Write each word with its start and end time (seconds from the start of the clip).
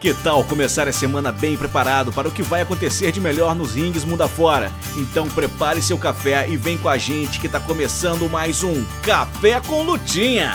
Que 0.00 0.14
tal 0.14 0.42
começar 0.44 0.88
a 0.88 0.92
semana 0.94 1.30
bem 1.30 1.58
preparado 1.58 2.10
para 2.10 2.26
o 2.26 2.32
que 2.32 2.42
vai 2.42 2.62
acontecer 2.62 3.12
de 3.12 3.20
melhor 3.20 3.54
nos 3.54 3.74
ringues 3.74 4.02
mundo 4.02 4.22
afora? 4.22 4.72
Então 4.96 5.28
prepare 5.28 5.82
seu 5.82 5.98
café 5.98 6.48
e 6.48 6.56
vem 6.56 6.78
com 6.78 6.88
a 6.88 6.96
gente 6.96 7.38
que 7.38 7.44
está 7.44 7.60
começando 7.60 8.26
mais 8.30 8.64
um 8.64 8.82
Café 9.02 9.60
com 9.60 9.82
Lutinha. 9.82 10.54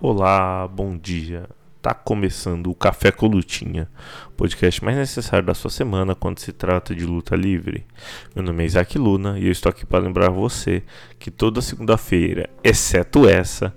Olá, 0.00 0.66
bom 0.66 0.98
dia. 0.98 1.48
Tá 1.86 1.94
começando 1.94 2.68
o 2.68 2.74
Café 2.74 3.12
com 3.12 3.28
Lutinha, 3.28 3.88
podcast 4.36 4.84
mais 4.84 4.96
necessário 4.96 5.46
da 5.46 5.54
sua 5.54 5.70
semana 5.70 6.16
quando 6.16 6.40
se 6.40 6.52
trata 6.52 6.92
de 6.92 7.06
luta 7.06 7.36
livre. 7.36 7.86
Meu 8.34 8.44
nome 8.44 8.64
é 8.64 8.66
Isaac 8.66 8.98
Luna 8.98 9.38
e 9.38 9.46
eu 9.46 9.52
estou 9.52 9.70
aqui 9.70 9.86
para 9.86 10.02
lembrar 10.02 10.30
você 10.30 10.82
que 11.16 11.30
toda 11.30 11.62
segunda-feira, 11.62 12.50
exceto 12.64 13.28
essa, 13.28 13.72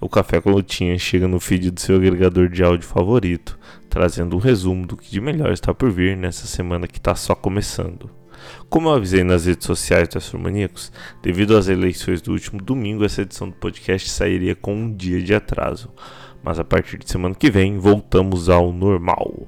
o 0.00 0.08
Café 0.08 0.40
com 0.40 0.52
Lutinha 0.52 0.98
chega 0.98 1.28
no 1.28 1.38
feed 1.38 1.70
do 1.70 1.78
seu 1.78 1.96
agregador 1.96 2.48
de 2.48 2.64
áudio 2.64 2.88
favorito, 2.88 3.58
trazendo 3.90 4.36
um 4.36 4.40
resumo 4.40 4.86
do 4.86 4.96
que 4.96 5.10
de 5.10 5.20
melhor 5.20 5.52
está 5.52 5.74
por 5.74 5.90
vir 5.90 6.16
nessa 6.16 6.46
semana 6.46 6.88
que 6.88 6.96
está 6.96 7.14
só 7.14 7.34
começando. 7.34 8.08
Como 8.70 8.88
eu 8.88 8.94
avisei 8.94 9.22
nas 9.22 9.44
redes 9.44 9.66
sociais 9.66 10.08
do 10.08 10.16
Astromaníacos, 10.16 10.90
devido 11.22 11.54
às 11.54 11.68
eleições 11.68 12.22
do 12.22 12.32
último 12.32 12.62
domingo, 12.62 13.04
essa 13.04 13.20
edição 13.20 13.50
do 13.50 13.56
podcast 13.56 14.08
sairia 14.08 14.54
com 14.54 14.74
um 14.74 14.90
dia 14.90 15.22
de 15.22 15.34
atraso. 15.34 15.92
Mas 16.42 16.58
a 16.58 16.64
partir 16.64 16.98
de 16.98 17.10
semana 17.10 17.34
que 17.34 17.50
vem, 17.50 17.78
voltamos 17.78 18.48
ao 18.48 18.72
normal. 18.72 19.46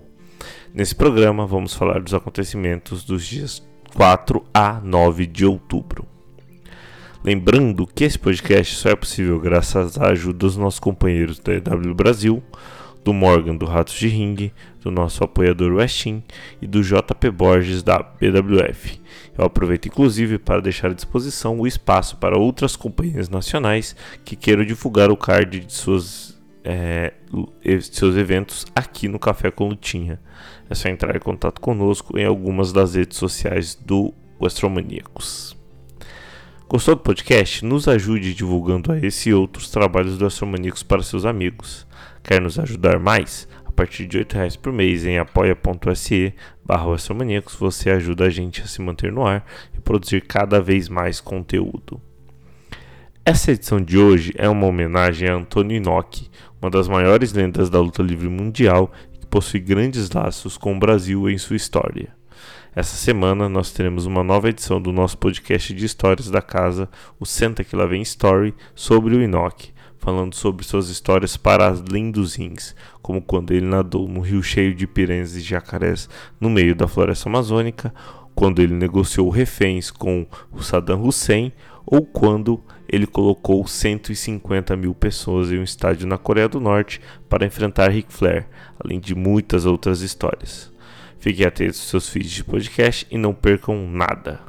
Nesse 0.75 0.95
programa, 0.95 1.47
vamos 1.47 1.75
falar 1.75 2.01
dos 2.01 2.15
acontecimentos 2.15 3.05
dos 3.05 3.27
dias 3.27 3.67
4 3.95 4.45
a 4.53 4.81
9 4.83 5.27
de 5.27 5.45
outubro. 5.45 6.07
Lembrando 7.25 7.87
que 7.87 8.05
esse 8.05 8.19
podcast 8.19 8.75
só 8.75 8.91
é 8.91 8.97
possível 8.97 9.39
graças 9.39 9.97
à 9.97 10.09
ajuda 10.09 10.39
dos 10.39 10.57
nossos 10.57 10.81
companheiros 10.81 11.39
da 11.39 11.55
EW 11.55 11.95
Brasil, 11.95 12.43
do 13.05 13.13
Morgan 13.13 13.57
do 13.57 13.67
Ratos 13.67 13.95
de 13.95 14.09
Ring, 14.09 14.51
do 14.81 14.91
nosso 14.91 15.23
apoiador 15.23 15.75
Westin 15.75 16.23
e 16.61 16.67
do 16.67 16.83
JP 16.83 17.31
Borges 17.31 17.83
da 17.83 17.99
BWF. 17.99 19.01
Eu 19.37 19.45
aproveito 19.45 19.87
inclusive 19.87 20.39
para 20.39 20.61
deixar 20.61 20.91
à 20.91 20.95
disposição 20.95 21.59
o 21.59 21.67
espaço 21.67 22.17
para 22.17 22.39
outras 22.39 22.77
companhias 22.77 23.29
nacionais 23.29 23.95
que 24.25 24.37
queiram 24.37 24.65
divulgar 24.65 25.11
o 25.11 25.17
card 25.17 25.61
de 25.61 25.73
suas, 25.73 26.32
é, 26.65 27.13
seus 27.81 28.17
eventos 28.17 28.65
aqui 28.75 29.09
no 29.09 29.19
Café 29.19 29.51
com 29.51 29.69
Lutinha. 29.69 30.21
É 30.69 30.75
só 30.75 30.89
entrar 30.89 31.15
em 31.17 31.21
contato 31.21 31.61
conosco 31.61 32.19
em 32.19 32.25
algumas 32.25 32.73
das 32.73 32.95
redes 32.95 33.19
sociais 33.19 33.75
do 33.75 34.13
Astromaníacos. 34.41 35.57
Gostou 36.69 36.95
do 36.95 37.03
podcast? 37.03 37.65
Nos 37.65 37.87
ajude 37.87 38.35
divulgando 38.35 38.93
a 38.93 38.99
esse 38.99 39.31
e 39.31 39.35
outros 39.35 39.71
trabalhos 39.71 40.17
do 40.17 40.25
Astromaníacos 40.25 40.83
para 40.83 41.03
seus 41.03 41.25
amigos. 41.25 41.87
Quer 42.23 42.41
nos 42.41 42.59
ajudar 42.59 42.99
mais? 42.99 43.47
A 43.65 43.71
partir 43.71 44.07
de 44.07 44.19
R$ 44.19 44.27
reais 44.33 44.57
por 44.57 44.73
mês 44.73 45.05
em 45.05 45.19
apoia.se 45.19 46.35
barra 46.65 46.87
você 47.59 47.91
ajuda 47.91 48.25
a 48.25 48.31
gente 48.31 48.63
a 48.63 48.67
se 48.67 48.81
manter 48.81 49.13
no 49.13 49.27
ar 49.27 49.45
e 49.75 49.81
produzir 49.81 50.23
cada 50.23 50.61
vez 50.61 50.89
mais 50.89 51.21
conteúdo. 51.21 52.01
Essa 53.25 53.53
edição 53.53 53.81
de 53.81 53.97
hoje 53.99 54.33
é 54.37 54.49
uma 54.49 54.67
homenagem 54.67 55.29
a 55.29 55.35
Antônio 55.35 55.77
Inoki, 55.77 56.29
uma 56.63 56.71
das 56.71 56.87
maiores 56.87 57.33
lendas 57.33 57.69
da 57.69 57.81
luta 57.81 58.05
livre 58.05 58.29
mundial 58.29 58.93
e 59.13 59.19
que 59.19 59.27
possui 59.27 59.59
grandes 59.59 60.09
laços 60.11 60.57
com 60.57 60.77
o 60.77 60.79
Brasil 60.79 61.29
em 61.29 61.37
sua 61.37 61.57
história. 61.57 62.15
Essa 62.73 62.97
semana 62.97 63.49
nós 63.49 63.73
teremos 63.73 64.07
uma 64.07 64.23
nova 64.23 64.49
edição 64.49 64.81
do 64.81 64.93
nosso 64.93 65.19
podcast 65.19 65.75
de 65.75 65.85
histórias 65.85 66.31
da 66.31 66.41
casa, 66.41 66.89
o 67.19 67.27
Senta 67.27 67.65
Que 67.65 67.75
Lá 67.75 67.85
Vem 67.85 68.01
Story, 68.03 68.55
sobre 68.77 69.17
o 69.17 69.21
Inoki, 69.21 69.75
falando 69.99 70.35
sobre 70.37 70.65
suas 70.65 70.89
histórias 70.89 71.37
para 71.37 71.67
além 71.67 72.13
dos 72.13 72.37
rins, 72.37 72.77
como 73.03 73.21
quando 73.21 73.53
ele 73.53 73.67
nadou 73.67 74.07
no 74.07 74.21
rio 74.21 74.43
cheio 74.43 74.73
de 74.73 74.87
piranhas 74.87 75.35
e 75.35 75.41
jacarés 75.41 76.09
no 76.41 76.49
meio 76.49 76.77
da 76.77 76.87
floresta 76.87 77.29
amazônica, 77.29 77.93
quando 78.37 78.63
ele 78.63 78.73
negociou 78.73 79.29
reféns 79.31 79.91
com 79.91 80.27
o 80.53 80.63
Saddam 80.63 81.03
Hussein 81.03 81.53
ou 81.85 82.07
quando 82.07 82.63
ele 82.93 83.07
colocou 83.07 83.67
150 83.67 84.77
mil 84.77 84.95
pessoas 84.95 85.51
em 85.51 85.59
um 85.59 85.63
estádio 85.63 86.07
na 86.07 86.19
Coreia 86.19 86.47
do 86.47 86.61
Norte 86.61 87.01
para 87.27 87.47
enfrentar 87.47 87.91
Ric 87.91 88.13
Flair, 88.13 88.47
além 88.79 89.01
de 89.01 89.15
muitas 89.15 89.65
outras 89.65 90.03
histórias. 90.03 90.71
Fiquem 91.19 91.47
atentos 91.47 91.79
aos 91.79 91.89
seus 91.89 92.09
feeds 92.11 92.31
de 92.31 92.45
podcast 92.45 93.07
e 93.11 93.17
não 93.17 93.33
percam 93.33 93.89
nada. 93.89 94.41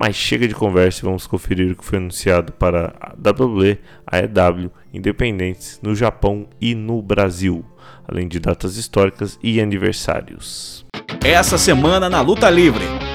Mas 0.00 0.16
chega 0.16 0.48
de 0.48 0.54
conversa 0.54 1.00
e 1.00 1.04
vamos 1.04 1.26
conferir 1.26 1.72
o 1.72 1.76
que 1.76 1.84
foi 1.84 1.98
anunciado 1.98 2.52
para 2.52 2.94
a 3.00 3.12
WWE, 3.14 3.78
a 4.06 4.20
EW, 4.20 4.70
independentes 4.94 5.80
no 5.82 5.94
Japão 5.94 6.48
e 6.60 6.74
no 6.74 7.02
Brasil, 7.02 7.64
além 8.06 8.28
de 8.28 8.38
datas 8.38 8.76
históricas 8.76 9.38
e 9.42 9.60
aniversários. 9.60 10.86
Essa 11.22 11.58
semana 11.58 12.08
na 12.08 12.20
Luta 12.20 12.48
Livre. 12.48 13.07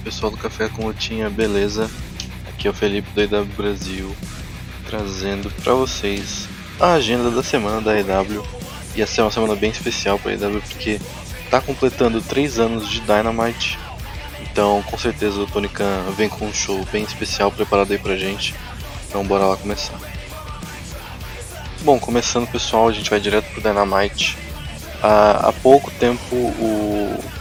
Pessoal 0.00 0.30
do 0.30 0.38
Café 0.38 0.68
com 0.68 0.86
Lutinha, 0.86 1.28
beleza? 1.28 1.90
Aqui 2.48 2.66
é 2.66 2.70
o 2.70 2.74
Felipe 2.74 3.08
do 3.10 3.20
EW 3.20 3.44
Brasil 3.56 4.16
trazendo 4.88 5.50
para 5.62 5.74
vocês 5.74 6.48
a 6.80 6.94
agenda 6.94 7.30
da 7.30 7.42
semana 7.42 7.80
da 7.80 7.98
EW. 7.98 8.44
E 8.94 9.02
essa 9.02 9.20
é 9.20 9.24
uma 9.24 9.30
semana 9.30 9.54
bem 9.54 9.70
especial 9.70 10.18
para 10.18 10.32
a 10.32 10.34
EW 10.34 10.60
porque 10.68 11.00
tá 11.50 11.60
completando 11.60 12.20
3 12.20 12.58
anos 12.58 12.88
de 12.88 13.00
Dynamite. 13.00 13.78
Então 14.40 14.82
com 14.90 14.98
certeza 14.98 15.40
o 15.40 15.46
Tony 15.46 15.68
Khan 15.68 16.10
vem 16.16 16.28
com 16.28 16.46
um 16.46 16.52
show 16.52 16.84
bem 16.90 17.04
especial 17.04 17.52
preparado 17.52 17.92
aí 17.92 17.98
pra 17.98 18.16
gente. 18.16 18.54
Então 19.08 19.24
bora 19.24 19.44
lá 19.44 19.56
começar. 19.56 19.98
Bom, 21.82 21.98
começando 21.98 22.46
pessoal, 22.46 22.88
a 22.88 22.92
gente 22.92 23.10
vai 23.10 23.20
direto 23.20 23.50
pro 23.52 23.62
Dynamite. 23.62 24.36
Há, 25.02 25.48
há 25.48 25.52
pouco 25.52 25.90
tempo 25.92 26.34
o 26.34 27.39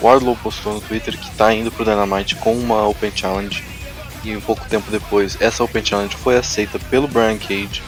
Wardlow 0.00 0.36
postou 0.36 0.74
no 0.74 0.80
Twitter 0.80 1.16
que 1.18 1.28
está 1.28 1.52
indo 1.54 1.70
pro 1.70 1.84
Dynamite 1.84 2.36
com 2.36 2.54
uma 2.54 2.86
Open 2.88 3.12
Challenge 3.14 3.62
e 4.24 4.36
um 4.36 4.40
pouco 4.40 4.66
tempo 4.68 4.90
depois 4.90 5.36
essa 5.40 5.64
Open 5.64 5.84
Challenge 5.84 6.16
foi 6.16 6.36
aceita 6.36 6.78
pelo 6.78 7.08
Brian 7.08 7.38
Cage. 7.38 7.82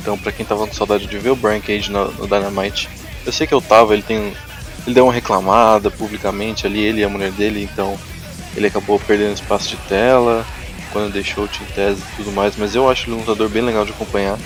Então, 0.00 0.16
para 0.16 0.32
quem 0.32 0.46
tava 0.46 0.66
com 0.66 0.72
saudade 0.72 1.06
de 1.06 1.18
ver 1.18 1.30
o 1.30 1.36
Brian 1.36 1.60
Cage 1.60 1.90
no, 1.90 2.10
no, 2.12 2.26
Dynamite, 2.26 2.88
eu 3.26 3.32
sei 3.32 3.46
que 3.46 3.54
eu 3.54 3.60
tava, 3.60 3.94
ele 3.94 4.02
tem 4.02 4.32
ele 4.86 4.94
deu 4.94 5.04
uma 5.04 5.12
reclamada 5.12 5.90
publicamente 5.90 6.66
ali, 6.66 6.80
ele 6.80 7.00
e 7.00 7.04
a 7.04 7.08
mulher 7.08 7.30
dele, 7.32 7.68
então 7.70 7.98
ele 8.56 8.66
acabou 8.66 8.98
perdendo 8.98 9.34
espaço 9.34 9.68
de 9.68 9.76
tela 9.88 10.46
quando 10.92 11.12
deixou 11.12 11.44
o 11.44 11.48
Team 11.48 11.66
Taz 11.74 11.98
e 11.98 12.16
tudo 12.16 12.32
mais, 12.32 12.56
mas 12.56 12.74
eu 12.74 12.88
acho 12.88 13.04
ele 13.04 13.16
um 13.16 13.18
lutador 13.18 13.48
bem 13.50 13.62
legal 13.62 13.84
de 13.84 13.90
acompanhar. 13.90 14.38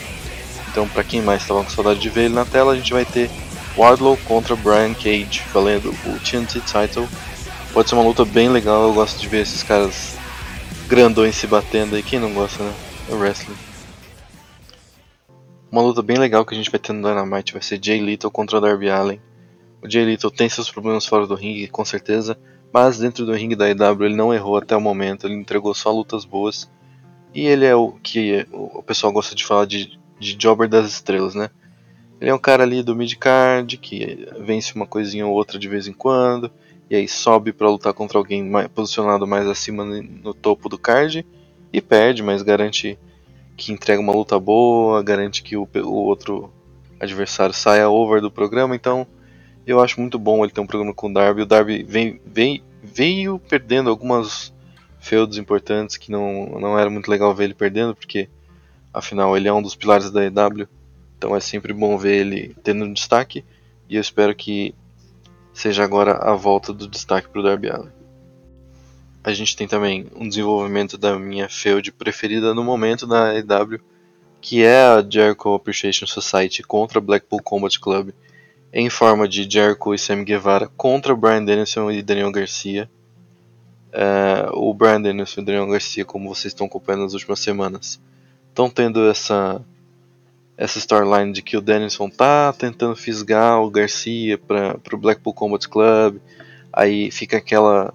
Então, 0.68 0.88
para 0.88 1.04
quem 1.04 1.22
mais 1.22 1.42
estava 1.42 1.62
com 1.62 1.70
saudade 1.70 2.00
de 2.00 2.08
ver 2.08 2.24
ele 2.24 2.34
na 2.34 2.44
tela, 2.44 2.72
a 2.72 2.76
gente 2.76 2.92
vai 2.92 3.04
ter 3.04 3.30
Wardlow 3.76 4.18
contra 4.28 4.54
Brian 4.54 4.94
Cage, 4.94 5.42
valendo 5.52 5.90
o 5.90 6.20
TNT 6.20 6.60
Title. 6.60 7.08
Pode 7.72 7.88
ser 7.88 7.94
uma 7.94 8.04
luta 8.04 8.24
bem 8.24 8.50
legal, 8.50 8.88
eu 8.88 8.94
gosto 8.94 9.18
de 9.18 9.28
ver 9.28 9.40
esses 9.40 9.62
caras 9.62 10.16
grandões 10.88 11.34
se 11.34 11.46
batendo 11.46 11.96
aí, 11.96 12.02
quem 12.02 12.18
não 12.18 12.34
gosta, 12.34 12.62
né? 12.62 12.74
É 13.10 13.14
wrestling. 13.14 13.56
Uma 15.70 15.80
luta 15.80 16.02
bem 16.02 16.18
legal 16.18 16.44
que 16.44 16.54
a 16.54 16.56
gente 16.56 16.70
vai 16.70 16.78
ter 16.78 16.92
no 16.92 17.08
Dynamite 17.08 17.54
vai 17.54 17.62
ser 17.62 17.80
Jay 17.82 17.98
Little 17.98 18.30
contra 18.30 18.60
Darby 18.60 18.90
Allen. 18.90 19.20
O 19.80 19.90
Jay 19.90 20.04
Little 20.04 20.30
tem 20.30 20.48
seus 20.50 20.70
problemas 20.70 21.06
fora 21.06 21.26
do 21.26 21.34
ringue, 21.34 21.66
com 21.66 21.82
certeza, 21.82 22.38
mas 22.70 22.98
dentro 22.98 23.24
do 23.24 23.32
ringue 23.32 23.56
da 23.56 23.70
EW 23.70 24.04
ele 24.04 24.14
não 24.14 24.34
errou 24.34 24.58
até 24.58 24.76
o 24.76 24.80
momento, 24.80 25.26
ele 25.26 25.34
entregou 25.34 25.72
só 25.72 25.90
lutas 25.90 26.26
boas. 26.26 26.70
E 27.34 27.46
ele 27.46 27.64
é 27.64 27.74
o 27.74 27.92
que 28.02 28.46
o 28.52 28.82
pessoal 28.82 29.10
gosta 29.10 29.34
de 29.34 29.46
falar 29.46 29.64
de, 29.64 29.98
de 30.18 30.36
Jobber 30.38 30.68
das 30.68 30.86
Estrelas, 30.86 31.34
né? 31.34 31.48
Ele 32.22 32.30
é 32.30 32.34
um 32.34 32.38
cara 32.38 32.62
ali 32.62 32.84
do 32.84 32.94
midcard 32.94 33.76
que 33.78 34.28
vence 34.38 34.76
uma 34.76 34.86
coisinha 34.86 35.26
ou 35.26 35.34
outra 35.34 35.58
de 35.58 35.66
vez 35.66 35.88
em 35.88 35.92
quando 35.92 36.48
e 36.88 36.94
aí 36.94 37.08
sobe 37.08 37.52
para 37.52 37.68
lutar 37.68 37.92
contra 37.92 38.16
alguém 38.16 38.44
mais, 38.44 38.68
posicionado 38.68 39.26
mais 39.26 39.44
acima 39.48 39.84
no 39.84 40.32
topo 40.32 40.68
do 40.68 40.78
card 40.78 41.26
e 41.72 41.80
perde, 41.80 42.22
mas 42.22 42.42
garante 42.42 42.96
que 43.56 43.72
entrega 43.72 44.00
uma 44.00 44.12
luta 44.12 44.38
boa, 44.38 45.02
garante 45.02 45.42
que 45.42 45.56
o, 45.56 45.68
o 45.74 45.94
outro 45.94 46.52
adversário 47.00 47.52
saia 47.52 47.88
over 47.88 48.20
do 48.20 48.30
programa. 48.30 48.76
Então 48.76 49.04
eu 49.66 49.80
acho 49.80 50.00
muito 50.00 50.16
bom 50.16 50.44
ele 50.44 50.52
ter 50.52 50.60
um 50.60 50.66
programa 50.66 50.94
com 50.94 51.10
o 51.10 51.12
Darby. 51.12 51.42
O 51.42 51.46
Darby 51.46 51.82
vem, 51.82 52.20
vem, 52.24 52.62
veio 52.80 53.40
perdendo 53.40 53.90
algumas 53.90 54.54
feudos 55.00 55.38
importantes 55.38 55.96
que 55.96 56.12
não, 56.12 56.50
não 56.60 56.78
era 56.78 56.88
muito 56.88 57.10
legal 57.10 57.34
ver 57.34 57.44
ele 57.46 57.54
perdendo, 57.54 57.96
porque 57.96 58.28
afinal 58.94 59.36
ele 59.36 59.48
é 59.48 59.52
um 59.52 59.60
dos 59.60 59.74
pilares 59.74 60.08
da 60.12 60.24
EW, 60.24 60.68
então 61.22 61.36
é 61.36 61.40
sempre 61.40 61.72
bom 61.72 61.96
ver 61.96 62.16
ele 62.16 62.56
tendo 62.64 62.92
destaque, 62.92 63.44
e 63.88 63.94
eu 63.94 64.00
espero 64.00 64.34
que 64.34 64.74
seja 65.54 65.84
agora 65.84 66.14
a 66.14 66.34
volta 66.34 66.72
do 66.72 66.88
destaque 66.88 67.28
para 67.28 67.40
o 67.40 67.44
Darby 67.44 67.70
Allin. 67.70 67.92
A 69.22 69.32
gente 69.32 69.54
tem 69.54 69.68
também 69.68 70.08
um 70.16 70.28
desenvolvimento 70.28 70.98
da 70.98 71.16
minha 71.16 71.48
feud 71.48 71.92
preferida 71.92 72.52
no 72.52 72.64
momento 72.64 73.06
na 73.06 73.36
EW, 73.36 73.78
que 74.40 74.64
é 74.64 74.82
a 74.82 75.06
Jericho 75.08 75.54
Appreciation 75.54 76.08
Society 76.08 76.60
contra 76.64 77.00
Blackpool 77.00 77.40
Combat 77.40 77.78
Club, 77.78 78.10
em 78.72 78.90
forma 78.90 79.28
de 79.28 79.48
Jericho 79.48 79.94
e 79.94 79.98
Sam 79.98 80.24
Guevara 80.24 80.68
contra 80.76 81.14
Brian 81.14 81.44
Danielson 81.44 81.88
e 81.92 82.02
Daniel 82.02 82.32
Garcia. 82.32 82.90
É, 83.92 84.48
o 84.54 84.74
Brian 84.74 85.00
Danielson 85.00 85.42
e 85.42 85.44
Daniel 85.44 85.68
Garcia, 85.68 86.04
como 86.04 86.34
vocês 86.34 86.52
estão 86.52 86.66
acompanhando 86.66 87.02
nas 87.02 87.14
últimas 87.14 87.38
semanas, 87.38 88.00
estão 88.48 88.68
tendo 88.68 89.08
essa 89.08 89.64
essa 90.56 90.78
storyline 90.78 91.32
de 91.32 91.42
que 91.42 91.56
o 91.56 91.60
Danielson 91.60 92.08
tá 92.08 92.52
tentando 92.52 92.94
fisgar 92.94 93.60
o 93.62 93.70
Garcia 93.70 94.38
para 94.38 94.78
o 94.92 94.98
Blackpool 94.98 95.34
Combat 95.34 95.68
Club, 95.68 96.18
aí 96.72 97.10
fica 97.10 97.38
aquela 97.38 97.92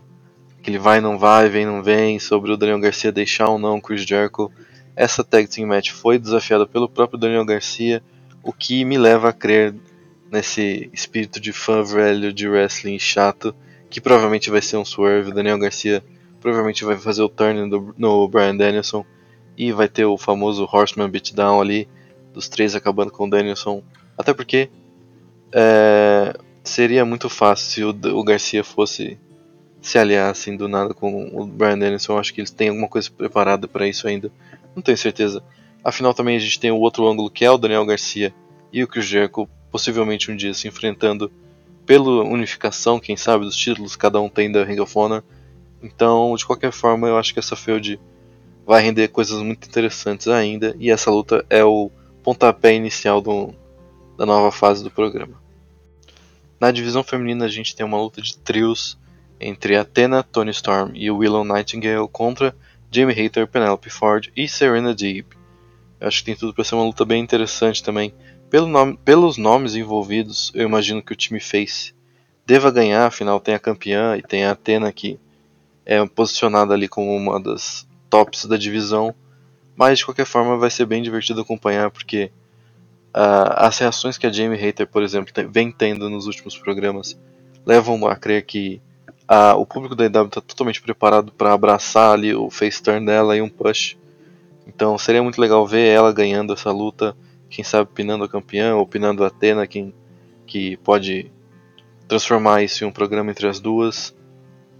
aquele 0.59 0.79
vai 0.79 0.99
não 0.99 1.17
vai, 1.17 1.47
vem 1.47 1.65
não 1.65 1.81
vem 1.81 2.19
sobre 2.19 2.51
o 2.51 2.57
Daniel 2.57 2.79
Garcia 2.79 3.11
deixar 3.11 3.49
ou 3.49 3.57
não 3.57 3.79
Chris 3.79 4.01
Jericho. 4.05 4.51
Essa 4.95 5.23
tag 5.23 5.47
team 5.47 5.67
match 5.67 5.91
foi 5.91 6.17
desafiada 6.17 6.65
pelo 6.65 6.89
próprio 6.89 7.19
Daniel 7.19 7.45
Garcia, 7.45 8.03
o 8.43 8.51
que 8.51 8.83
me 8.83 8.97
leva 8.97 9.29
a 9.29 9.33
crer 9.33 9.73
nesse 10.31 10.89
espírito 10.91 11.39
de 11.39 11.53
fã 11.53 11.83
velho 11.83 12.33
de 12.33 12.49
wrestling 12.49 12.99
chato, 12.99 13.55
que 13.89 14.01
provavelmente 14.01 14.49
vai 14.49 14.61
ser 14.61 14.77
um 14.77 14.83
swerve. 14.83 15.29
O 15.31 15.33
Daniel 15.33 15.57
Garcia 15.57 16.03
provavelmente 16.41 16.83
vai 16.83 16.97
fazer 16.97 17.21
o 17.21 17.29
turn 17.29 17.69
no, 17.69 17.93
no 17.97 18.27
Brian 18.27 18.55
Danielson 18.55 19.05
e 19.57 19.71
vai 19.71 19.87
ter 19.87 20.05
o 20.05 20.17
famoso 20.17 20.67
Horseman 20.71 21.09
Beatdown 21.09 21.61
ali, 21.61 21.87
dos 22.37 22.47
três 22.47 22.75
acabando 22.75 23.11
com 23.11 23.25
o 23.25 23.29
Danielson. 23.29 23.83
Até 24.15 24.33
porque 24.33 24.69
é, 25.51 26.37
seria 26.63 27.03
muito 27.03 27.29
fácil 27.29 27.67
se 27.67 27.83
o, 27.83 28.17
o, 28.17 28.23
Garcia 28.23 28.63
fosse 28.63 29.19
se 29.81 29.97
aliar 29.97 30.29
assim 30.29 30.55
do 30.55 30.67
nada 30.67 30.93
com 30.93 31.29
o 31.33 31.45
Brian 31.45 31.79
Danielson. 31.79 32.17
Acho 32.17 32.33
que 32.33 32.39
eles 32.39 32.51
têm 32.51 32.69
alguma 32.69 32.87
coisa 32.87 33.09
preparada 33.09 33.67
para 33.67 33.87
isso 33.87 34.07
ainda. 34.07 34.31
Não 34.75 34.83
tenho 34.83 34.97
certeza. 34.97 35.43
Afinal, 35.83 36.13
também 36.13 36.35
a 36.35 36.39
gente 36.39 36.59
tem 36.59 36.69
o 36.69 36.77
outro 36.77 37.07
ângulo 37.07 37.29
que 37.29 37.43
é 37.43 37.49
o 37.49 37.57
Daniel 37.57 37.85
Garcia 37.85 38.33
e 38.71 38.83
o 38.83 38.87
Chris 38.87 39.05
Jericho, 39.05 39.49
possivelmente 39.71 40.29
um 40.31 40.35
dia 40.35 40.53
se 40.53 40.67
enfrentando 40.67 41.31
pela 41.85 42.23
unificação, 42.23 42.99
quem 42.99 43.17
sabe, 43.17 43.45
dos 43.45 43.55
títulos 43.55 43.95
cada 43.95 44.19
um 44.19 44.29
tem 44.29 44.51
da 44.51 44.63
Ring 44.63 44.79
of 44.79 44.91
Honor. 44.95 45.23
Então, 45.81 46.35
de 46.35 46.45
qualquer 46.45 46.71
forma, 46.71 47.07
eu 47.07 47.17
acho 47.17 47.33
que 47.33 47.39
essa 47.39 47.55
feud 47.55 47.99
vai 48.65 48.81
render 48.83 49.07
coisas 49.07 49.41
muito 49.41 49.65
interessantes 49.65 50.27
ainda, 50.27 50.75
e 50.77 50.91
essa 50.91 51.09
luta 51.09 51.45
é 51.49 51.63
o 51.63 51.89
pontapé 52.27 52.73
inicial 52.73 53.21
do, 53.21 53.55
da 54.17 54.25
nova 54.25 54.51
fase 54.51 54.83
do 54.83 54.91
programa. 54.91 55.41
Na 56.59 56.71
divisão 56.71 57.01
feminina 57.01 57.45
a 57.45 57.47
gente 57.47 57.73
tem 57.73 57.85
uma 57.85 57.97
luta 57.97 58.21
de 58.21 58.37
trios 58.37 58.99
entre 59.39 59.77
Athena, 59.77 60.23
Tony 60.23 60.51
Storm 60.51 60.91
e 60.93 61.09
Willow 61.09 61.45
Nightingale 61.45 62.05
contra 62.11 62.53
Jamie 62.91 63.17
Hayter, 63.17 63.47
Penelope 63.47 63.89
Ford 63.89 64.29
e 64.35 64.45
Serena 64.45 64.93
Deeb. 64.93 65.25
Eu 66.01 66.07
acho 66.09 66.19
que 66.19 66.25
tem 66.25 66.35
tudo 66.35 66.53
para 66.53 66.65
ser 66.65 66.75
uma 66.75 66.83
luta 66.83 67.05
bem 67.05 67.23
interessante 67.23 67.81
também. 67.81 68.13
Pelo 68.49 68.67
nome, 68.67 68.99
pelos 69.05 69.37
nomes 69.37 69.75
envolvidos, 69.75 70.51
eu 70.53 70.67
imagino 70.67 71.01
que 71.01 71.13
o 71.13 71.15
time 71.15 71.39
Face 71.39 71.95
deva 72.45 72.69
ganhar, 72.69 73.05
afinal 73.05 73.39
tem 73.39 73.55
a 73.55 73.59
campeã 73.59 74.17
e 74.17 74.21
tem 74.21 74.43
a 74.43 74.51
Athena 74.51 74.91
que 74.91 75.17
é 75.85 76.05
posicionada 76.05 76.73
ali 76.73 76.89
como 76.89 77.15
uma 77.15 77.39
das 77.39 77.87
tops 78.09 78.43
da 78.43 78.57
divisão. 78.57 79.15
Mas 79.77 79.99
de 79.99 80.05
qualquer 80.05 80.25
forma 80.25 80.57
vai 80.57 80.71
ser 80.71 80.85
bem 80.87 81.03
divertido 81.03 81.41
acompanhar 81.41 81.91
porque 81.91 82.31
uh, 83.15 83.53
as 83.55 83.77
reações 83.77 84.17
que 84.17 84.25
a 84.25 84.31
Jamie 84.31 84.57
Hater, 84.57 84.87
por 84.87 85.03
exemplo, 85.03 85.31
vem 85.49 85.71
tendo 85.71 86.09
nos 86.09 86.25
últimos 86.25 86.57
programas 86.57 87.17
levam 87.63 88.07
a 88.07 88.15
crer 88.15 88.43
que 88.43 88.81
uh, 89.29 89.55
o 89.55 89.65
público 89.65 89.95
da 89.95 90.05
EW 90.05 90.25
está 90.25 90.41
totalmente 90.41 90.81
preparado 90.81 91.31
para 91.31 91.53
abraçar 91.53 92.13
ali 92.13 92.33
o 92.33 92.49
face 92.49 92.81
turn 92.81 93.05
dela 93.05 93.37
e 93.37 93.41
um 93.41 93.49
push. 93.49 93.95
Então 94.65 94.97
seria 94.97 95.21
muito 95.21 95.39
legal 95.39 95.65
ver 95.67 95.87
ela 95.87 96.11
ganhando 96.11 96.53
essa 96.53 96.71
luta, 96.71 97.15
quem 97.49 97.63
sabe 97.63 97.89
pinando 97.93 98.23
a 98.23 98.29
campeã 98.29 98.75
ou 98.75 98.87
pinando 98.87 99.23
a 99.23 99.27
Athena, 99.27 99.67
quem 99.67 99.93
que 100.47 100.77
pode 100.77 101.31
transformar 102.07 102.63
isso 102.63 102.83
em 102.83 102.87
um 102.87 102.91
programa 102.91 103.29
entre 103.29 103.47
as 103.47 103.59
duas. 103.59 104.15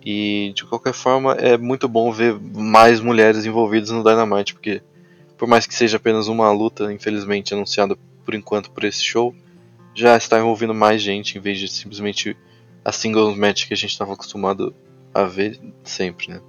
E 0.09 0.53
de 0.55 0.63
qualquer 0.63 0.93
forma 0.93 1.33
é 1.33 1.57
muito 1.57 1.85
bom 1.85 2.13
ver 2.13 2.39
mais 2.39 3.01
mulheres 3.01 3.45
envolvidas 3.45 3.89
no 3.89 4.01
Dynamite, 4.01 4.53
porque 4.53 4.81
por 5.37 5.49
mais 5.49 5.67
que 5.67 5.75
seja 5.75 5.97
apenas 5.97 6.29
uma 6.29 6.49
luta, 6.49 6.93
infelizmente 6.93 7.53
anunciada 7.53 7.93
por 8.23 8.33
enquanto 8.33 8.71
por 8.71 8.85
esse 8.85 9.03
show, 9.03 9.35
já 9.93 10.15
está 10.15 10.39
envolvendo 10.39 10.73
mais 10.73 11.01
gente 11.01 11.37
em 11.37 11.41
vez 11.41 11.59
de 11.59 11.67
simplesmente 11.67 12.37
a 12.85 12.91
singles 12.93 13.37
match 13.37 13.67
que 13.67 13.73
a 13.73 13.75
gente 13.75 13.91
estava 13.91 14.13
acostumado 14.13 14.73
a 15.13 15.25
ver 15.25 15.59
sempre, 15.83 16.29
né? 16.29 16.41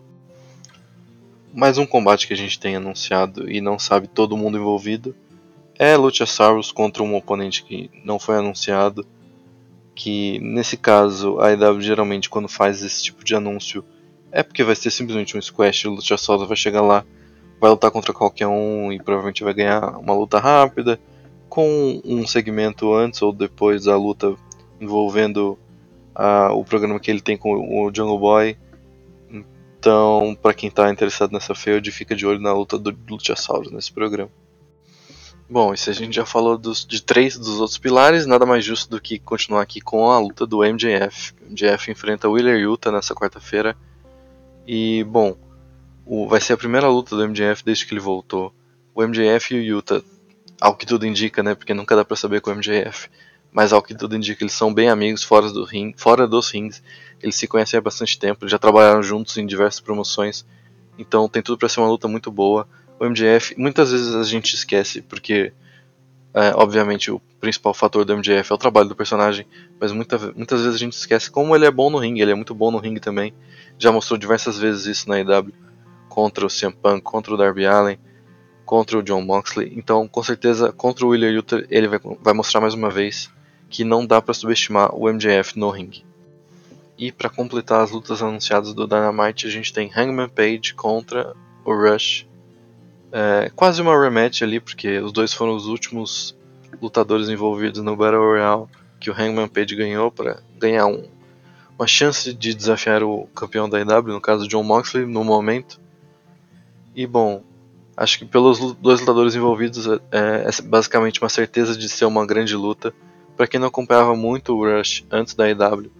Mais 1.52 1.78
um 1.78 1.87
combate 1.87 2.28
que 2.28 2.34
a 2.34 2.37
gente 2.37 2.61
tem 2.61 2.76
anunciado 2.76 3.50
e 3.50 3.61
não 3.61 3.76
sabe 3.76 4.06
todo 4.06 4.37
mundo 4.37 4.56
envolvido 4.56 5.16
é 5.76 5.96
Luchasaurus 5.96 6.70
contra 6.70 7.02
um 7.02 7.16
oponente 7.16 7.64
que 7.64 7.90
não 8.04 8.20
foi 8.20 8.37
anunciado 8.37 9.04
que 9.99 10.39
nesse 10.39 10.77
caso 10.77 11.41
a 11.41 11.50
EW 11.50 11.81
geralmente 11.81 12.31
quando 12.31 12.49
faz 12.49 12.85
esse 12.85 13.03
tipo 13.03 13.25
de 13.25 13.35
anúncio 13.35 13.85
é 14.31 14.45
porque 14.45 14.62
vai 14.62 14.77
ser 14.77 14.93
simplesmente 14.93 15.37
um 15.37 15.43
squash, 15.43 15.87
o 15.87 15.91
Luchasaurus 15.91 16.47
vai 16.47 16.56
chegar 16.56 16.83
lá, 16.83 17.05
vai 17.61 17.69
lutar 17.69 17.91
contra 17.91 18.12
qualquer 18.12 18.47
um 18.47 18.93
e 18.93 19.03
provavelmente 19.03 19.43
vai 19.43 19.53
ganhar 19.53 19.99
uma 19.99 20.15
luta 20.15 20.39
rápida, 20.39 21.00
com 21.49 22.00
um 22.05 22.25
segmento 22.27 22.95
antes 22.95 23.21
ou 23.23 23.33
depois 23.33 23.85
da 23.85 23.97
luta 23.97 24.37
envolvendo 24.81 25.59
uh, 26.15 26.53
o 26.53 26.65
programa 26.65 27.00
que 27.00 27.11
ele 27.11 27.21
tem 27.21 27.37
com 27.37 27.50
o 27.55 27.93
Jungle 27.93 28.21
Boy. 28.21 28.56
Então, 29.81 30.39
para 30.41 30.55
quem 30.55 30.69
está 30.69 30.91
interessado 30.91 31.33
nessa 31.33 31.56
feud, 31.56 31.91
fica 31.91 32.15
de 32.15 32.25
olho 32.25 32.39
na 32.39 32.53
luta 32.53 32.79
do 32.79 32.97
Luchasaurus 33.09 33.73
nesse 33.73 33.93
programa. 33.93 34.31
Bom, 35.50 35.73
e 35.73 35.79
se 35.79 35.89
a 35.89 35.95
gente 35.95 36.15
já 36.15 36.27
falou 36.27 36.59
dos, 36.59 36.85
de 36.85 37.03
três 37.03 37.39
dos 37.39 37.59
outros 37.59 37.79
pilares, 37.79 38.27
nada 38.27 38.45
mais 38.45 38.62
justo 38.62 38.91
do 38.91 39.00
que 39.00 39.19
continuar 39.19 39.62
aqui 39.62 39.81
com 39.81 40.11
a 40.11 40.19
luta 40.19 40.47
do 40.47 40.59
MJF. 40.59 41.33
O 41.40 41.50
MJF 41.50 41.90
enfrenta 41.90 42.28
Willer 42.28 42.61
Yuta 42.61 42.93
nessa 42.93 43.14
quarta-feira. 43.14 43.75
E, 44.67 45.02
bom, 45.05 45.38
o, 46.05 46.28
vai 46.28 46.38
ser 46.38 46.52
a 46.52 46.57
primeira 46.59 46.87
luta 46.88 47.17
do 47.17 47.26
MJF 47.26 47.64
desde 47.64 47.87
que 47.87 47.95
ele 47.95 48.00
voltou. 48.00 48.52
O 48.95 49.02
MJF 49.02 49.55
e 49.55 49.59
o 49.59 49.62
Yuta, 49.62 50.05
ao 50.61 50.76
que 50.76 50.85
tudo 50.85 51.07
indica, 51.07 51.43
né? 51.43 51.55
Porque 51.55 51.73
nunca 51.73 51.97
dá 51.97 52.05
pra 52.05 52.14
saber 52.14 52.43
com 52.43 52.50
o 52.50 52.55
MJF. 52.55 53.09
Mas 53.50 53.73
ao 53.73 53.83
que 53.83 53.95
tudo 53.95 54.14
indica, 54.14 54.45
eles 54.45 54.52
são 54.52 54.75
bem 54.75 54.90
amigos 54.90 55.23
fora, 55.23 55.50
do 55.50 55.64
ring, 55.64 55.95
fora 55.97 56.28
dos 56.28 56.50
rings. 56.50 56.83
Eles 57.23 57.37
se 57.37 57.49
conhecem 57.49 57.78
há 57.78 57.81
bastante 57.81 58.19
tempo, 58.19 58.47
já 58.47 58.59
trabalharam 58.59 59.02
juntos 59.02 59.38
em 59.38 59.47
diversas 59.47 59.81
promoções. 59.81 60.45
Então 60.99 61.26
tem 61.26 61.43
tudo 61.43 61.57
para 61.57 61.71
ser 61.71 61.81
uma 61.81 61.88
luta 61.88 62.07
muito 62.07 62.31
boa 62.31 62.69
o 62.99 63.05
MJF, 63.05 63.55
muitas 63.59 63.93
vezes 63.93 64.14
a 64.14 64.25
gente 64.25 64.55
esquece, 64.55 65.02
porque 65.02 65.52
é, 66.35 66.52
obviamente 66.55 67.11
o 67.11 67.21
principal 67.40 67.73
fator 67.73 68.05
do 68.05 68.17
MJF 68.17 68.52
é 68.52 68.55
o 68.55 68.59
trabalho 68.59 68.88
do 68.88 68.97
personagem, 68.97 69.47
mas 69.81 69.93
muita, 69.93 70.19
muitas 70.35 70.61
vezes 70.61 70.75
a 70.75 70.78
gente 70.78 70.93
esquece 70.93 71.31
como 71.31 71.55
ele 71.55 71.67
é 71.67 71.71
bom 71.71 71.90
no 71.90 71.99
ringue, 71.99 72.21
ele 72.21 72.33
é 72.33 72.35
muito 72.35 72.55
bom 72.55 72.71
no 72.71 72.78
ringue 72.78 73.00
também. 73.00 73.33
Já 73.78 73.93
mostrou 73.93 74.19
diversas 74.19 74.59
vezes 74.59 74.87
isso 74.87 75.09
na 75.09 75.21
EW, 75.21 75.52
contra 76.09 76.45
o 76.45 76.49
CM 76.49 76.75
Punk, 76.75 77.02
contra 77.02 77.33
o 77.33 77.37
Darby 77.37 77.67
Allin, 77.67 77.99
contra 78.64 78.99
o 78.99 79.02
John 79.02 79.23
Moxley. 79.23 79.73
Então, 79.76 80.07
com 80.07 80.23
certeza, 80.23 80.73
contra 80.73 81.07
o 81.07 81.09
William 81.09 81.38
Uther, 81.38 81.67
ele 81.71 81.88
vai, 81.88 82.00
vai 82.21 82.35
mostrar 82.35 82.61
mais 82.61 82.75
uma 82.75 82.90
vez 82.90 83.31
que 83.71 83.85
não 83.85 84.05
dá 84.05 84.21
para 84.21 84.35
subestimar 84.35 84.95
o 84.95 85.09
MJF 85.11 85.59
no 85.59 85.71
ringue. 85.71 86.05
E 86.99 87.11
para 87.11 87.31
completar 87.31 87.83
as 87.83 87.90
lutas 87.90 88.23
anunciadas 88.23 88.75
do 88.75 88.87
Dynamite, 88.87 89.47
a 89.47 89.50
gente 89.50 89.73
tem 89.73 89.90
Hangman 89.97 90.28
Page 90.28 90.75
contra 90.75 91.35
o 91.64 91.73
Rush 91.73 92.27
é, 93.12 93.50
quase 93.55 93.81
uma 93.81 93.99
rematch 93.99 94.43
ali, 94.43 94.61
porque 94.61 94.99
os 94.99 95.12
dois 95.12 95.33
foram 95.33 95.55
os 95.55 95.67
últimos 95.67 96.37
lutadores 96.81 97.29
envolvidos 97.29 97.83
no 97.83 97.97
Battle 97.97 98.21
Royale 98.21 98.67
que 99.00 99.11
o 99.11 99.15
Hangman 99.15 99.49
Page 99.49 99.75
ganhou 99.77 100.11
para 100.11 100.43
ganhar 100.59 100.87
um, 100.87 101.05
uma 101.79 101.87
chance 101.87 102.35
de 102.35 102.55
desafiar 102.55 103.03
o 103.03 103.27
campeão 103.35 103.69
da 103.69 103.81
IW, 103.81 104.12
no 104.12 104.21
caso 104.21 104.49
John 104.49 104.62
Moxley, 104.62 105.07
no 105.07 105.23
momento. 105.23 105.81
E 106.95 107.07
bom, 107.07 107.43
acho 107.97 108.19
que 108.19 108.25
pelos 108.25 108.75
dois 108.75 109.00
lutadores 109.00 109.35
envolvidos 109.35 109.87
é, 109.87 109.99
é 110.11 110.62
basicamente 110.65 111.21
uma 111.21 111.29
certeza 111.29 111.77
de 111.77 111.88
ser 111.88 112.07
uma 112.07 112.27
grande 112.27 112.57
luta. 112.57 112.93
Para 113.37 113.47
quem 113.47 113.61
não 113.61 113.69
acompanhava 113.69 114.17
muito 114.17 114.53
o 114.53 114.65
Rush 114.65 115.07
antes 115.11 115.35
da 115.35 115.49
IW, 115.49 115.93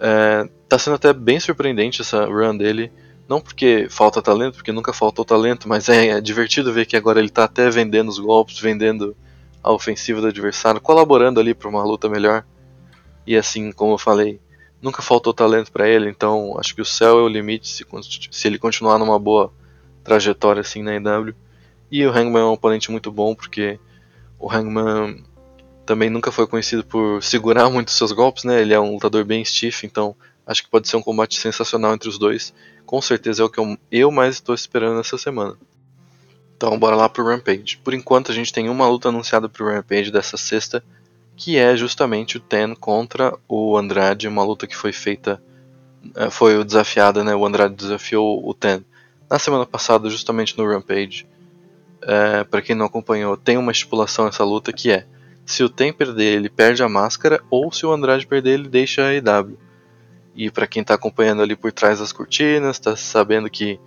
é, 0.00 0.48
tá 0.68 0.78
sendo 0.78 0.94
até 0.94 1.12
bem 1.12 1.38
surpreendente 1.38 2.02
essa 2.02 2.26
run 2.26 2.56
dele 2.56 2.92
não 3.28 3.40
porque 3.40 3.88
falta 3.90 4.22
talento, 4.22 4.56
porque 4.56 4.72
nunca 4.72 4.92
faltou 4.92 5.24
talento, 5.24 5.68
mas 5.68 5.88
é, 5.88 6.08
é 6.08 6.20
divertido 6.20 6.72
ver 6.72 6.86
que 6.86 6.96
agora 6.96 7.18
ele 7.18 7.28
está 7.28 7.44
até 7.44 7.68
vendendo 7.70 8.08
os 8.08 8.18
golpes, 8.18 8.58
vendendo 8.58 9.16
a 9.62 9.72
ofensiva 9.72 10.20
do 10.20 10.28
adversário, 10.28 10.80
colaborando 10.80 11.40
ali 11.40 11.52
para 11.54 11.68
uma 11.68 11.84
luta 11.84 12.08
melhor. 12.08 12.44
E 13.26 13.36
assim, 13.36 13.72
como 13.72 13.94
eu 13.94 13.98
falei, 13.98 14.40
nunca 14.80 15.02
faltou 15.02 15.34
talento 15.34 15.72
para 15.72 15.88
ele, 15.88 16.08
então 16.08 16.56
acho 16.58 16.74
que 16.74 16.80
o 16.80 16.84
céu 16.84 17.18
é 17.18 17.22
o 17.22 17.28
limite 17.28 17.68
se, 17.68 17.84
se 18.30 18.46
ele 18.46 18.58
continuar 18.58 18.98
numa 18.98 19.18
boa 19.18 19.52
trajetória 20.04 20.60
assim 20.60 20.82
na 20.82 20.94
EW. 20.94 21.34
E 21.90 22.04
o 22.06 22.10
Hangman 22.10 22.42
é 22.42 22.44
um 22.44 22.52
oponente 22.52 22.90
muito 22.92 23.10
bom 23.10 23.34
porque 23.34 23.78
o 24.38 24.50
Hangman 24.50 25.24
também 25.84 26.10
nunca 26.10 26.30
foi 26.30 26.46
conhecido 26.46 26.84
por 26.84 27.22
segurar 27.22 27.68
muito 27.70 27.90
seus 27.90 28.12
golpes, 28.12 28.44
né? 28.44 28.60
Ele 28.60 28.74
é 28.74 28.78
um 28.78 28.94
lutador 28.94 29.24
bem 29.24 29.44
stiff, 29.44 29.84
então 29.86 30.14
acho 30.46 30.62
que 30.62 30.70
pode 30.70 30.88
ser 30.88 30.96
um 30.96 31.02
combate 31.02 31.38
sensacional 31.38 31.92
entre 31.92 32.08
os 32.08 32.18
dois. 32.18 32.54
Com 32.84 33.02
certeza 33.02 33.42
é 33.42 33.44
o 33.44 33.50
que 33.50 33.58
eu, 33.58 33.76
eu 33.90 34.10
mais 34.10 34.36
estou 34.36 34.54
esperando 34.54 35.00
essa 35.00 35.18
semana. 35.18 35.56
Então 36.56 36.78
bora 36.78 36.96
lá 36.96 37.08
pro 37.08 37.26
Rampage. 37.26 37.78
Por 37.78 37.92
enquanto 37.92 38.30
a 38.30 38.34
gente 38.34 38.52
tem 38.52 38.68
uma 38.68 38.88
luta 38.88 39.08
anunciada 39.08 39.48
pro 39.48 39.66
Rampage 39.66 40.10
dessa 40.10 40.36
sexta, 40.36 40.82
que 41.36 41.58
é 41.58 41.76
justamente 41.76 42.38
o 42.38 42.40
Ten 42.40 42.74
contra 42.74 43.36
o 43.48 43.76
Andrade, 43.76 44.28
uma 44.28 44.44
luta 44.44 44.66
que 44.66 44.76
foi 44.76 44.92
feita, 44.92 45.42
é, 46.14 46.30
foi 46.30 46.64
desafiada, 46.64 47.22
né? 47.22 47.34
O 47.34 47.44
Andrade 47.44 47.74
desafiou 47.74 48.48
o 48.48 48.54
Ten 48.54 48.82
na 49.28 49.38
semana 49.38 49.66
passada, 49.66 50.08
justamente 50.08 50.56
no 50.56 50.66
Rampage. 50.66 51.26
É, 52.02 52.44
para 52.44 52.62
quem 52.62 52.76
não 52.76 52.86
acompanhou, 52.86 53.36
tem 53.36 53.58
uma 53.58 53.72
estipulação 53.72 54.24
nessa 54.24 54.44
luta 54.44 54.72
que 54.72 54.90
é 54.90 55.06
se 55.44 55.62
o 55.62 55.68
Ten 55.68 55.92
perder, 55.92 56.36
ele 56.36 56.48
perde 56.48 56.82
a 56.82 56.88
máscara, 56.88 57.42
ou 57.50 57.70
se 57.70 57.84
o 57.84 57.92
Andrade 57.92 58.26
perder, 58.26 58.54
ele 58.54 58.68
deixa 58.68 59.06
a 59.06 59.14
EW. 59.14 59.56
E 60.36 60.50
para 60.50 60.66
quem 60.66 60.82
está 60.82 60.94
acompanhando 60.94 61.42
ali 61.42 61.56
por 61.56 61.72
trás 61.72 61.98
das 61.98 62.12
cortinas, 62.12 62.76
está 62.76 62.94
sabendo 62.94 63.48
que 63.48 63.80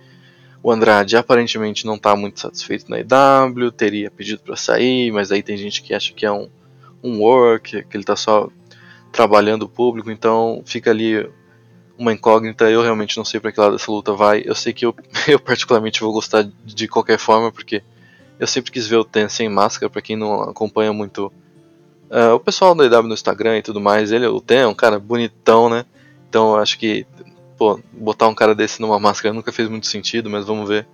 o 0.62 0.70
Andrade 0.70 1.16
aparentemente 1.16 1.86
não 1.86 1.94
está 1.94 2.14
muito 2.16 2.40
satisfeito 2.40 2.90
na 2.90 2.98
EW, 2.98 3.70
teria 3.70 4.10
pedido 4.10 4.42
para 4.42 4.56
sair, 4.56 5.10
mas 5.12 5.32
aí 5.32 5.42
tem 5.42 5.56
gente 5.56 5.82
que 5.82 5.94
acha 5.94 6.12
que 6.12 6.26
é 6.26 6.32
um, 6.32 6.48
um 7.02 7.20
work, 7.20 7.84
que 7.84 7.96
ele 7.96 8.02
está 8.02 8.16
só 8.16 8.50
trabalhando 9.12 9.62
o 9.62 9.68
público, 9.68 10.10
então 10.10 10.62
fica 10.66 10.90
ali 10.90 11.28
uma 11.96 12.12
incógnita. 12.12 12.70
Eu 12.70 12.82
realmente 12.82 13.16
não 13.16 13.24
sei 13.24 13.40
para 13.40 13.52
que 13.52 13.60
lado 13.60 13.76
essa 13.76 13.90
luta 13.90 14.12
vai. 14.12 14.42
Eu 14.44 14.54
sei 14.54 14.72
que 14.72 14.84
eu, 14.84 14.94
eu 15.28 15.38
particularmente 15.38 16.00
vou 16.00 16.12
gostar 16.12 16.46
de 16.64 16.88
qualquer 16.88 17.18
forma, 17.18 17.52
porque 17.52 17.82
eu 18.38 18.46
sempre 18.46 18.72
quis 18.72 18.86
ver 18.86 18.96
o 18.96 19.04
Ten 19.04 19.28
sem 19.28 19.48
máscara, 19.48 19.88
para 19.88 20.02
quem 20.02 20.16
não 20.16 20.42
acompanha 20.42 20.92
muito 20.92 21.32
Uh, 22.10 22.34
o 22.34 22.40
pessoal 22.40 22.74
da 22.74 22.84
EW 22.84 23.04
no 23.04 23.14
Instagram 23.14 23.58
e 23.58 23.62
tudo 23.62 23.80
mais, 23.80 24.10
ele 24.10 24.26
o 24.26 24.40
Ten 24.40 24.62
é 24.62 24.66
um 24.66 24.74
cara 24.74 24.98
bonitão, 24.98 25.70
né? 25.70 25.86
Então 26.30 26.54
acho 26.56 26.78
que 26.78 27.04
pô, 27.58 27.78
botar 27.92 28.28
um 28.28 28.34
cara 28.34 28.54
desse 28.54 28.80
numa 28.80 28.98
máscara 28.98 29.34
nunca 29.34 29.52
fez 29.52 29.68
muito 29.68 29.86
sentido, 29.86 30.30
mas 30.30 30.46
vamos 30.46 30.68
ver. 30.68 30.86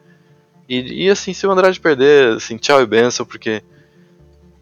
E, 0.68 1.04
e 1.04 1.10
assim, 1.10 1.32
se 1.32 1.46
o 1.46 1.50
Andrade 1.52 1.78
perder, 1.78 2.38
assim, 2.38 2.56
tchau 2.56 2.82
e 2.82 2.86
benção, 2.86 3.24
porque 3.24 3.62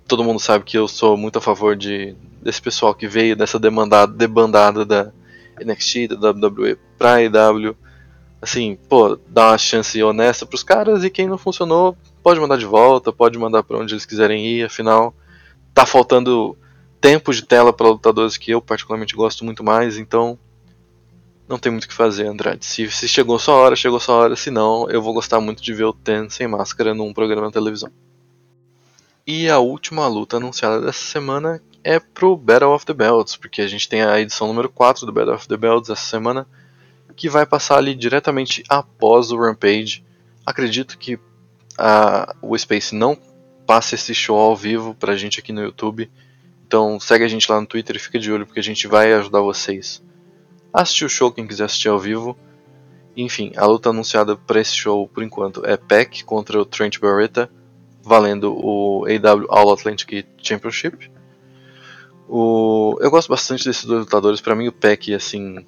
todo 0.06 0.24
mundo 0.24 0.38
sabe 0.38 0.64
que 0.64 0.76
eu 0.76 0.86
sou 0.86 1.16
muito 1.16 1.38
a 1.38 1.40
favor 1.40 1.74
de 1.74 2.14
desse 2.42 2.60
pessoal 2.60 2.94
que 2.94 3.08
veio 3.08 3.34
dessa 3.34 3.58
demandada, 3.58 4.12
debandada 4.12 4.84
da 4.84 5.10
NXT, 5.64 6.08
da 6.08 6.30
WWE 6.30 6.76
pra 6.98 7.22
EW. 7.22 7.74
Assim, 8.42 8.76
pô, 8.86 9.18
dá 9.26 9.52
uma 9.52 9.58
chance 9.58 10.02
honesta 10.02 10.44
pros 10.44 10.62
caras 10.62 11.04
e 11.04 11.08
quem 11.08 11.26
não 11.26 11.38
funcionou 11.38 11.96
pode 12.22 12.38
mandar 12.38 12.58
de 12.58 12.66
volta, 12.66 13.10
pode 13.10 13.38
mandar 13.38 13.62
para 13.62 13.78
onde 13.78 13.94
eles 13.94 14.04
quiserem 14.04 14.46
ir, 14.46 14.64
afinal 14.64 15.14
tá 15.72 15.84
faltando 15.84 16.56
tempo 17.00 17.34
de 17.34 17.42
tela 17.42 17.72
para 17.72 17.88
lutadores 17.88 18.36
que 18.36 18.52
eu 18.52 18.62
particularmente 18.62 19.16
gosto 19.16 19.44
muito 19.44 19.64
mais, 19.64 19.98
então 19.98 20.38
não 21.48 21.58
tem 21.58 21.70
muito 21.70 21.84
o 21.84 21.88
que 21.88 21.94
fazer, 21.94 22.26
Andrade. 22.26 22.64
Se, 22.64 22.90
se 22.90 23.06
chegou 23.06 23.38
sua 23.38 23.54
hora, 23.54 23.76
chegou 23.76 24.00
sua 24.00 24.14
hora, 24.14 24.36
se 24.36 24.50
não, 24.50 24.88
eu 24.88 25.02
vou 25.02 25.12
gostar 25.12 25.40
muito 25.40 25.62
de 25.62 25.74
ver 25.74 25.84
o 25.84 25.92
Ten 25.92 26.28
sem 26.30 26.48
máscara 26.48 26.94
num 26.94 27.12
programa 27.12 27.48
de 27.48 27.52
televisão. 27.52 27.90
E 29.26 29.48
a 29.48 29.58
última 29.58 30.06
luta 30.06 30.36
anunciada 30.36 30.80
dessa 30.80 31.04
semana 31.04 31.62
é 31.82 31.98
pro 31.98 32.36
Battle 32.36 32.74
of 32.74 32.86
the 32.86 32.94
Belts, 32.94 33.36
porque 33.36 33.60
a 33.60 33.66
gente 33.66 33.88
tem 33.88 34.02
a 34.02 34.20
edição 34.20 34.46
número 34.46 34.70
4 34.70 35.04
do 35.04 35.12
Battle 35.12 35.34
of 35.34 35.46
the 35.46 35.56
Belts 35.56 35.90
essa 35.90 36.04
semana, 36.04 36.46
que 37.14 37.28
vai 37.28 37.46
passar 37.46 37.76
ali 37.76 37.94
diretamente 37.94 38.64
após 38.68 39.30
o 39.30 39.38
Rampage. 39.38 40.04
Acredito 40.44 40.98
que 40.98 41.18
a, 41.78 42.34
o 42.40 42.56
Space 42.56 42.94
não 42.94 43.18
passa 43.66 43.94
esse 43.94 44.14
show 44.14 44.36
ao 44.36 44.56
vivo 44.56 44.94
pra 44.94 45.16
gente 45.16 45.40
aqui 45.40 45.52
no 45.52 45.62
YouTube. 45.62 46.10
Então 46.66 46.98
segue 46.98 47.24
a 47.24 47.28
gente 47.28 47.50
lá 47.50 47.60
no 47.60 47.66
Twitter 47.66 47.96
e 47.96 47.98
fica 47.98 48.18
de 48.18 48.32
olho 48.32 48.46
porque 48.46 48.60
a 48.60 48.62
gente 48.62 48.86
vai 48.86 49.12
ajudar 49.12 49.40
vocês 49.40 50.02
assistir 50.82 51.04
o 51.04 51.08
show 51.08 51.30
quem 51.30 51.46
quiser 51.46 51.64
assistir 51.64 51.88
ao 51.88 51.98
vivo. 51.98 52.36
Enfim, 53.16 53.52
a 53.56 53.64
luta 53.64 53.90
anunciada 53.90 54.34
para 54.34 54.60
esse 54.60 54.74
show 54.74 55.08
por 55.08 55.22
enquanto 55.22 55.64
é 55.64 55.76
Peck 55.76 56.24
contra 56.24 56.60
o 56.60 56.64
Trent 56.64 56.98
Barreta, 56.98 57.48
valendo 58.02 58.52
o 58.52 59.04
AW 59.06 59.46
All 59.48 59.72
Atlantic 59.72 60.26
Championship. 60.42 61.10
O... 62.28 62.98
Eu 63.00 63.10
gosto 63.10 63.28
bastante 63.28 63.64
desses 63.64 63.84
dois 63.84 64.00
lutadores, 64.00 64.40
para 64.40 64.56
mim 64.56 64.66
o 64.66 64.72
Peck 64.72 65.14
assim 65.14 65.64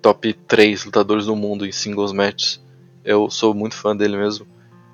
top 0.00 0.32
3 0.32 0.84
lutadores 0.84 1.26
do 1.26 1.36
mundo 1.36 1.66
em 1.66 1.72
singles 1.72 2.12
matches. 2.12 2.64
Eu 3.04 3.28
sou 3.28 3.52
muito 3.52 3.74
fã 3.74 3.94
dele 3.94 4.16
mesmo. 4.16 4.46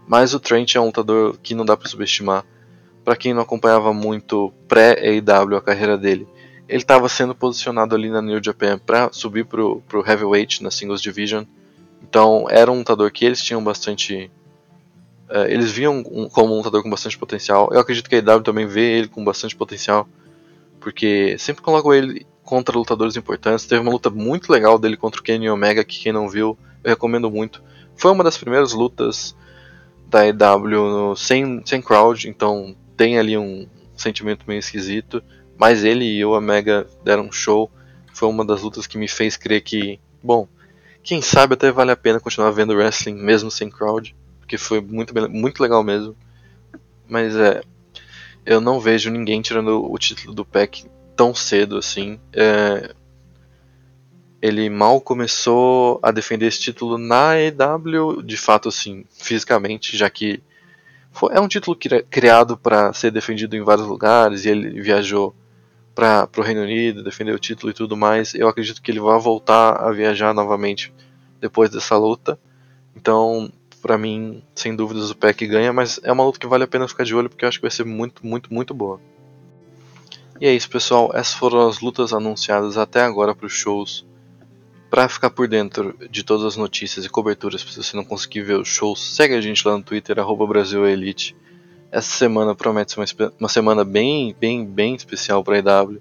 Mas 0.09 0.35
o 0.35 0.41
Trent 0.41 0.75
é 0.75 0.81
um 0.81 0.87
lutador 0.87 1.37
que 1.43 1.55
não 1.55 1.65
dá 1.65 1.77
para 1.77 1.89
subestimar. 1.89 2.45
Para 3.05 3.17
quem 3.17 3.35
não 3.35 3.43
acompanhava 3.43 3.93
muito 3.93 4.53
pré-AEW 4.67 5.57
a 5.57 5.61
carreira 5.61 5.99
dele, 5.99 6.27
ele 6.69 6.83
estava 6.83 7.09
sendo 7.09 7.35
posicionado 7.35 7.95
ali 7.95 8.09
na 8.09 8.23
New 8.23 8.43
Japan 8.43 8.79
para 8.79 9.13
subir 9.13 9.45
pro, 9.45 9.83
pro 9.89 10.07
Heavyweight 10.07 10.63
na 10.63 10.71
Singles 10.71 11.03
Division. 11.03 11.45
Então 12.03 12.47
era 12.49 12.71
um 12.71 12.79
lutador 12.79 13.11
que 13.11 13.25
eles 13.25 13.43
tinham 13.43 13.63
bastante. 13.63 14.31
Uh, 15.29 15.47
eles 15.49 15.71
viam 15.71 16.03
um, 16.11 16.29
como 16.29 16.55
um 16.55 16.59
lutador 16.59 16.83
com 16.83 16.91
bastante 16.91 17.19
potencial. 17.19 17.69
Eu 17.73 17.81
acredito 17.81 18.09
que 18.09 18.17
a 18.17 18.19
AEW 18.19 18.43
também 18.43 18.67
vê 18.67 18.99
ele 18.99 19.09
com 19.09 19.25
bastante 19.25 19.57
potencial. 19.57 20.07
Porque 20.81 21.37
sempre 21.39 21.63
colocam 21.63 21.95
ele 21.95 22.27
contra 22.43 22.77
lutadores 22.77 23.17
importantes. 23.17 23.67
Teve 23.67 23.81
uma 23.81 23.93
luta 23.93 24.11
muito 24.11 24.51
legal 24.51 24.79
dele 24.79 24.97
contra 24.97 25.21
o 25.21 25.25
Kenny 25.25 25.49
Omega, 25.49 25.85
que 25.85 26.01
quem 26.01 26.13
não 26.13 26.29
viu, 26.29 26.59
eu 26.83 26.91
recomendo 26.91 27.31
muito. 27.31 27.63
Foi 27.97 28.11
uma 28.11 28.25
das 28.25 28.37
primeiras 28.37 28.73
lutas 28.73 29.37
da 30.09 30.59
no, 30.59 31.17
sem, 31.17 31.63
sem 31.65 31.81
crowd, 31.81 32.29
então 32.29 32.77
tem 32.97 33.19
ali 33.19 33.39
um 33.39 33.67
sentimento 33.97 34.45
meio 34.47 34.59
esquisito. 34.59 35.23
Mas 35.59 35.85
ele 35.85 36.05
e 36.05 36.25
o 36.25 36.33
Omega 36.33 36.87
deram 37.05 37.25
um 37.25 37.33
show. 37.33 37.71
Foi 38.13 38.29
uma 38.29 38.45
das 38.45 38.63
lutas 38.63 38.87
que 38.87 38.99
me 38.99 39.09
fez 39.09 39.37
crer 39.37 39.63
que, 39.63 40.01
bom, 40.23 40.49
quem 41.03 41.21
sabe 41.23 41.55
até 41.55 41.71
vale 41.71 41.91
a 41.91 41.97
pena 41.97 42.21
continuar 42.21 42.51
vendo 42.51 42.75
wrestling 42.75 43.15
mesmo 43.15 43.51
sem 43.51 43.71
crowd, 43.71 44.15
porque 44.39 44.59
foi 44.59 44.81
muito, 44.81 45.13
muito 45.31 45.63
legal 45.63 45.83
mesmo. 45.83 46.17
Mas 47.09 47.35
é, 47.37 47.63
eu 48.45 48.61
não 48.61 48.81
vejo 48.81 49.11
ninguém 49.11 49.43
tirando 49.43 49.85
o 49.91 49.99
título 49.99 50.35
do 50.35 50.45
Pack 50.45 50.87
tão 51.17 51.35
cedo 51.35 51.77
assim. 51.77 52.19
É, 52.33 52.95
ele 54.41 54.69
mal 54.69 55.01
começou 55.01 56.01
a 56.03 56.11
defender 56.11 56.47
esse 56.47 56.61
título 56.61 56.99
na 56.99 57.39
EW, 57.39 58.23
de 58.23 58.37
fato, 58.37 58.69
assim, 58.69 59.05
fisicamente, 59.11 59.97
já 59.97 60.11
que 60.11 60.43
foi, 61.13 61.33
é 61.35 61.41
um 61.41 61.47
título 61.47 61.79
criado 62.11 62.57
para 62.57 62.93
ser 62.93 63.13
defendido 63.13 63.55
em 63.55 63.63
vários 63.63 63.87
lugares 63.87 64.45
e 64.45 64.49
ele 64.49 64.81
viajou 64.81 65.33
para 65.95 66.29
o 66.37 66.43
Reino 66.43 66.63
Unido, 66.63 67.03
defender 67.03 67.35
o 67.35 67.39
título 67.39 67.71
e 67.71 67.75
tudo 67.75 67.97
mais. 67.97 68.35
Eu 68.35 68.49
acredito 68.49 68.81
que 68.81 68.91
ele 68.91 69.01
vai 69.01 69.19
voltar 69.19 69.77
a 69.77 69.91
viajar 69.93 70.33
novamente 70.33 70.93
depois 71.41 71.71
dessa 71.71 71.97
luta. 71.97 72.39
Então, 72.97 73.53
para 73.81 73.99
mim, 73.99 74.43
sem 74.55 74.75
dúvidas, 74.75 75.11
o 75.11 75.17
Peck 75.17 75.47
ganha, 75.47 75.73
mas 75.73 76.01
é 76.03 76.13
uma 76.13 76.25
luta 76.25 76.39
que 76.39 76.47
vale 76.47 76.65
a 76.65 76.69
pena 76.69 76.89
ficar 76.89 77.05
de 77.05 77.15
olho 77.15 77.29
porque 77.29 77.45
eu 77.45 77.49
acho 77.49 77.59
que 77.59 77.63
vai 77.63 77.71
ser 77.71 77.85
muito, 77.85 78.27
muito, 78.27 78.53
muito 78.53 78.73
boa. 78.73 79.01
E 80.41 80.47
é 80.47 80.55
isso, 80.55 80.69
pessoal. 80.69 81.11
Essas 81.15 81.35
foram 81.35 81.69
as 81.69 81.81
lutas 81.81 82.13
anunciadas 82.13 82.77
até 82.77 83.03
agora 83.03 83.35
para 83.35 83.47
os 83.47 83.53
shows 83.53 84.07
para 84.93 85.09
ficar 85.09 85.31
por 85.31 85.49
dentro 85.49 85.97
de 86.11 86.23
todas 86.23 86.45
as 86.45 86.55
notícias 86.55 87.07
e 87.07 87.09
coberturas, 87.09 87.63
se 87.63 87.83
você 87.83 87.97
não 87.97 88.05
conseguir 88.05 88.43
ver 88.43 88.59
os 88.59 88.69
shows, 88.69 89.15
segue 89.17 89.35
a 89.35 89.41
gente 89.41 89.67
lá 89.67 89.75
no 89.75 89.83
Twitter, 89.83 90.17
BrasilElite. 90.47 91.35
Essa 91.93 92.11
semana 92.17 92.55
promete 92.55 92.93
ser 92.93 93.01
uma, 93.01 93.33
uma 93.39 93.49
semana 93.51 93.85
bem, 93.85 94.35
bem, 94.41 94.65
bem 94.65 94.95
especial 94.95 95.45
para 95.45 95.57
a 95.57 95.59
EW, 95.59 96.01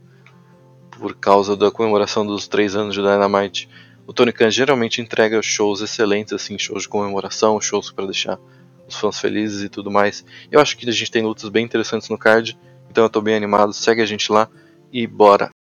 por 0.89 1.13
causa 1.15 1.57
da 1.57 1.69
comemoração 1.69 2.25
dos 2.25 2.47
3 2.47 2.77
anos 2.77 2.95
de 2.95 3.01
Dynamite. 3.01 3.67
O 4.07 4.13
Tony 4.13 4.31
Khan 4.31 4.49
geralmente 4.49 5.01
entrega 5.01 5.41
shows 5.41 5.81
excelentes, 5.81 6.31
assim, 6.31 6.57
shows 6.57 6.83
de 6.83 6.89
comemoração, 6.89 7.59
shows 7.59 7.91
para 7.91 8.05
deixar 8.05 8.39
os 8.87 8.95
fãs 8.95 9.19
felizes 9.19 9.63
e 9.63 9.69
tudo 9.69 9.91
mais. 9.91 10.23
Eu 10.49 10.61
acho 10.61 10.77
que 10.77 10.87
a 10.87 10.93
gente 10.93 11.11
tem 11.11 11.23
lutas 11.23 11.49
bem 11.49 11.65
interessantes 11.65 12.07
no 12.07 12.17
card, 12.17 12.57
então 12.89 13.03
eu 13.03 13.07
estou 13.07 13.21
bem 13.21 13.35
animado. 13.35 13.73
Segue 13.73 14.01
a 14.01 14.05
gente 14.05 14.31
lá 14.31 14.47
e 14.93 15.05
bora! 15.05 15.51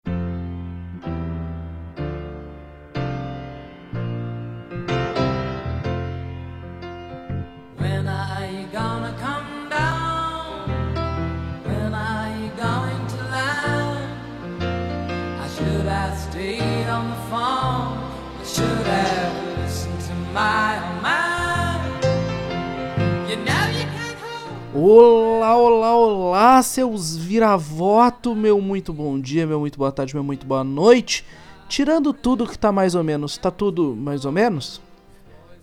Olá, 24.73 25.57
olá, 25.57 25.97
olá, 25.97 26.63
seus 26.63 27.17
vira-voto, 27.17 28.33
meu 28.33 28.61
muito 28.61 28.93
bom 28.93 29.19
dia, 29.19 29.45
meu 29.45 29.59
muito 29.59 29.77
boa 29.77 29.91
tarde, 29.91 30.13
meu 30.15 30.23
muito 30.23 30.45
boa 30.45 30.63
noite. 30.63 31.25
tirando 31.67 32.13
tudo 32.13 32.47
que 32.47 32.57
tá 32.57 32.71
mais 32.71 32.95
ou 32.95 33.03
menos, 33.03 33.37
tá 33.37 33.51
tudo 33.51 33.93
mais 33.93 34.23
ou 34.23 34.31
menos? 34.31 34.79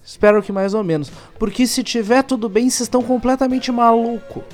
Espero 0.05 0.43
que 0.43 0.53
mais 0.53 0.75
ou 0.75 0.85
menos. 0.85 1.11
Porque 1.39 1.67
se 1.67 1.83
tiver 1.83 2.23
tudo 2.23 2.51
bem, 2.51 2.69
vocês 2.69 2.83
estão 2.83 3.03
completamente 3.03 3.73
maluco. 3.73 4.45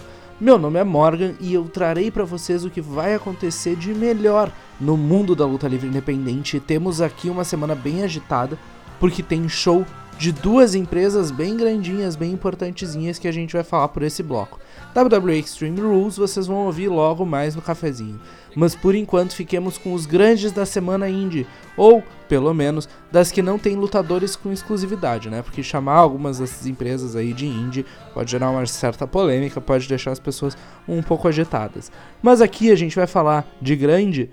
Meu 0.40 0.56
nome 0.56 0.78
é 0.78 0.84
Morgan 0.84 1.34
e 1.40 1.52
eu 1.52 1.64
trarei 1.64 2.08
para 2.12 2.25
vocês 2.25 2.64
o 2.64 2.70
que 2.70 2.80
vai 2.80 3.12
acontecer 3.12 3.75
de 3.75 3.92
melhor 3.92 4.52
no 4.80 4.96
mundo 4.96 5.34
da 5.34 5.44
luta 5.44 5.66
livre 5.66 5.88
independente. 5.88 6.61
Temos 6.61 7.00
aqui 7.00 7.28
uma 7.28 7.42
semana 7.42 7.75
bem 7.75 8.04
agitada, 8.04 8.56
porque 9.00 9.20
tem 9.20 9.49
show 9.49 9.84
de 10.18 10.33
duas 10.33 10.75
empresas 10.75 11.30
bem 11.30 11.56
grandinhas, 11.56 12.16
bem 12.16 12.33
importantezinhas 12.33 13.18
que 13.18 13.28
a 13.28 13.33
gente 13.33 13.52
vai 13.52 13.64
falar 13.64 13.88
por 13.88 14.02
esse 14.02 14.23
bloco. 14.23 14.61
WWE 14.94 15.38
Extreme 15.38 15.80
Rules 15.80 16.16
vocês 16.16 16.47
vão 16.47 16.66
ouvir 16.66 16.88
logo 16.88 17.26
mais 17.26 17.56
no 17.56 17.62
cafezinho. 17.62 18.21
Mas 18.54 18.76
por 18.76 18.94
enquanto 18.94 19.35
fiquemos 19.35 19.76
com 19.76 19.92
os 19.92 20.06
grandes 20.06 20.52
da 20.52 20.64
semana 20.64 21.09
indie, 21.09 21.47
ou 21.76 22.02
pelo 22.28 22.54
menos 22.54 22.88
das 23.11 23.33
que 23.33 23.42
não 23.42 23.59
têm 23.59 23.75
lutadores 23.75 24.37
com 24.37 24.52
exclusividade, 24.52 25.28
né? 25.28 25.42
Porque 25.42 25.62
chamar 25.62 25.97
algumas 25.97 26.38
dessas 26.38 26.64
empresas 26.66 27.16
aí 27.16 27.33
de 27.33 27.47
indie 27.47 27.85
pode 28.12 28.30
gerar 28.30 28.50
uma 28.50 28.64
certa 28.66 29.06
polêmica, 29.06 29.61
pode 29.61 29.88
deixar 29.88 30.12
as 30.12 30.21
pessoas 30.21 30.56
um 30.87 31.02
pouco 31.02 31.26
agitadas. 31.26 31.90
Mas 32.23 32.40
aqui 32.40 32.71
a 32.71 32.76
gente 32.76 32.94
vai 32.94 33.09
falar 33.09 33.44
de 33.61 33.75
grande 33.75 34.30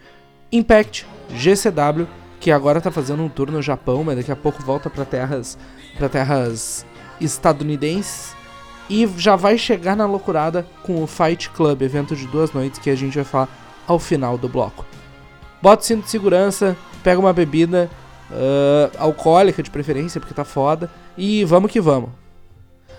Impact, 0.52 1.08
GCW, 1.34 2.08
que 2.42 2.52
agora 2.52 2.82
tá 2.82 2.92
fazendo 2.92 3.22
um 3.22 3.30
tour 3.30 3.52
no 3.52 3.62
Japão, 3.62 4.04
mas 4.04 4.18
daqui 4.18 4.32
a 4.32 4.36
pouco 4.36 4.62
volta 4.64 4.90
para 4.90 5.06
terras 5.06 5.58
para 5.96 6.10
terras 6.10 6.84
estadunidenses 7.22 8.34
e 8.90 9.08
já 9.16 9.36
vai 9.36 9.58
chegar 9.58 9.96
na 9.96 10.08
loucurada 10.08 10.66
com 10.82 11.02
o 11.04 11.08
Fight 11.08 11.52
Club, 11.52 11.84
evento 11.84 12.16
de 12.16 12.26
duas 12.28 12.52
noites 12.52 12.80
que 12.80 12.90
a 12.90 12.96
gente 12.96 13.16
vai 13.16 13.24
falar 13.24 13.50
ao 13.88 14.00
final 14.00 14.38
do 14.38 14.50
bloco. 14.50 14.86
Bota 15.62 15.84
o 15.84 15.86
cinto 15.86 16.06
de 16.06 16.10
segurança, 16.10 16.76
pega 17.04 17.20
uma 17.20 17.32
bebida 17.32 17.90
uh, 18.32 18.98
alcoólica 18.98 19.62
de 19.62 19.70
preferência, 19.70 20.20
porque 20.20 20.34
tá 20.34 20.44
foda, 20.44 20.92
e 21.16 21.46
vamos 21.46 21.72
que 21.72 21.80
vamos. 21.80 22.10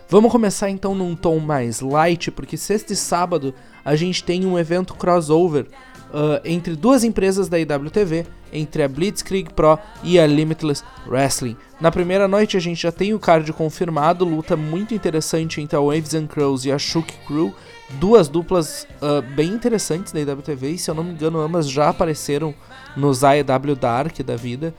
Vamos 0.08 0.30
começar 0.30 0.70
então 0.70 0.94
num 0.94 1.16
tom 1.16 1.40
mais 1.40 1.80
light, 1.80 2.30
porque 2.30 2.56
sexta 2.56 2.92
e 2.92 2.96
sábado 2.96 3.52
a 3.84 3.96
gente 3.96 4.22
tem 4.22 4.46
um 4.46 4.58
evento 4.58 4.94
crossover 4.94 5.66
uh, 6.12 6.40
entre 6.44 6.76
duas 6.76 7.02
empresas 7.02 7.48
da 7.48 7.58
IWTV, 7.58 8.26
entre 8.52 8.82
a 8.82 8.88
Blitzkrieg 8.88 9.52
Pro 9.54 9.78
e 10.04 10.18
a 10.18 10.26
Limitless 10.26 10.84
Wrestling. 11.06 11.56
Na 11.80 11.90
primeira 11.90 12.28
noite 12.28 12.56
a 12.56 12.60
gente 12.60 12.82
já 12.82 12.92
tem 12.92 13.14
o 13.14 13.18
card 13.18 13.52
confirmado, 13.52 14.24
luta 14.24 14.56
muito 14.56 14.94
interessante 14.94 15.60
entre 15.60 15.76
a 15.76 15.80
Waves 15.80 16.14
and 16.14 16.26
Crows 16.26 16.64
e 16.64 16.70
a 16.70 16.78
Shook 16.78 17.12
Crew, 17.26 17.52
duas 17.92 18.28
duplas 18.28 18.86
uh, 19.00 19.22
bem 19.34 19.48
interessantes 19.48 20.12
da 20.12 20.20
IWTV, 20.20 20.70
e 20.70 20.78
se 20.78 20.90
eu 20.90 20.94
não 20.94 21.04
me 21.04 21.12
engano 21.12 21.40
ambas 21.40 21.68
já 21.68 21.88
apareceram 21.88 22.54
nos 22.96 23.24
AEW 23.24 23.74
Dark 23.74 24.18
da 24.20 24.36
vida. 24.36 24.74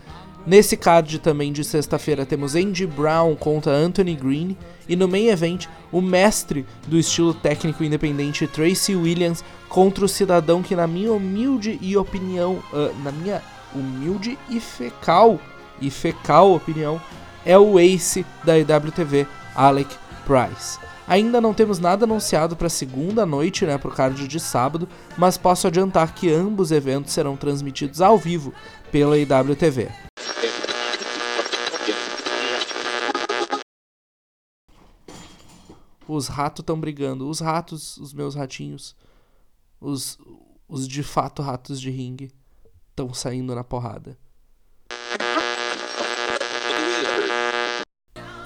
Nesse 0.46 0.76
card 0.76 1.20
também 1.20 1.54
de 1.54 1.64
sexta-feira 1.64 2.26
temos 2.26 2.54
Andy 2.54 2.86
Brown 2.86 3.34
contra 3.34 3.72
Anthony 3.72 4.14
Green 4.14 4.58
e 4.90 4.96
no 4.96 5.08
main 5.08 5.28
event 5.28 5.68
o 5.90 6.02
mestre 6.02 6.66
do 6.86 7.00
estilo 7.00 7.34
técnico 7.34 7.82
independente 7.82 8.46
Tracy 8.46 8.94
Williams 8.94 9.42
contra 9.74 10.06
o 10.06 10.08
cidadão 10.08 10.62
que 10.62 10.76
na 10.76 10.86
minha 10.86 11.12
humilde 11.12 11.80
e 11.82 11.98
opinião, 11.98 12.64
uh, 12.72 12.94
na 13.04 13.12
minha 13.12 13.42
humilde 13.74 14.38
e 14.48 14.60
fecal 14.60 15.40
e 15.82 15.90
fecal 15.90 16.54
opinião 16.54 17.02
é 17.44 17.58
o 17.58 17.80
ace 17.80 18.24
da 18.44 18.56
IWTV, 18.56 19.26
Alec 19.56 19.98
Price. 20.28 20.78
Ainda 21.08 21.42
não 21.42 21.56
temos 21.56 21.80
nada 21.80 22.06
anunciado 22.06 22.56
para 22.56 22.70
segunda 22.70 23.26
noite, 23.26 23.66
né, 23.66 23.76
pro 23.80 23.90
card 23.90 24.28
de 24.28 24.40
sábado, 24.40 24.88
mas 25.18 25.40
posso 25.40 25.66
adiantar 25.66 26.14
que 26.14 26.32
ambos 26.32 26.72
eventos 26.72 27.12
serão 27.12 27.36
transmitidos 27.36 28.00
ao 28.00 28.16
vivo 28.16 28.54
pela 28.92 29.18
IWTV. 29.18 29.90
Os 36.08 36.28
ratos 36.28 36.62
estão 36.62 36.80
brigando. 36.80 37.28
Os 37.28 37.40
ratos, 37.40 37.98
os 37.98 38.14
meus 38.14 38.36
ratinhos, 38.36 38.96
os, 39.84 40.18
os 40.68 40.88
de 40.88 41.04
fato 41.04 41.42
ratos 41.42 41.80
de 41.80 41.92
ringue, 41.92 42.32
estão 42.90 43.14
saindo 43.14 43.54
na 43.54 43.64
porrada. 43.64 44.18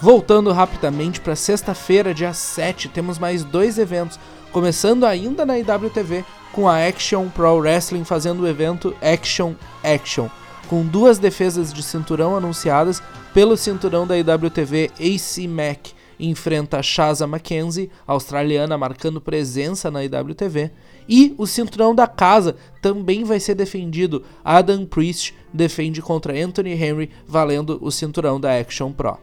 Voltando 0.02 0.52
rapidamente 0.52 1.20
para 1.20 1.36
sexta-feira, 1.36 2.14
dia 2.14 2.34
7, 2.34 2.90
temos 2.90 3.18
mais 3.18 3.44
dois 3.44 3.78
eventos, 3.78 4.20
começando 4.52 5.06
ainda 5.06 5.46
na 5.46 5.58
IWTV 5.58 6.24
com 6.52 6.68
a 6.68 6.86
Action 6.88 7.30
Pro 7.30 7.58
Wrestling 7.58 8.04
fazendo 8.04 8.42
o 8.42 8.48
evento 8.48 8.96
Action 9.02 9.54
Action, 9.84 10.30
com 10.68 10.86
duas 10.86 11.18
defesas 11.20 11.74
de 11.74 11.82
cinturão 11.82 12.36
anunciadas 12.36 13.02
pelo 13.34 13.58
cinturão 13.58 14.06
da 14.06 14.18
IWTV 14.18 14.92
AC 15.00 15.48
Mac. 15.48 15.98
Enfrenta 16.20 16.82
Shaza 16.82 17.28
Mackenzie, 17.28 17.92
australiana, 18.06 18.78
marcando 18.78 19.22
presença 19.22 19.92
na 19.92 20.04
IWTV. 20.04 20.72
E 21.08 21.34
o 21.38 21.48
cinturão 21.48 21.96
da 21.96 22.08
casa 22.08 22.56
também 22.82 23.24
vai 23.24 23.40
ser 23.40 23.56
defendido. 23.56 24.24
Adam 24.44 24.86
Priest 24.86 25.34
defende 25.54 26.02
contra 26.02 26.38
Anthony 26.38 26.72
Henry, 26.72 27.10
valendo 27.26 27.78
o 27.82 27.92
cinturão 27.92 28.40
da 28.40 28.58
Action 28.58 28.92
Pro. 28.92 29.18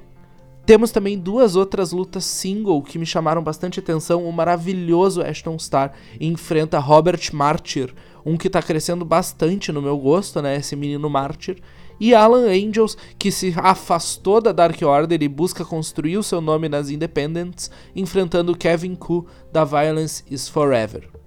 Temos 0.66 0.90
também 0.90 1.18
duas 1.18 1.56
outras 1.56 1.92
lutas 1.92 2.24
single 2.24 2.82
que 2.82 2.98
me 2.98 3.04
chamaram 3.04 3.42
bastante 3.42 3.80
atenção. 3.80 4.26
O 4.26 4.32
maravilhoso 4.32 5.20
Ashton 5.20 5.56
Starr 5.56 5.92
enfrenta 6.18 6.78
Robert 6.78 7.20
Martyr, 7.34 7.94
um 8.24 8.38
que 8.38 8.46
está 8.46 8.62
crescendo 8.62 9.04
bastante 9.04 9.70
no 9.70 9.82
meu 9.82 9.98
gosto, 9.98 10.40
né? 10.40 10.56
Esse 10.56 10.74
menino 10.74 11.10
Martyr. 11.10 11.60
E 12.00 12.14
Alan 12.14 12.46
Angels, 12.46 12.96
que 13.18 13.30
se 13.30 13.54
afastou 13.58 14.40
da 14.40 14.52
Dark 14.52 14.80
Order 14.82 15.22
e 15.22 15.28
busca 15.28 15.64
construir 15.66 16.16
o 16.16 16.22
seu 16.22 16.40
nome 16.40 16.66
nas 16.68 16.88
Independents, 16.88 17.70
enfrentando 17.94 18.56
Kevin 18.56 18.94
Koo 18.94 19.26
da 19.52 19.64
Violence 19.64 20.24
is 20.30 20.48
Forever. 20.48 21.23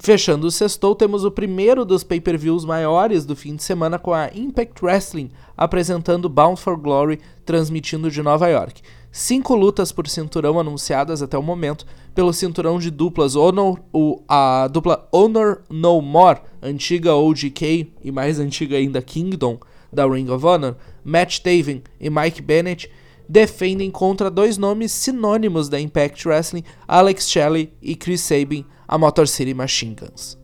Fechando 0.00 0.46
o 0.46 0.50
sextou, 0.50 0.94
temos 0.94 1.24
o 1.24 1.30
primeiro 1.30 1.84
dos 1.84 2.04
pay-per-views 2.04 2.64
maiores 2.64 3.26
do 3.26 3.34
fim 3.34 3.56
de 3.56 3.64
semana 3.64 3.98
com 3.98 4.14
a 4.14 4.30
Impact 4.32 4.84
Wrestling 4.84 5.28
apresentando 5.56 6.28
Bound 6.28 6.58
for 6.58 6.76
Glory, 6.76 7.18
transmitindo 7.44 8.08
de 8.08 8.22
Nova 8.22 8.46
York. 8.46 8.80
Cinco 9.10 9.56
lutas 9.56 9.90
por 9.90 10.06
cinturão 10.06 10.60
anunciadas 10.60 11.20
até 11.20 11.36
o 11.36 11.42
momento 11.42 11.84
pelo 12.14 12.32
cinturão 12.32 12.78
de 12.78 12.92
duplas 12.92 13.34
Honor, 13.34 13.80
o, 13.92 14.22
a 14.28 14.68
dupla 14.68 15.08
Honor 15.10 15.62
No 15.68 16.00
More, 16.00 16.42
antiga 16.62 17.16
OGK 17.16 17.92
e 18.04 18.12
mais 18.12 18.38
antiga 18.38 18.76
ainda 18.76 19.02
Kingdom 19.02 19.58
da 19.92 20.06
Ring 20.06 20.30
of 20.30 20.46
Honor, 20.46 20.76
Matt 21.04 21.40
Taven 21.40 21.82
e 22.00 22.08
Mike 22.08 22.40
Bennett 22.40 22.88
defendem 23.28 23.90
contra 23.90 24.30
dois 24.30 24.56
nomes 24.56 24.92
sinônimos 24.92 25.68
da 25.68 25.80
Impact 25.80 26.26
Wrestling, 26.28 26.64
Alex 26.86 27.28
Shelley 27.28 27.72
e 27.82 27.96
Chris 27.96 28.20
Sabin, 28.20 28.64
a 28.88 28.96
Motor 28.96 29.28
City 29.28 29.52
Machine 29.52 29.94
Guns. 29.94 30.38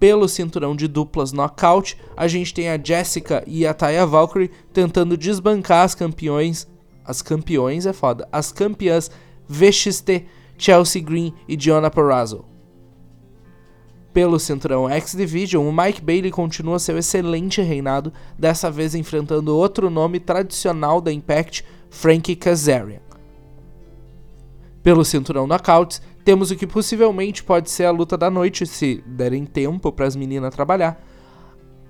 Pelo 0.00 0.26
cinturão 0.26 0.74
de 0.74 0.88
duplas 0.88 1.30
knockout, 1.30 1.98
a 2.16 2.26
gente 2.26 2.54
tem 2.54 2.70
a 2.70 2.80
Jessica 2.82 3.44
e 3.46 3.66
a 3.66 3.74
Taya 3.74 4.06
Valkyrie 4.06 4.50
tentando 4.72 5.14
desbancar 5.14 5.84
as 5.84 5.94
campeões. 5.94 6.66
As 7.04 7.20
campeões 7.20 7.84
é 7.84 7.92
foda. 7.92 8.26
As 8.32 8.50
campeãs 8.50 9.10
VXT, 9.46 10.24
Chelsea 10.56 11.02
Green 11.02 11.34
e 11.46 11.54
Diona 11.54 11.90
Perazzo. 11.90 12.46
Pelo 14.12 14.40
cinturão 14.40 14.88
X 14.88 15.12
Division, 15.12 15.68
o 15.68 15.72
Mike 15.72 16.00
Bailey 16.00 16.30
continua 16.30 16.78
seu 16.78 16.98
excelente 16.98 17.60
reinado, 17.60 18.12
dessa 18.38 18.70
vez 18.70 18.94
enfrentando 18.94 19.56
outro 19.56 19.90
nome 19.90 20.18
tradicional 20.18 21.00
da 21.00 21.12
Impact, 21.12 21.64
Frankie 21.90 22.34
Kazarian. 22.34 23.00
Pelo 24.82 25.04
cinturão 25.04 25.46
Knockouts, 25.46 26.00
temos 26.24 26.50
o 26.50 26.56
que 26.56 26.66
possivelmente 26.66 27.42
pode 27.42 27.70
ser 27.70 27.84
a 27.84 27.90
luta 27.90 28.16
da 28.16 28.30
noite, 28.30 28.66
se 28.66 29.02
derem 29.06 29.44
tempo 29.44 29.90
para 29.90 30.06
as 30.06 30.16
meninas 30.16 30.54
trabalhar. 30.54 31.02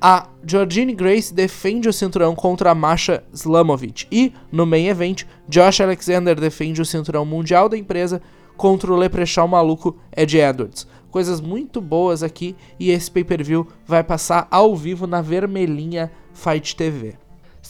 A 0.01 0.29
Georgine 0.47 0.95
Grace 0.95 1.35
defende 1.35 1.89
o 1.89 1.93
cinturão 1.93 2.35
contra 2.35 2.71
a 2.71 2.75
Masha 2.75 3.23
Slamovic. 3.35 4.07
E, 4.11 4.33
no 4.51 4.65
main 4.65 4.87
event, 4.87 5.25
Josh 5.47 5.83
Alexander 5.83 6.41
defende 6.41 6.81
o 6.81 6.87
cinturão 6.87 7.27
mundial 7.27 7.69
da 7.69 7.77
empresa 7.77 8.23
contra 8.57 8.91
o 8.91 8.97
Leprechaun 8.97 9.49
maluco 9.49 9.99
Ed 10.17 10.39
Edwards. 10.39 10.87
Coisas 11.11 11.41
muito 11.41 11.81
boas 11.83 12.23
aqui 12.23 12.57
e 12.79 12.91
esse 12.91 13.11
pay-per-view 13.11 13.67
vai 13.87 14.03
passar 14.03 14.49
ao 14.51 14.75
vivo 14.75 15.07
na 15.07 15.21
vermelhinha 15.21 16.11
Fight 16.33 16.75
TV. 16.75 17.20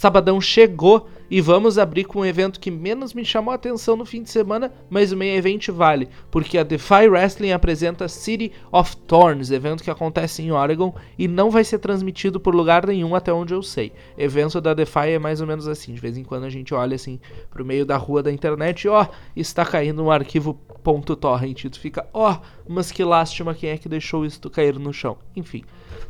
Sabadão 0.00 0.40
chegou 0.40 1.10
E 1.30 1.42
vamos 1.42 1.76
abrir 1.76 2.04
com 2.04 2.20
um 2.20 2.24
evento 2.24 2.58
que 2.58 2.70
menos 2.70 3.12
me 3.12 3.22
chamou 3.22 3.52
a 3.52 3.54
atenção 3.54 3.98
no 3.98 4.06
fim 4.06 4.22
de 4.22 4.30
semana, 4.30 4.72
mas 4.88 5.12
o 5.12 5.16
main 5.16 5.34
event 5.36 5.68
vale, 5.68 6.08
porque 6.30 6.56
a 6.56 6.64
Defy 6.64 7.06
Wrestling 7.06 7.52
apresenta 7.52 8.08
City 8.08 8.50
of 8.72 8.96
Thorns, 8.96 9.50
evento 9.50 9.84
que 9.84 9.90
acontece 9.90 10.42
em 10.42 10.50
Oregon 10.50 10.92
e 11.18 11.28
não 11.28 11.50
vai 11.50 11.62
ser 11.64 11.78
transmitido 11.78 12.40
por 12.40 12.54
lugar 12.54 12.86
nenhum 12.86 13.14
até 13.14 13.30
onde 13.30 13.52
eu 13.52 13.62
sei. 13.62 13.92
Evento 14.16 14.58
da 14.58 14.72
Defy 14.72 15.10
é 15.10 15.18
mais 15.18 15.42
ou 15.42 15.46
menos 15.46 15.68
assim, 15.68 15.92
de 15.92 16.00
vez 16.00 16.16
em 16.16 16.24
quando 16.24 16.44
a 16.44 16.50
gente 16.50 16.74
olha 16.74 16.94
assim 16.94 17.20
pro 17.50 17.64
meio 17.64 17.84
da 17.84 17.98
rua 17.98 18.22
da 18.22 18.32
internet 18.32 18.84
e 18.84 18.88
ó, 18.88 19.06
está 19.36 19.66
caindo 19.66 20.02
um 20.02 20.10
arquivo 20.10 20.58
.torrent, 21.20 21.66
tu 21.70 21.78
fica, 21.78 22.08
ó, 22.14 22.38
mas 22.66 22.90
que 22.90 23.04
lástima 23.04 23.54
quem 23.54 23.68
é 23.68 23.76
que 23.76 23.88
deixou 23.88 24.24
isso 24.24 24.40
cair 24.48 24.78
no 24.78 24.94
chão. 24.94 25.18
Enfim, 25.36 25.62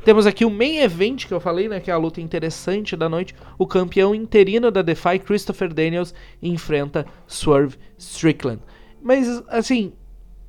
temos 0.05 0.27
aqui 0.27 0.45
o 0.45 0.51
main 0.51 0.79
event 0.79 1.27
que 1.27 1.35
eu 1.35 1.40
falei, 1.40 1.69
né, 1.69 1.81
que 1.81 1.90
é 1.90 1.95
a 1.95 1.99
luta 1.99 2.21
interessante 2.21 2.97
da 2.97 3.09
noite. 3.09 3.35
O 3.59 3.66
campeão 3.66 4.14
interino 4.14 4.71
da 4.71 4.83
Defy, 4.83 5.19
Christopher 5.19 5.73
Daniels, 5.73 6.14
enfrenta 6.43 7.07
Swerve 7.27 7.77
Strickland. 7.99 8.61
Mas, 9.03 9.43
assim, 9.49 9.93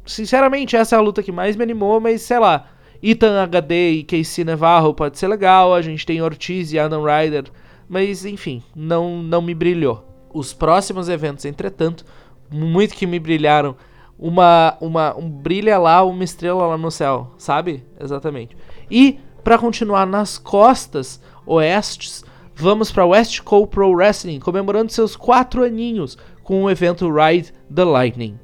sinceramente, 0.05 0.75
essa 0.75 0.95
é 0.95 0.99
a 0.99 1.01
luta 1.01 1.23
que 1.23 1.31
mais 1.31 1.55
me 1.55 1.63
animou, 1.63 1.99
mas 1.99 2.21
sei 2.21 2.39
lá, 2.39 2.69
Ethan 3.03 3.41
HD 3.41 3.91
e 3.91 4.03
Casey 4.03 4.43
Navarro 4.43 4.93
pode 4.93 5.17
ser 5.17 5.27
legal, 5.27 5.73
a 5.73 5.81
gente 5.81 6.05
tem 6.05 6.21
Ortiz 6.21 6.71
e 6.71 6.79
Adam 6.79 7.03
Ryder, 7.03 7.45
mas 7.89 8.25
enfim, 8.25 8.63
não, 8.75 9.21
não 9.21 9.41
me 9.41 9.53
brilhou. 9.53 10.07
Os 10.33 10.53
próximos 10.53 11.09
eventos, 11.09 11.45
entretanto, 11.45 12.05
muito 12.49 12.95
que 12.95 13.07
me 13.07 13.19
brilharam, 13.19 13.75
uma, 14.17 14.77
uma 14.79 15.17
um 15.17 15.27
brilha 15.27 15.79
lá, 15.79 16.03
uma 16.03 16.23
estrela 16.23 16.67
lá 16.67 16.77
no 16.77 16.91
céu, 16.91 17.31
sabe? 17.37 17.83
Exatamente. 17.99 18.55
E 18.91 19.17
para 19.41 19.57
continuar 19.57 20.05
nas 20.05 20.37
costas 20.37 21.21
oestes, 21.45 22.25
vamos 22.53 22.91
para 22.91 23.05
West 23.05 23.39
Coast 23.41 23.71
Pro 23.71 23.91
Wrestling, 23.91 24.39
comemorando 24.39 24.91
seus 24.91 25.15
quatro 25.15 25.63
aninhos 25.63 26.17
com 26.43 26.63
o 26.63 26.69
evento 26.69 27.09
Ride 27.09 27.53
the 27.73 27.85
Lightning. 27.85 28.37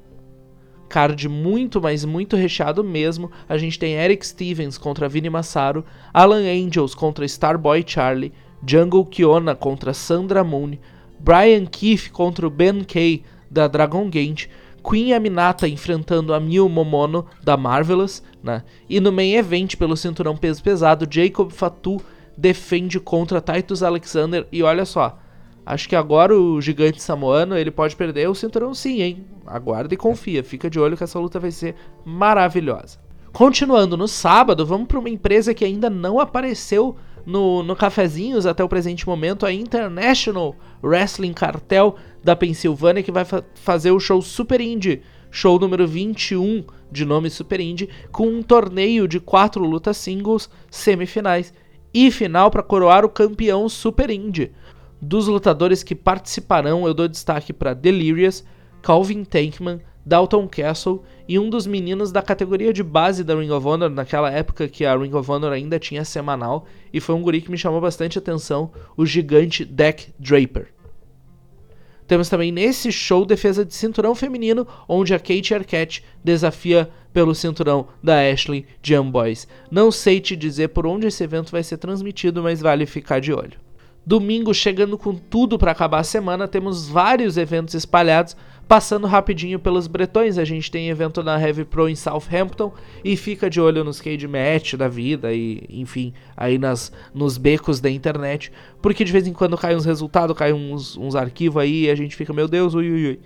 Card 0.88 1.28
muito, 1.28 1.82
mas 1.82 2.06
muito 2.06 2.38
recheado 2.38 2.82
mesmo. 2.82 3.30
A 3.50 3.58
gente 3.58 3.78
tem 3.78 3.96
Eric 3.96 4.26
Stevens 4.26 4.78
contra 4.78 5.10
Vini 5.10 5.30
Massaro, 5.30 5.84
Alan 6.14 6.44
Angels 6.44 6.96
contra 6.96 7.26
Starboy 7.26 7.84
Charlie, 7.86 8.32
Jungle 8.66 9.06
Kiona 9.06 9.54
contra 9.54 9.94
Sandra 9.94 10.46
Moon, 10.46 10.78
Brian 11.20 11.66
Keefe 11.66 12.10
contra 12.10 12.48
o 12.48 12.50
Ben 12.50 12.86
Kay 12.86 13.24
da 13.52 13.68
Dragon 13.68 14.10
Gate, 14.10 14.48
Queen 14.88 15.14
Aminata 15.14 15.68
enfrentando 15.68 16.34
a 16.34 16.40
Mil 16.40 16.70
Momono 16.70 17.26
da 17.44 17.58
Marvelous, 17.58 18.24
né? 18.42 18.64
E 18.90 19.00
no 19.02 19.12
main 19.12 19.34
event 19.34 19.76
pelo 19.76 19.98
cinturão 19.98 20.38
peso 20.38 20.64
pesado, 20.64 21.08
Jacob 21.10 21.52
Fatu 21.52 21.98
defende 22.38 23.00
contra 23.00 23.42
Titus 23.42 23.84
Alexander 23.84 24.48
e 24.52 24.64
olha 24.64 24.86
só, 24.86 25.20
acho 25.66 25.90
que 25.90 25.96
agora 25.96 26.34
o 26.34 26.62
gigante 26.62 27.02
samoano 27.02 27.58
ele 27.58 27.72
pode 27.72 27.96
perder 27.96 28.30
o 28.30 28.36
cinturão 28.36 28.74
sim, 28.74 29.02
hein? 29.02 29.26
Aguarda 29.46 29.94
e 29.94 29.98
confia, 29.98 30.44
fica 30.44 30.70
de 30.70 30.80
olho 30.80 30.96
que 30.96 31.04
essa 31.04 31.20
luta 31.20 31.40
vai 31.40 31.52
ser 31.52 31.76
maravilhosa. 32.06 33.00
Continuando 33.34 33.98
no 33.98 34.08
sábado, 34.08 34.66
vamos 34.66 34.88
para 34.88 35.00
uma 35.00 35.10
empresa 35.10 35.54
que 35.54 35.66
ainda 35.66 35.90
não 35.90 36.20
apareceu 36.20 36.96
no, 37.26 37.62
no 37.62 37.76
Cafezinhos 37.76 38.46
até 38.46 38.64
o 38.64 38.70
presente 38.70 39.06
momento, 39.06 39.46
a 39.46 39.52
International 39.52 40.56
Wrestling 40.82 41.34
Cartel 41.34 41.98
da 42.28 42.36
Pensilvânia, 42.36 43.02
que 43.02 43.12
vai 43.12 43.24
fa 43.24 43.42
fazer 43.56 43.92
o 43.92 44.02
show 44.02 44.22
Super 44.22 44.60
Indie, 44.60 45.02
show 45.32 45.58
número 45.58 45.88
21 45.88 46.66
de 46.92 47.06
nome 47.06 47.30
Super 47.30 47.62
Indie, 47.62 47.88
com 48.12 48.28
um 48.28 48.44
torneio 48.44 49.08
de 49.08 49.18
quatro 49.18 49.64
lutas 49.64 49.96
singles, 49.96 50.50
semifinais 50.70 51.54
e 51.94 52.12
final 52.12 52.52
para 52.52 52.62
coroar 52.62 53.06
o 53.06 53.10
campeão 53.10 53.70
Super 53.70 54.10
Indie. 54.10 54.52
Dos 55.02 55.28
lutadores 55.28 55.84
que 55.84 55.96
participarão, 55.96 56.86
eu 56.86 56.94
dou 56.94 57.08
destaque 57.08 57.54
para 57.54 57.74
Delirious, 57.74 58.44
Calvin 58.82 59.24
Tankman, 59.24 59.80
Dalton 60.06 60.50
Castle 60.50 61.04
e 61.30 61.40
um 61.40 61.50
dos 61.50 61.66
meninos 61.66 62.12
da 62.12 62.22
categoria 62.22 62.74
de 62.74 62.84
base 62.84 63.24
da 63.24 63.36
Ring 63.36 63.52
of 63.52 63.66
Honor, 63.66 63.90
naquela 63.90 64.30
época 64.30 64.68
que 64.68 64.86
a 64.86 64.98
Ring 64.98 65.14
of 65.14 65.32
Honor 65.32 65.54
ainda 65.54 65.80
tinha 65.80 66.04
semanal, 66.04 66.66
e 66.92 67.00
foi 67.00 67.16
um 67.16 67.22
guri 67.22 67.40
que 67.40 67.52
me 67.52 67.58
chamou 67.58 67.80
bastante 67.80 68.18
atenção, 68.18 68.70
o 68.98 69.06
gigante 69.06 69.64
Deck 69.64 70.14
Draper. 70.20 70.77
Temos 72.08 72.30
também 72.30 72.52
nesse 72.52 72.92
show 72.92 73.26
defesa 73.26 73.66
de 73.66 73.76
cinturão 73.76 74.16
feminino, 74.16 74.66
onde 74.88 75.14
a 75.14 75.20
Kate 75.20 75.54
Arquette 75.54 76.04
desafia 76.24 76.90
pelo 77.12 77.36
cinturão 77.36 77.88
da 78.02 78.22
Ashley 78.22 78.66
Jam 78.82 79.12
Boys. 79.12 79.48
Não 79.70 79.92
sei 79.92 80.22
te 80.22 80.36
dizer 80.36 80.70
por 80.70 80.88
onde 80.88 81.08
esse 81.08 81.24
evento 81.24 81.52
vai 81.52 81.64
ser 81.64 81.78
transmitido, 81.78 82.42
mas 82.42 82.62
vale 82.62 82.86
ficar 82.86 83.20
de 83.20 83.34
olho. 83.34 83.67
Domingo, 84.08 84.54
chegando 84.54 84.98
com 84.98 85.14
tudo 85.14 85.60
para 85.60 85.74
acabar 85.74 86.00
a 86.00 86.04
semana, 86.04 86.48
temos 86.48 86.88
vários 86.88 87.36
eventos 87.36 87.74
espalhados, 87.74 88.38
passando 88.66 89.06
rapidinho 89.06 89.60
pelos 89.60 89.86
bretões. 89.86 90.38
A 90.38 90.46
gente 90.46 90.72
tem 90.72 90.88
evento 90.88 91.22
na 91.22 91.38
Heavy 91.38 91.66
Pro 91.66 91.90
em 91.90 91.96
Southampton 91.96 92.72
e 93.04 93.18
fica 93.18 93.50
de 93.50 93.60
olho 93.60 93.84
nos 93.84 94.00
cage 94.00 94.26
match 94.26 94.76
da 94.76 94.88
vida 94.88 95.34
e, 95.34 95.62
enfim, 95.70 96.14
aí 96.38 96.58
nas, 96.58 96.90
nos 97.14 97.38
becos 97.38 97.82
da 97.82 97.90
internet, 97.90 98.50
porque 98.82 99.04
de 99.04 99.12
vez 99.12 99.28
em 99.28 99.34
quando 99.34 99.58
cai 99.58 99.76
uns 99.76 99.84
resultados, 99.84 100.38
cai 100.38 100.54
uns, 100.54 100.96
uns 100.96 101.14
arquivos 101.14 101.62
aí 101.62 101.84
e 101.84 101.90
a 101.90 101.96
gente 101.96 102.16
fica, 102.16 102.32
meu 102.32 102.48
Deus, 102.48 102.76
ui, 102.76 102.90
ui, 102.90 103.08
ui. 103.08 103.20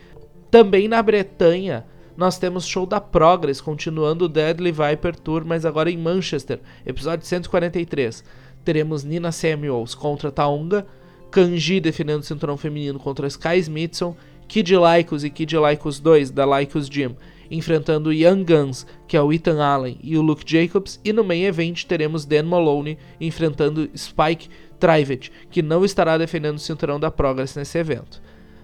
Também 0.49 0.87
na 0.87 0.99
Bretanha, 1.03 1.85
nós 2.17 2.39
temos 2.39 2.65
show 2.65 2.87
da 2.87 2.99
Progress, 2.99 3.61
continuando 3.61 4.25
o 4.25 4.27
Deadly 4.27 4.71
Viper 4.71 5.15
Tour, 5.15 5.43
mas 5.45 5.63
agora 5.63 5.91
em 5.91 5.97
Manchester, 5.97 6.59
episódio 6.83 7.23
143 7.23 8.41
teremos 8.63 9.03
Nina 9.03 9.31
Samuels 9.31 9.95
contra 9.95 10.31
Taunga, 10.31 10.85
Kanji 11.29 11.79
defendendo 11.79 12.21
o 12.21 12.25
cinturão 12.25 12.57
feminino 12.57 12.99
contra 12.99 13.27
Sky 13.27 13.57
Smithson, 13.59 14.15
Kid 14.47 14.73
Lycos 14.75 15.23
e 15.23 15.29
Kid 15.29 15.55
Lycos 15.57 15.99
2 15.99 16.31
da 16.31 16.45
Lycos 16.45 16.89
Gym 16.89 17.15
enfrentando 17.51 18.13
Young 18.13 18.45
Guns, 18.45 18.87
que 19.05 19.17
é 19.17 19.21
o 19.21 19.31
Ethan 19.31 19.61
Allen 19.61 19.99
e 20.01 20.17
o 20.17 20.21
Luke 20.21 20.43
Jacobs, 20.45 20.99
e 21.03 21.11
no 21.11 21.23
main 21.23 21.43
event 21.43 21.83
teremos 21.83 22.25
Dan 22.25 22.43
Maloney 22.43 22.97
enfrentando 23.19 23.89
Spike 23.95 24.49
Trivet, 24.79 25.31
que 25.51 25.61
não 25.61 25.83
estará 25.83 26.17
defendendo 26.17 26.55
o 26.55 26.59
cinturão 26.59 26.97
da 26.97 27.11
Progress 27.11 27.55
nesse 27.57 27.77
evento. 27.77 28.21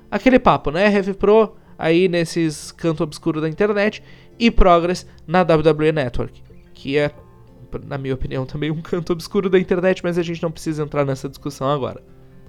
Aquele 0.09 0.39
papo, 0.39 0.71
né? 0.71 0.91
Heavy 0.91 1.13
Pro 1.13 1.53
aí 1.77 2.07
nesses 2.07 2.71
canto 2.71 3.03
obscuro 3.03 3.41
da 3.41 3.49
internet 3.49 4.01
e 4.39 4.49
Progress 4.49 5.05
na 5.27 5.41
WWE 5.41 5.91
Network, 5.91 6.41
que 6.73 6.97
é 6.97 7.11
na 7.85 7.97
minha 7.97 8.13
opinião, 8.13 8.45
também 8.45 8.71
um 8.71 8.81
canto 8.81 9.13
obscuro 9.13 9.49
da 9.49 9.59
internet, 9.59 10.03
mas 10.03 10.17
a 10.17 10.23
gente 10.23 10.41
não 10.41 10.51
precisa 10.51 10.83
entrar 10.83 11.05
nessa 11.05 11.29
discussão 11.29 11.69
agora. 11.69 12.01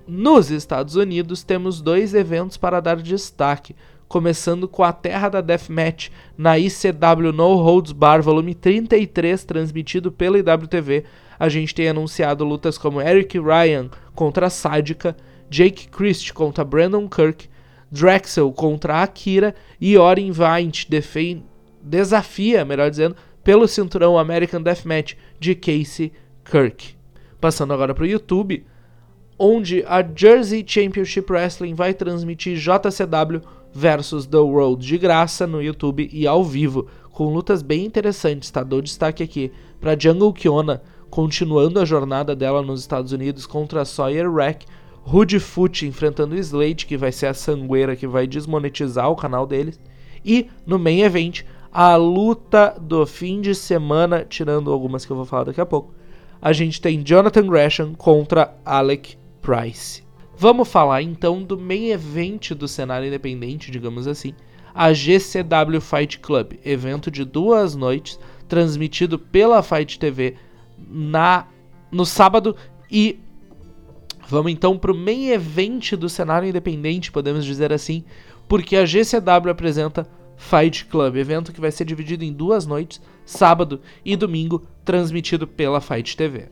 Nos 0.06 0.50
Estados 0.50 0.96
Unidos, 0.96 1.42
temos 1.42 1.80
dois 1.80 2.14
eventos 2.14 2.56
para 2.56 2.80
dar 2.80 2.96
destaque, 2.96 3.76
começando 4.08 4.66
com 4.66 4.82
a 4.82 4.92
Terra 4.92 5.28
da 5.28 5.40
Deathmatch 5.40 6.08
na 6.36 6.58
ICW 6.58 7.32
No 7.32 7.56
Holds 7.56 7.92
Bar 7.92 8.22
Volume 8.22 8.54
33, 8.54 9.44
transmitido 9.44 10.10
pela 10.10 10.38
IWTV. 10.38 11.04
A 11.38 11.48
gente 11.48 11.74
tem 11.74 11.88
anunciado 11.88 12.44
lutas 12.44 12.78
como 12.78 13.02
Eric 13.02 13.38
Ryan 13.38 13.90
contra 14.14 14.48
Sádica, 14.48 15.14
Jake 15.50 15.88
Christ 15.88 16.32
contra 16.32 16.64
Brandon 16.64 17.08
Kirk, 17.08 17.48
Drexel 17.90 18.50
contra 18.52 19.02
Akira 19.02 19.54
e 19.80 19.96
Orin 19.96 20.30
Vint 20.32 20.88
desafia, 21.82 22.64
melhor 22.64 22.90
dizendo, 22.90 23.16
pelo 23.48 23.66
cinturão 23.66 24.18
American 24.18 24.60
Deathmatch 24.60 25.14
de 25.40 25.54
Casey 25.54 26.12
Kirk. 26.44 26.94
Passando 27.40 27.72
agora 27.72 27.94
para 27.94 28.04
o 28.04 28.06
YouTube, 28.06 28.66
onde 29.38 29.82
a 29.88 30.06
Jersey 30.06 30.62
Championship 30.66 31.32
Wrestling 31.32 31.72
vai 31.72 31.94
transmitir 31.94 32.58
JCW 32.58 33.40
versus 33.72 34.26
The 34.26 34.36
World 34.36 34.86
de 34.86 34.98
graça 34.98 35.46
no 35.46 35.62
YouTube 35.62 36.10
e 36.12 36.26
ao 36.26 36.44
vivo, 36.44 36.88
com 37.10 37.32
lutas 37.32 37.62
bem 37.62 37.86
interessantes, 37.86 38.50
tá? 38.50 38.62
Dou 38.62 38.82
destaque 38.82 39.22
aqui 39.22 39.50
para 39.80 39.98
Jungle 39.98 40.34
Kiona, 40.34 40.82
continuando 41.08 41.80
a 41.80 41.86
jornada 41.86 42.36
dela 42.36 42.60
nos 42.60 42.80
Estados 42.80 43.12
Unidos 43.12 43.46
contra 43.46 43.86
Sawyer 43.86 44.30
Rack, 44.30 44.66
Rude 45.00 45.40
Foot 45.40 45.86
enfrentando 45.86 46.34
o 46.34 46.38
Slade, 46.38 46.84
que 46.84 46.98
vai 46.98 47.12
ser 47.12 47.28
a 47.28 47.32
sangueira 47.32 47.96
que 47.96 48.06
vai 48.06 48.26
desmonetizar 48.26 49.10
o 49.10 49.16
canal 49.16 49.46
deles, 49.46 49.80
e 50.22 50.50
no 50.66 50.78
main 50.78 51.00
event 51.00 51.44
a 51.80 51.94
luta 51.94 52.74
do 52.80 53.06
fim 53.06 53.40
de 53.40 53.54
semana, 53.54 54.26
tirando 54.28 54.72
algumas 54.72 55.06
que 55.06 55.12
eu 55.12 55.16
vou 55.16 55.24
falar 55.24 55.44
daqui 55.44 55.60
a 55.60 55.64
pouco, 55.64 55.94
a 56.42 56.52
gente 56.52 56.80
tem 56.80 57.04
Jonathan 57.04 57.46
Gresham 57.46 57.94
contra 57.94 58.52
Alec 58.64 59.16
Price. 59.40 60.02
Vamos 60.36 60.68
falar 60.68 61.02
então 61.02 61.40
do 61.40 61.56
main 61.56 61.90
event 61.90 62.50
do 62.50 62.66
cenário 62.66 63.06
independente, 63.06 63.70
digamos 63.70 64.08
assim, 64.08 64.34
a 64.74 64.92
GCW 64.92 65.80
Fight 65.80 66.18
Club, 66.18 66.54
evento 66.64 67.12
de 67.12 67.24
duas 67.24 67.76
noites, 67.76 68.18
transmitido 68.48 69.16
pela 69.16 69.62
Fight 69.62 70.00
TV 70.00 70.34
na 70.76 71.46
no 71.92 72.04
sábado 72.04 72.56
e 72.90 73.20
vamos 74.28 74.50
então 74.50 74.76
para 74.76 74.90
o 74.90 74.98
main 74.98 75.28
event 75.28 75.92
do 75.92 76.08
cenário 76.08 76.48
independente, 76.48 77.12
podemos 77.12 77.44
dizer 77.44 77.72
assim, 77.72 78.02
porque 78.48 78.74
a 78.74 78.84
GCW 78.84 79.52
apresenta 79.52 80.17
Fight 80.38 80.86
Club, 80.86 81.16
evento 81.16 81.52
que 81.52 81.60
vai 81.60 81.70
ser 81.70 81.84
dividido 81.84 82.24
em 82.24 82.32
duas 82.32 82.64
noites, 82.64 83.00
sábado 83.26 83.80
e 84.04 84.16
domingo, 84.16 84.64
transmitido 84.84 85.46
pela 85.46 85.80
Fight 85.80 86.16
TV. 86.16 86.46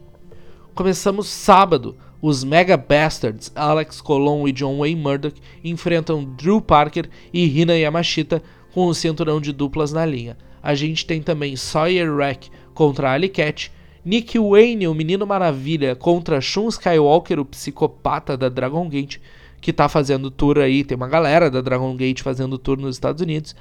Começamos 0.74 1.28
sábado, 1.28 1.96
Os 2.20 2.44
Mega 2.44 2.76
Bastards, 2.76 3.50
Alex 3.54 4.00
Colon 4.02 4.46
e 4.46 4.52
John 4.52 4.78
Wayne 4.78 5.00
Murdoch, 5.00 5.40
enfrentam 5.64 6.24
Drew 6.36 6.60
Parker 6.60 7.08
e 7.32 7.46
Hina 7.46 7.78
Yamashita 7.78 8.42
com 8.74 8.86
o 8.86 8.94
cinturão 8.94 9.40
de 9.40 9.52
duplas 9.52 9.92
na 9.92 10.04
linha. 10.04 10.36
A 10.62 10.74
gente 10.74 11.06
tem 11.06 11.22
também 11.22 11.56
Sawyer 11.56 12.14
Rack 12.14 12.50
contra 12.74 13.12
Ali 13.12 13.30
Cat, 13.30 13.72
Nick 14.04 14.38
Wayne, 14.38 14.86
o 14.86 14.94
Menino 14.94 15.26
Maravilha, 15.26 15.96
contra 15.96 16.40
Shun 16.40 16.68
Skywalker, 16.68 17.40
o 17.40 17.44
psicopata 17.44 18.36
da 18.36 18.48
Dragon 18.48 18.88
Gate, 18.88 19.18
que 19.60 19.72
tá 19.72 19.88
fazendo 19.88 20.30
tour 20.30 20.58
aí, 20.58 20.84
tem 20.84 20.96
uma 20.96 21.08
galera 21.08 21.50
da 21.50 21.60
Dragon 21.60 21.96
Gate 21.96 22.20
fazendo 22.20 22.58
tour 22.58 22.76
nos 22.76 22.96
Estados 22.96 23.22
Unidos. 23.22 23.56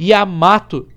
Yamato, 0.00 0.88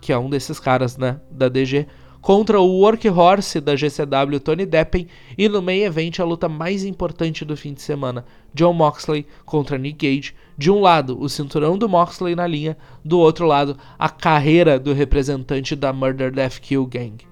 que 0.00 0.12
é 0.12 0.18
um 0.18 0.30
desses 0.30 0.58
caras, 0.58 0.96
né, 0.96 1.20
da 1.30 1.48
DG, 1.48 1.86
contra 2.26 2.60
o 2.60 2.80
Workhorse 2.80 3.60
da 3.60 3.76
GCW 3.76 4.40
Tony 4.40 4.66
Deppen 4.66 5.06
e 5.38 5.48
no 5.48 5.62
main 5.62 5.82
event 5.82 6.18
a 6.18 6.24
luta 6.24 6.48
mais 6.48 6.84
importante 6.84 7.44
do 7.44 7.56
fim 7.56 7.72
de 7.72 7.80
semana, 7.80 8.24
John 8.52 8.72
Moxley 8.72 9.24
contra 9.44 9.78
Nick 9.78 10.04
Gage. 10.04 10.34
De 10.58 10.68
um 10.68 10.80
lado, 10.80 11.20
o 11.20 11.28
cinturão 11.28 11.78
do 11.78 11.88
Moxley 11.88 12.34
na 12.34 12.44
linha, 12.44 12.76
do 13.04 13.20
outro 13.20 13.46
lado, 13.46 13.76
a 13.96 14.08
carreira 14.08 14.76
do 14.76 14.92
representante 14.92 15.76
da 15.76 15.92
Murder 15.92 16.32
Death 16.32 16.58
Kill 16.58 16.86
Gang. 16.86 17.24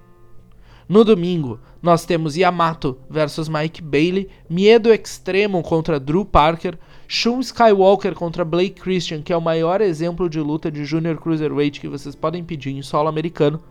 No 0.89 1.03
domingo, 1.03 1.59
nós 1.83 2.05
temos 2.05 2.37
Yamato 2.37 2.97
versus 3.11 3.49
Mike 3.49 3.83
Bailey, 3.83 4.29
Miedo 4.49 4.93
Extremo 4.93 5.63
contra 5.63 5.99
Drew 5.99 6.25
Parker, 6.25 6.79
Shun 7.17 7.39
Skywalker 7.39 8.13
contra 8.13 8.45
Blake 8.45 8.81
Christian, 8.81 9.23
que 9.23 9.33
é 9.33 9.37
o 9.37 9.41
maior 9.41 9.81
exemplo 9.81 10.29
de 10.29 10.41
luta 10.41 10.69
de 10.69 10.85
Junior 10.85 11.17
Cruiserweight 11.17 11.81
que 11.81 11.87
vocês 11.87 12.17
podem 12.17 12.43
pedir 12.43 12.73
em 12.73 12.83
solo 12.83 13.09
americano. 13.09 13.63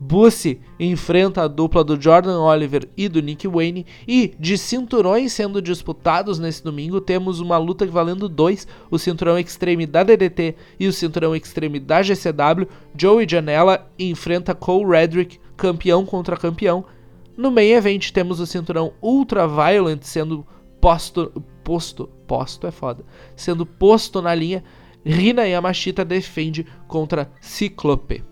Bussy 0.00 0.62
enfrenta 0.80 1.42
a 1.42 1.46
dupla 1.46 1.84
do 1.84 2.00
Jordan 2.00 2.40
Oliver 2.40 2.88
e 2.96 3.06
do 3.06 3.20
Nick 3.20 3.46
Wayne. 3.46 3.84
E 4.08 4.34
de 4.40 4.56
cinturões 4.56 5.34
sendo 5.34 5.60
disputados 5.60 6.38
nesse 6.38 6.64
domingo, 6.64 6.98
temos 6.98 7.38
uma 7.38 7.58
luta 7.58 7.84
valendo 7.84 8.30
dois: 8.30 8.66
o 8.90 8.98
cinturão 8.98 9.38
Extreme 9.38 9.84
da 9.84 10.02
DDT 10.02 10.54
e 10.80 10.88
o 10.88 10.92
cinturão 10.92 11.36
Extreme 11.36 11.78
da 11.78 12.00
GCW. 12.00 12.66
Joey 12.96 13.28
Janela 13.28 13.86
enfrenta 13.98 14.54
Cole 14.54 14.90
Redrick, 14.90 15.38
campeão 15.54 16.06
contra 16.06 16.34
campeão. 16.34 16.82
No 17.36 17.50
main 17.50 17.72
event 17.72 18.10
temos 18.10 18.40
o 18.40 18.46
cinturão 18.46 18.94
Ultra 19.02 19.46
Violent 19.46 20.00
sendo 20.00 20.46
posto. 20.80 21.30
Posto. 21.66 22.08
Posto 22.28 22.64
é 22.68 22.70
foda. 22.70 23.04
Sendo 23.34 23.66
posto 23.66 24.22
na 24.22 24.32
linha. 24.32 24.62
Rina 25.04 25.44
Yamashita 25.48 26.04
defende 26.04 26.64
contra 26.86 27.28
Ciclope. 27.40 28.22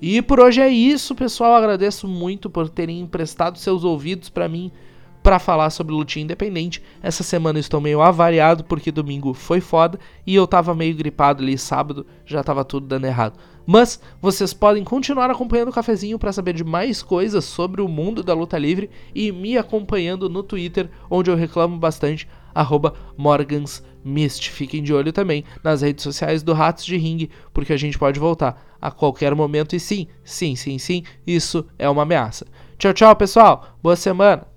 E 0.00 0.22
por 0.22 0.40
hoje 0.40 0.62
é 0.62 0.68
isso, 0.68 1.14
pessoal. 1.14 1.54
Agradeço 1.54 2.08
muito 2.08 2.48
por 2.48 2.70
terem 2.70 3.00
emprestado 3.00 3.58
seus 3.58 3.84
ouvidos 3.84 4.30
para 4.30 4.48
mim 4.48 4.72
para 5.22 5.38
falar 5.38 5.68
sobre 5.68 5.92
lutinha 5.94 6.24
independente. 6.24 6.82
Essa 7.02 7.22
semana 7.22 7.58
estou 7.58 7.78
meio 7.78 8.00
avariado 8.00 8.64
porque 8.64 8.90
domingo 8.90 9.34
foi 9.34 9.60
foda 9.60 9.98
e 10.26 10.34
eu 10.34 10.46
tava 10.46 10.74
meio 10.74 10.96
gripado 10.96 11.42
ali 11.42 11.56
sábado, 11.58 12.06
já 12.24 12.42
tava 12.42 12.64
tudo 12.64 12.86
dando 12.86 13.04
errado. 13.04 13.38
Mas 13.66 14.00
vocês 14.20 14.52
podem 14.52 14.82
continuar 14.82 15.30
acompanhando 15.30 15.68
o 15.68 15.72
cafezinho 15.72 16.18
para 16.18 16.32
saber 16.32 16.54
de 16.54 16.64
mais 16.64 17.02
coisas 17.02 17.44
sobre 17.44 17.80
o 17.82 17.86
mundo 17.86 18.22
da 18.22 18.34
luta 18.34 18.58
livre 18.58 18.90
e 19.14 19.30
me 19.30 19.56
acompanhando 19.56 20.28
no 20.28 20.42
Twitter, 20.42 20.90
onde 21.08 21.30
eu 21.30 21.36
reclamo 21.36 21.78
bastante 21.78 22.26
arroba 22.54 22.94
morgansmist. 23.16 24.50
Fiquem 24.50 24.82
de 24.82 24.92
olho 24.92 25.12
também 25.12 25.44
nas 25.62 25.82
redes 25.82 26.02
sociais 26.02 26.42
do 26.42 26.52
Ratos 26.52 26.84
de 26.84 26.96
Ring, 26.96 27.28
porque 27.52 27.72
a 27.72 27.76
gente 27.76 27.98
pode 27.98 28.18
voltar 28.18 28.76
a 28.80 28.90
qualquer 28.90 29.34
momento. 29.34 29.74
E 29.74 29.80
sim, 29.80 30.06
sim, 30.24 30.56
sim, 30.56 30.78
sim, 30.78 31.02
isso 31.26 31.66
é 31.78 31.88
uma 31.88 32.02
ameaça. 32.02 32.46
Tchau, 32.78 32.92
tchau, 32.92 33.16
pessoal. 33.16 33.76
Boa 33.82 33.96
semana. 33.96 34.51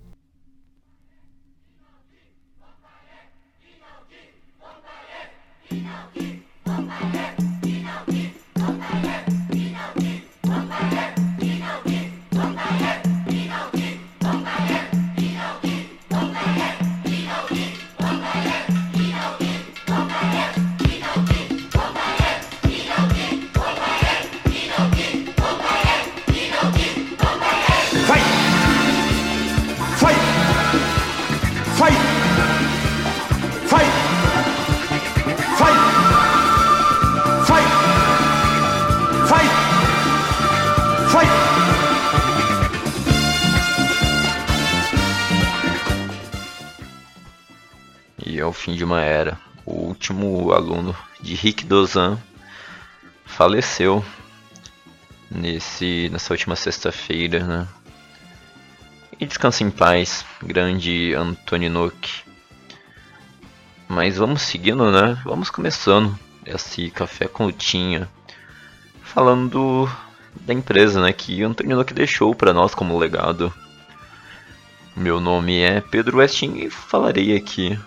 É 48.45 48.47
o 48.47 48.53
fim 48.53 48.75
de 48.75 48.83
uma 48.83 49.01
era. 49.01 49.37
O 49.65 49.87
último 49.87 50.51
aluno 50.51 50.95
de 51.19 51.33
Rick 51.33 51.65
Dozan 51.65 52.17
faleceu 53.25 54.05
nesse 55.29 56.07
nessa 56.11 56.31
última 56.31 56.55
sexta-feira, 56.55 57.43
né? 57.43 57.67
E 59.19 59.25
descansa 59.25 59.63
em 59.63 59.71
paz, 59.71 60.23
grande 60.43 61.13
Antoninoki. 61.15 62.23
Mas 63.87 64.17
vamos 64.17 64.43
seguindo, 64.43 64.91
né? 64.91 65.19
Vamos 65.23 65.49
começando 65.49 66.17
esse 66.45 66.91
café 66.91 67.27
com 67.27 67.45
lutinha, 67.45 68.07
falando 69.01 69.89
da 70.41 70.53
empresa, 70.53 71.01
né? 71.01 71.11
Que 71.11 71.41
Antoninoki 71.41 71.93
deixou 71.93 72.35
para 72.35 72.53
nós 72.53 72.75
como 72.75 72.97
legado. 72.99 73.51
Meu 74.95 75.19
nome 75.19 75.59
é 75.61 75.81
Pedro 75.81 76.17
Westin 76.17 76.57
e 76.57 76.69
falarei 76.69 77.35
aqui 77.35 77.77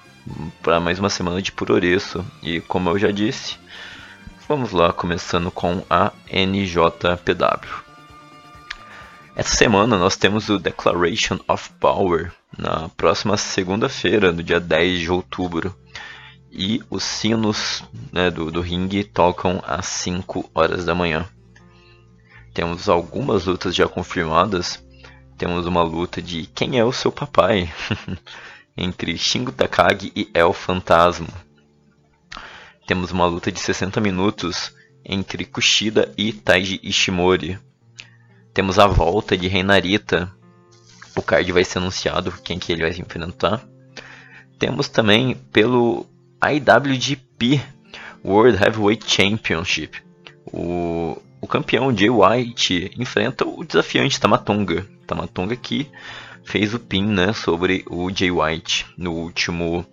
para 0.63 0.81
mais 0.81 0.99
uma 0.99 1.11
semana 1.11 1.41
de 1.41 1.53
Puroreço. 1.53 2.25
E 2.43 2.61
como 2.61 2.91
eu 2.91 2.99
já 2.99 3.11
disse, 3.11 3.57
vamos 4.49 4.73
lá, 4.73 4.93
começando 4.93 5.51
com 5.51 5.83
a 5.89 6.13
NJPW. 6.31 7.89
Essa 9.35 9.55
semana 9.55 9.97
nós 9.97 10.17
temos 10.17 10.49
o 10.49 10.59
Declaration 10.59 11.39
of 11.47 11.71
Power 11.79 12.33
na 12.57 12.89
próxima 12.89 13.37
segunda-feira, 13.37 14.33
no 14.33 14.43
dia 14.43 14.59
10 14.59 15.01
de 15.01 15.11
outubro. 15.11 15.75
E 16.51 16.83
os 16.91 17.05
sinos 17.05 17.85
né, 18.13 18.31
do, 18.31 18.51
do 18.51 18.61
ringue 18.61 19.05
tocam 19.05 19.63
às 19.65 19.87
5 19.87 20.51
horas 20.55 20.85
da 20.85 20.95
manhã. 20.95 21.25
Temos 22.53 22.89
algumas 22.89 23.45
lutas 23.45 23.75
já 23.77 23.87
confirmadas. 23.87 24.85
Temos 25.37 25.67
uma 25.67 25.85
luta 25.85 26.21
de 26.21 26.47
quem 26.47 26.77
é 26.77 26.85
o 26.85 26.93
seu 26.93 27.13
papai. 27.13 27.73
entre 28.79 29.19
Shingo 29.19 29.51
Takagi 29.51 30.13
e 30.15 30.31
El 30.33 30.53
Fantasma. 30.53 31.29
Temos 32.87 33.11
uma 33.11 33.27
luta 33.27 33.51
de 33.51 33.59
60 33.59 34.01
minutos 34.01 34.73
entre 35.05 35.45
Kushida 35.45 36.13
e 36.17 36.33
Taiji 36.33 36.81
Ishimori. 36.83 37.59
Temos 38.55 38.79
a 38.79 38.87
volta 38.87 39.37
de 39.37 39.49
Reinarita. 39.49 40.33
O 41.17 41.23
card 41.23 41.51
vai 41.51 41.65
ser 41.65 41.79
anunciado 41.79 42.33
quem 42.45 42.59
que 42.59 42.73
ele 42.73 42.83
vai 42.83 42.91
enfrentar. 42.91 43.67
Temos 44.59 44.89
também 44.89 45.35
pelo 45.53 46.07
IWGP 46.43 47.61
World 48.25 48.63
Heavyweight 48.63 49.11
Championship. 49.11 50.03
O, 50.47 51.21
o 51.41 51.47
campeão 51.47 51.95
Jay 51.97 52.11
White 52.11 52.93
enfrenta 52.97 53.47
o 53.47 53.65
desafiante 53.65 54.21
Tamatonga. 54.21 54.87
Tamatonga 55.07 55.57
que 55.57 55.91
fez 56.45 56.75
o 56.75 56.79
pin 56.79 57.05
né, 57.05 57.33
sobre 57.33 57.85
o 57.89 58.11
Jay 58.11 58.31
White 58.31 58.87
no 58.97 59.13
último, 59.13 59.87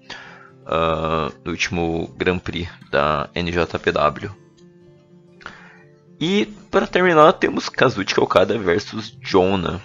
uh, 0.66 1.34
no 1.44 1.52
último 1.52 2.14
Grand 2.18 2.40
Prix 2.40 2.70
da 2.92 3.30
NJPW. 3.36 4.32
E 6.20 6.46
para 6.72 6.88
terminar 6.88 7.34
temos 7.34 7.68
Kazuchika 7.70 8.24
Okada 8.24 8.58
versus 8.58 9.18
Jonah. 9.22 9.82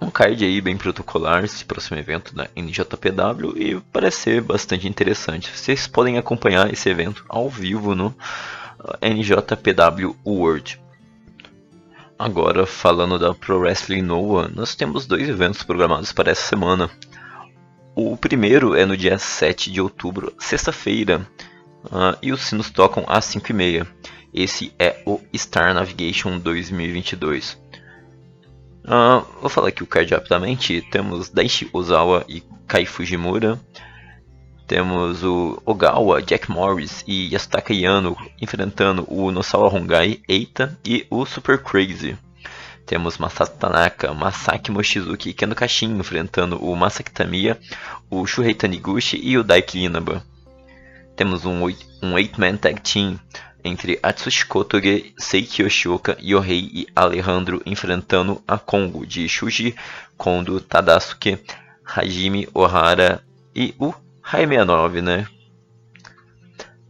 Um 0.00 0.10
card 0.10 0.44
aí 0.44 0.60
bem 0.60 0.76
protocolar 0.76 1.44
esse 1.44 1.64
próximo 1.64 1.98
evento 1.98 2.34
da 2.34 2.48
NJPW 2.54 3.56
e 3.56 3.80
parece 3.92 4.20
ser 4.20 4.40
bastante 4.42 4.86
interessante. 4.86 5.50
Vocês 5.50 5.86
podem 5.86 6.18
acompanhar 6.18 6.72
esse 6.72 6.88
evento 6.88 7.24
ao 7.28 7.48
vivo 7.48 7.94
no 7.94 8.14
NJPW 9.00 10.14
World. 10.24 10.85
Agora, 12.18 12.64
falando 12.64 13.18
da 13.18 13.34
Pro 13.34 13.58
Wrestling 13.58 14.00
Noah, 14.00 14.48
nós 14.48 14.74
temos 14.74 15.06
dois 15.06 15.28
eventos 15.28 15.62
programados 15.62 16.12
para 16.12 16.30
essa 16.30 16.48
semana. 16.48 16.90
O 17.94 18.16
primeiro 18.16 18.74
é 18.74 18.86
no 18.86 18.96
dia 18.96 19.18
7 19.18 19.70
de 19.70 19.82
outubro, 19.82 20.32
sexta-feira, 20.38 21.26
uh, 21.84 22.16
e 22.22 22.32
os 22.32 22.40
sinos 22.40 22.70
tocam 22.70 23.04
às 23.06 23.26
5h30. 23.26 23.86
Esse 24.32 24.72
é 24.78 25.02
o 25.04 25.20
Star 25.36 25.74
Navigation 25.74 26.38
2022. 26.38 27.60
Uh, 28.84 29.26
vou 29.40 29.50
falar 29.50 29.68
aqui 29.68 29.82
o 29.82 29.86
card 29.86 30.14
rapidamente. 30.14 30.80
Temos 30.90 31.28
Daishi 31.28 31.68
Ozawa 31.70 32.24
e 32.26 32.42
Kai 32.66 32.86
Fujimura. 32.86 33.60
Temos 34.66 35.22
o 35.22 35.62
Ogawa, 35.64 36.20
Jack 36.20 36.50
Morris 36.50 37.04
e 37.06 37.32
Yasutaka 37.32 37.72
Yano 37.72 38.16
enfrentando 38.42 39.06
o 39.08 39.30
Nosawa 39.30 39.68
Hongai, 39.68 40.20
Eita 40.28 40.76
e 40.84 41.06
o 41.08 41.24
Super 41.24 41.62
Crazy. 41.62 42.16
Temos 42.84 43.16
Masato 43.16 43.56
Tanaka, 43.58 44.12
Masaki 44.12 44.72
Mochizuki 44.72 45.30
e 45.30 45.32
Kendo 45.32 45.54
Kashin 45.54 45.96
enfrentando 45.96 46.56
o 46.62 46.74
Masaki 46.74 47.12
Tamiya, 47.12 47.58
o 48.10 48.26
Shuhei 48.26 48.54
Taniguchi 48.54 49.20
e 49.22 49.38
o 49.38 49.44
Daiki 49.44 49.84
Inaba. 49.84 50.24
Temos 51.14 51.44
um 51.44 51.62
8-man 51.62 52.56
tag 52.56 52.80
team 52.80 53.18
entre 53.64 53.98
Atsushi 54.02 54.46
Kotoge, 54.46 55.14
Seiki 55.16 55.62
Yoshioka, 55.62 56.16
Yohei 56.20 56.70
e 56.72 56.86
Alejandro 56.94 57.62
enfrentando 57.64 58.42
a 58.46 58.58
Kongo 58.58 59.06
de 59.06 59.28
Shuji, 59.28 59.74
Kondo, 60.16 60.60
Tadasuke, 60.60 61.38
Hajime 61.84 62.48
Ohara 62.52 63.22
e 63.54 63.74
o 63.78 63.94
69, 64.30 65.02
né? 65.02 65.26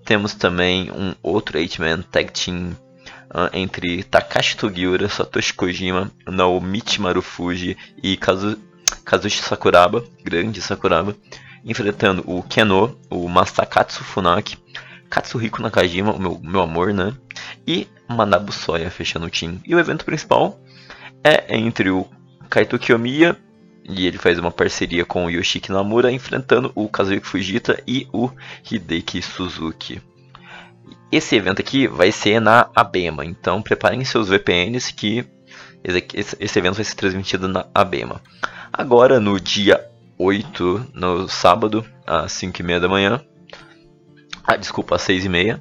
Temos 0.04 0.34
também 0.34 0.90
um 0.90 1.14
outro 1.22 1.58
8-man 1.58 2.02
tag 2.02 2.32
team 2.32 2.74
uh, 3.30 3.50
entre 3.52 4.02
Takashi 4.04 4.56
Togiura, 4.56 5.08
Satoshi 5.08 5.52
Kojima, 5.52 6.10
Naomichi 6.26 7.00
Marufuji 7.00 7.76
e 8.02 8.16
Kazu 8.16 8.58
Kazushi 9.04 9.42
Sakuraba, 9.42 10.04
grande 10.24 10.62
Sakuraba, 10.62 11.14
enfrentando 11.64 12.22
o 12.26 12.42
Keno, 12.42 12.96
o 13.10 13.28
Masakatsu 13.28 14.02
Funaki, 14.04 14.56
Katsuhiko 15.10 15.60
Nakajima, 15.60 16.12
o 16.12 16.20
meu, 16.20 16.40
meu 16.42 16.60
amor, 16.60 16.94
né? 16.94 17.12
E 17.66 17.86
Manabu 18.08 18.52
Soya 18.52 18.90
fechando 18.90 19.26
o 19.26 19.30
time. 19.30 19.60
E 19.66 19.74
o 19.74 19.78
evento 19.78 20.04
principal 20.04 20.58
é 21.22 21.56
entre 21.56 21.90
o 21.90 22.06
Kaito 22.48 22.78
Kiyomiya 22.78 23.36
e 23.88 24.06
ele 24.06 24.18
faz 24.18 24.38
uma 24.38 24.50
parceria 24.50 25.04
com 25.04 25.26
o 25.26 25.30
Yoshiki 25.30 25.70
Namura, 25.70 26.10
enfrentando 26.10 26.72
o 26.74 26.88
Kazuki 26.88 27.26
Fujita 27.26 27.82
e 27.86 28.06
o 28.12 28.30
Hideki 28.70 29.22
Suzuki. 29.22 30.00
Esse 31.10 31.36
evento 31.36 31.60
aqui 31.60 31.86
vai 31.86 32.10
ser 32.10 32.40
na 32.40 32.68
ABEMA, 32.74 33.24
então 33.24 33.62
preparem 33.62 34.04
seus 34.04 34.28
VPNs 34.28 34.92
que 34.92 35.24
esse 35.84 36.58
evento 36.58 36.74
vai 36.74 36.84
ser 36.84 36.96
transmitido 36.96 37.46
na 37.46 37.66
ABEMA. 37.72 38.20
Agora, 38.72 39.20
no 39.20 39.38
dia 39.40 39.88
8, 40.18 40.90
no 40.92 41.28
sábado, 41.28 41.86
às 42.04 42.32
5h30 42.32 42.80
da 42.80 42.88
manhã, 42.88 43.20
ah, 44.44 44.56
desculpa, 44.56 44.96
às 44.96 45.02
6h30, 45.02 45.60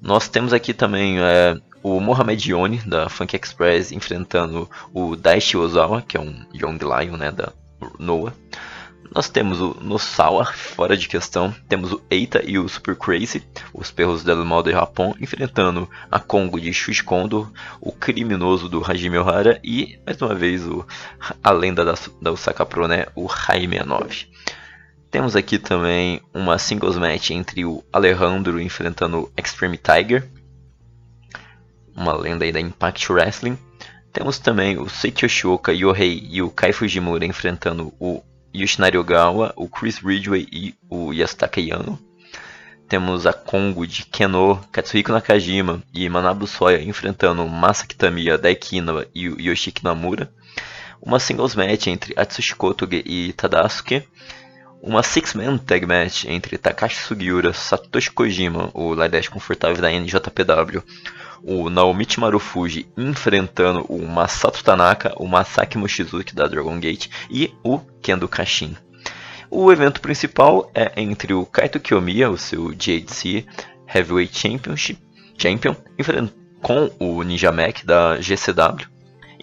nós 0.00 0.28
temos 0.28 0.52
aqui 0.52 0.74
também 0.74 1.20
é, 1.20 1.56
o 1.82 2.00
Mohamed 2.00 2.52
Yoni, 2.52 2.78
da 2.78 3.08
Funk 3.08 3.36
Express, 3.36 3.92
enfrentando 3.92 4.68
o 4.92 5.16
Daishi 5.16 5.56
Ozawa, 5.56 6.02
que 6.02 6.16
é 6.16 6.20
um 6.20 6.46
Young 6.54 6.78
Lion, 6.78 7.16
né, 7.16 7.30
da 7.30 7.52
Noah. 7.98 8.32
Nós 9.14 9.28
temos 9.28 9.60
o 9.60 9.76
Nosawa, 9.80 10.46
fora 10.46 10.96
de 10.96 11.06
questão. 11.06 11.54
Temos 11.68 11.92
o 11.92 12.00
Eita 12.08 12.42
e 12.42 12.58
o 12.58 12.66
Super 12.66 12.96
Crazy, 12.96 13.42
os 13.74 13.90
perros 13.90 14.24
del 14.24 14.42
mal 14.42 14.62
de 14.62 14.70
Japão, 14.70 15.14
enfrentando 15.20 15.88
a 16.10 16.18
Kongo 16.18 16.58
de 16.58 16.72
Shushi 16.72 17.04
Kondo, 17.04 17.52
o 17.78 17.92
criminoso 17.92 18.70
do 18.70 18.82
Hajime 18.82 19.18
Ohara 19.18 19.60
e, 19.62 19.98
mais 20.06 20.20
uma 20.22 20.34
vez, 20.34 20.66
o, 20.66 20.86
a 21.44 21.50
lenda 21.50 21.84
da, 21.84 21.94
da 22.22 22.32
Osaka 22.32 22.64
Pro, 22.64 22.88
né, 22.88 23.06
o 23.14 23.26
Rai 23.26 23.68
69. 23.68 24.28
Temos 25.10 25.36
aqui 25.36 25.58
também 25.58 26.22
uma 26.32 26.56
singles 26.56 26.96
match 26.96 27.32
entre 27.32 27.66
o 27.66 27.84
Alejandro 27.92 28.58
enfrentando 28.58 29.18
o 29.18 29.32
Extreme 29.36 29.76
Tiger, 29.76 30.26
uma 31.96 32.14
lenda 32.14 32.44
aí 32.44 32.52
da 32.52 32.60
Impact 32.60 33.12
Wrestling. 33.12 33.58
Temos 34.12 34.38
também 34.38 34.78
o 34.78 34.88
Seiki 34.88 35.24
Yoshioka, 35.24 35.72
Yohei 35.72 36.28
e 36.30 36.42
o 36.42 36.50
Kai 36.50 36.72
Fujimura 36.72 37.24
enfrentando 37.24 37.92
o 37.98 38.22
Yoshinari 38.54 38.98
Ogawa, 38.98 39.52
o 39.56 39.68
Chris 39.68 39.98
Ridgway 39.98 40.46
e 40.52 40.74
o 40.90 41.12
Yasutaka 41.12 41.60
Yano. 41.60 41.98
Temos 42.88 43.26
a 43.26 43.32
Kongo 43.32 43.86
de 43.86 44.04
Keno, 44.04 44.60
Katsuhiko 44.70 45.12
Nakajima 45.12 45.82
e 45.94 46.06
Manabu 46.10 46.46
Soya 46.46 46.82
enfrentando 46.82 47.48
Masa 47.48 47.86
Kitamiya, 47.86 48.36
Daiki 48.36 48.76
Inaba 48.76 49.06
e 49.14 49.30
o 49.30 49.40
Yoshiki 49.40 49.82
Namura. 49.82 50.30
Uma 51.00 51.18
singles 51.18 51.54
match 51.54 51.86
entre 51.86 52.12
Atsushi 52.14 52.54
Kotoge 52.54 53.02
e 53.06 53.32
Tadasuke. 53.32 54.06
Uma 54.82 55.02
six-man 55.02 55.56
tag 55.56 55.86
match 55.86 56.26
entre 56.26 56.58
Takashi 56.58 56.96
Sugiura, 56.96 57.54
Satoshi 57.54 58.10
Kojima, 58.10 58.70
o 58.74 58.92
Lideash 58.94 59.28
confortável 59.28 59.80
da 59.80 59.90
NJPW, 59.90 60.82
o 61.42 61.68
Naomichi 61.68 62.20
Marufuji 62.20 62.86
enfrentando 62.96 63.84
o 63.88 64.06
Masato 64.06 64.62
Tanaka, 64.62 65.12
o 65.16 65.26
Masaki 65.26 65.76
Mochizuki 65.76 66.34
da 66.34 66.46
Dragon 66.46 66.78
Gate 66.78 67.08
e 67.30 67.52
o 67.62 67.78
Kendo 68.00 68.28
Kashin. 68.28 68.76
O 69.50 69.70
evento 69.70 70.00
principal 70.00 70.70
é 70.74 70.92
entre 70.96 71.34
o 71.34 71.44
Kaito 71.44 71.78
Kiyomiya, 71.78 72.30
o 72.30 72.38
seu 72.38 72.72
JDC 72.72 73.44
Heavyweight 73.92 74.36
Championship, 74.36 74.98
Champion, 75.36 75.76
com 76.62 76.90
o 76.98 77.22
Ninja 77.22 77.52
Mac 77.52 77.84
da 77.84 78.16
GCW, 78.18 78.86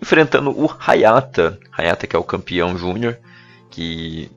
enfrentando 0.02 0.50
o 0.52 0.68
Hayata, 0.80 1.60
Hayata 1.72 2.08
que 2.08 2.16
é 2.16 2.20
o 2.20 2.24
campeão 2.24 2.78
júnior, 2.78 3.20
que 3.70 4.32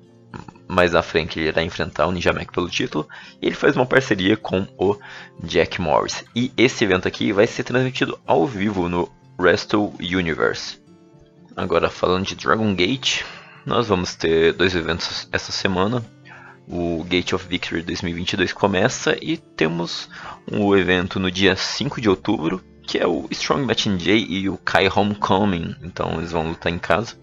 mais 0.73 0.95
à 0.95 1.03
frente 1.03 1.39
ele 1.39 1.49
irá 1.49 1.63
enfrentar 1.63 2.07
o 2.07 2.13
Ninja 2.13 2.33
Mac 2.33 2.51
pelo 2.51 2.69
título. 2.69 3.07
E 3.41 3.47
ele 3.47 3.55
faz 3.55 3.77
uma 3.77 3.85
parceria 3.85 4.37
com 4.37 4.67
o 4.79 4.97
Jack 5.45 5.81
Morris. 5.81 6.25
E 6.35 6.51
esse 6.57 6.83
evento 6.85 7.07
aqui 7.07 7.31
vai 7.31 7.47
ser 7.47 7.63
transmitido 7.63 8.19
ao 8.27 8.47
vivo 8.47 8.89
no 8.89 9.11
Wrestle 9.39 9.93
Universe. 10.01 10.81
Agora 11.55 11.91
falando 11.91 12.25
de 12.25 12.35
Dragon 12.35 12.75
Gate, 12.75 13.23
nós 13.67 13.87
vamos 13.89 14.15
ter 14.15 14.55
dois 14.55 14.75
eventos 14.75 15.29
essa 15.31 15.53
semana. 15.53 16.03
O 16.67 17.05
Gate 17.05 17.35
of 17.35 17.47
Victory 17.47 17.83
2022 17.83 18.53
começa 18.55 19.17
e 19.21 19.37
temos 19.37 20.09
um 20.51 20.75
evento 20.75 21.21
no 21.21 21.31
dia 21.31 21.55
5 21.55 22.01
de 22.01 22.09
outubro, 22.09 22.65
que 22.87 22.99
é 22.99 23.07
o 23.07 23.27
Strong 23.31 23.67
Match 23.67 23.87
J 23.87 24.17
e 24.17 24.49
o 24.49 24.57
Kai 24.57 24.89
Homecoming. 24.89 25.77
Então 25.83 26.15
eles 26.15 26.33
vão 26.33 26.49
lutar 26.49 26.73
em 26.73 26.79
casa, 26.79 27.15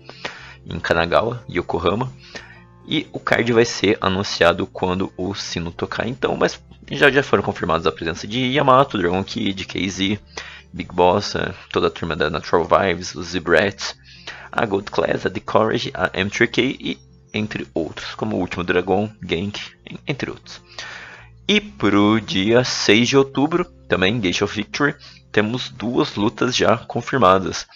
em 0.67 0.79
Kanagawa, 0.79 1.43
Yokohama. 1.49 2.11
E 2.87 3.07
o 3.11 3.19
card 3.19 3.51
vai 3.53 3.65
ser 3.65 3.97
anunciado 4.01 4.65
quando 4.65 5.11
o 5.15 5.35
sino 5.35 5.71
tocar, 5.71 6.07
então, 6.07 6.35
mas 6.35 6.59
já, 6.91 7.11
já 7.11 7.21
foram 7.21 7.43
confirmados 7.43 7.85
a 7.85 7.91
presença 7.91 8.27
de 8.27 8.39
Yamato, 8.39 8.97
Dragon 8.97 9.23
Kid, 9.23 9.65
KZ, 9.65 10.19
Big 10.73 10.93
Boss, 10.93 11.35
é, 11.35 11.53
toda 11.71 11.87
a 11.87 11.91
turma 11.91 12.15
da 12.15 12.29
Natural 12.29 12.65
Vibes, 12.65 13.13
os 13.15 13.27
Zebrats, 13.27 13.95
a 14.51 14.65
Gold 14.65 14.89
Class, 14.89 15.25
a 15.25 15.29
The 15.29 15.39
Courage, 15.39 15.91
a 15.93 16.09
M3K 16.09 16.77
e 16.79 16.97
entre 17.33 17.67
outros, 17.73 18.15
como 18.15 18.35
o 18.35 18.39
último 18.39 18.63
Dragon, 18.63 19.09
Gank, 19.21 19.59
entre 20.07 20.31
outros. 20.31 20.61
E 21.47 21.59
pro 21.59 22.19
dia 22.19 22.63
6 22.63 23.09
de 23.09 23.17
outubro, 23.17 23.65
também 23.87 24.19
Gate 24.19 24.41
of 24.41 24.55
Victory, 24.55 24.95
temos 25.31 25.69
duas 25.69 26.15
lutas 26.15 26.55
já 26.55 26.77
confirmadas. 26.77 27.67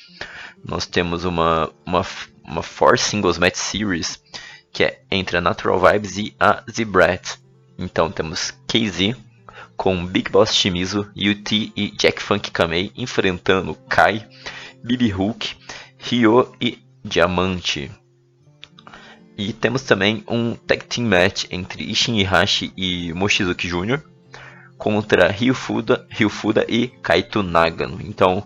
Nós 0.63 0.85
temos 0.85 1.25
uma, 1.25 1.69
uma, 1.85 2.05
uma 2.43 2.61
Singles 2.97 3.37
Match 3.37 3.55
Series 3.55 4.21
que 4.73 4.83
é 4.83 5.01
entre 5.11 5.37
a 5.37 5.41
Natural 5.41 5.79
Vibes 5.79 6.17
e 6.17 6.35
a 6.39 6.63
Zebrat. 6.69 7.37
Então 7.77 8.11
temos 8.11 8.51
KZ 8.67 9.15
com 9.77 10.05
Big 10.05 10.31
Boss 10.31 10.53
Shimizu, 10.53 11.07
UT 11.15 11.73
e 11.75 11.91
Jack 11.95 12.21
Funk 12.21 12.51
Kamei 12.51 12.91
enfrentando 12.95 13.75
Kai, 13.87 14.27
Billy 14.83 15.13
Hook, 15.13 15.55
Ryo 15.99 16.53
e 16.59 16.79
Diamante. 17.05 17.91
E 19.37 19.51
temos 19.53 19.83
também 19.83 20.23
um 20.27 20.55
Tag 20.55 20.85
Team 20.85 21.07
Match 21.07 21.45
entre 21.49 21.83
Ishin 21.83 22.17
Ihashi 22.17 22.71
e 22.77 23.13
Mochizuki 23.13 23.67
Jr. 23.67 23.99
contra 24.77 25.31
Ryufuda, 25.31 26.05
Ryufuda 26.09 26.65
e 26.69 26.87
Kaito 26.87 27.41
Nagano. 27.41 27.99
Então 28.03 28.45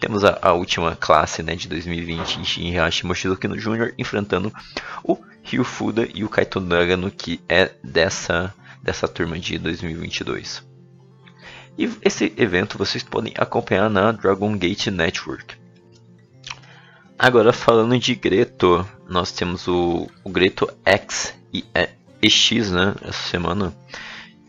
temos 0.00 0.24
a, 0.24 0.38
a 0.42 0.52
última 0.52 0.96
classe 0.96 1.42
né, 1.42 1.54
de 1.54 1.68
2020, 1.68 2.40
Ishin 2.40 2.68
Ihashi 2.68 3.04
e 3.04 3.06
Mochizuki 3.06 3.46
Jr. 3.48 3.94
enfrentando 3.98 4.52
o 5.04 5.16
Ryu 5.42 5.64
Fuda 5.64 6.08
e 6.14 6.24
o 6.24 6.28
Kaito 6.28 6.60
Nagano, 6.60 7.10
que 7.10 7.40
é 7.48 7.70
dessa, 7.82 8.54
dessa 8.82 9.08
turma 9.08 9.38
de 9.38 9.58
2022. 9.58 10.64
E 11.78 11.90
esse 12.02 12.32
evento 12.36 12.76
vocês 12.76 13.02
podem 13.02 13.32
acompanhar 13.36 13.88
na 13.88 14.12
Dragon 14.12 14.56
Gate 14.56 14.88
Network. 14.88 15.56
Agora 17.18 17.52
falando 17.52 17.98
de 17.98 18.14
Greto, 18.14 18.86
nós 19.08 19.32
temos 19.32 19.68
o, 19.68 20.08
o 20.24 20.30
Greto 20.30 20.68
X 20.84 21.34
e 21.52 21.64
é 21.74 21.90
EX 22.22 22.70
né, 22.70 22.94
essa 23.02 23.28
semana. 23.28 23.74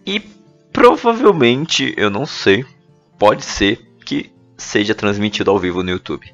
E 0.05 0.19
provavelmente, 0.71 1.93
eu 1.97 2.09
não 2.09 2.25
sei, 2.25 2.65
pode 3.17 3.43
ser 3.45 3.77
que 4.05 4.31
seja 4.57 4.95
transmitido 4.95 5.51
ao 5.51 5.59
vivo 5.59 5.83
no 5.83 5.89
YouTube. 5.89 6.33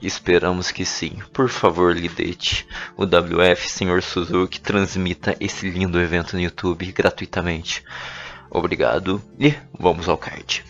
Esperamos 0.00 0.70
que 0.70 0.84
sim. 0.84 1.18
Por 1.32 1.48
favor, 1.48 1.94
Lidete. 1.94 2.66
O 2.96 3.04
WF, 3.04 3.68
Sr. 3.68 4.02
Suzuki, 4.02 4.60
transmita 4.60 5.36
esse 5.40 5.68
lindo 5.68 6.00
evento 6.00 6.34
no 6.34 6.42
YouTube 6.42 6.92
gratuitamente. 6.92 7.82
Obrigado 8.50 9.20
e 9.38 9.54
vamos 9.78 10.08
ao 10.08 10.16
card. 10.16 10.64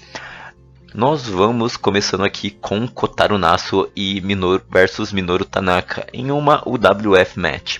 nós 0.94 1.28
vamos 1.28 1.76
começando 1.76 2.24
aqui 2.24 2.50
com 2.50 2.88
Kotaro 2.88 3.38
Nasu 3.38 3.88
e 3.94 4.20
Minoru 4.20 4.62
versus 4.68 5.12
Minoru 5.12 5.44
Tanaka 5.44 6.06
em 6.12 6.30
uma 6.30 6.62
UWF 6.66 7.38
match. 7.38 7.78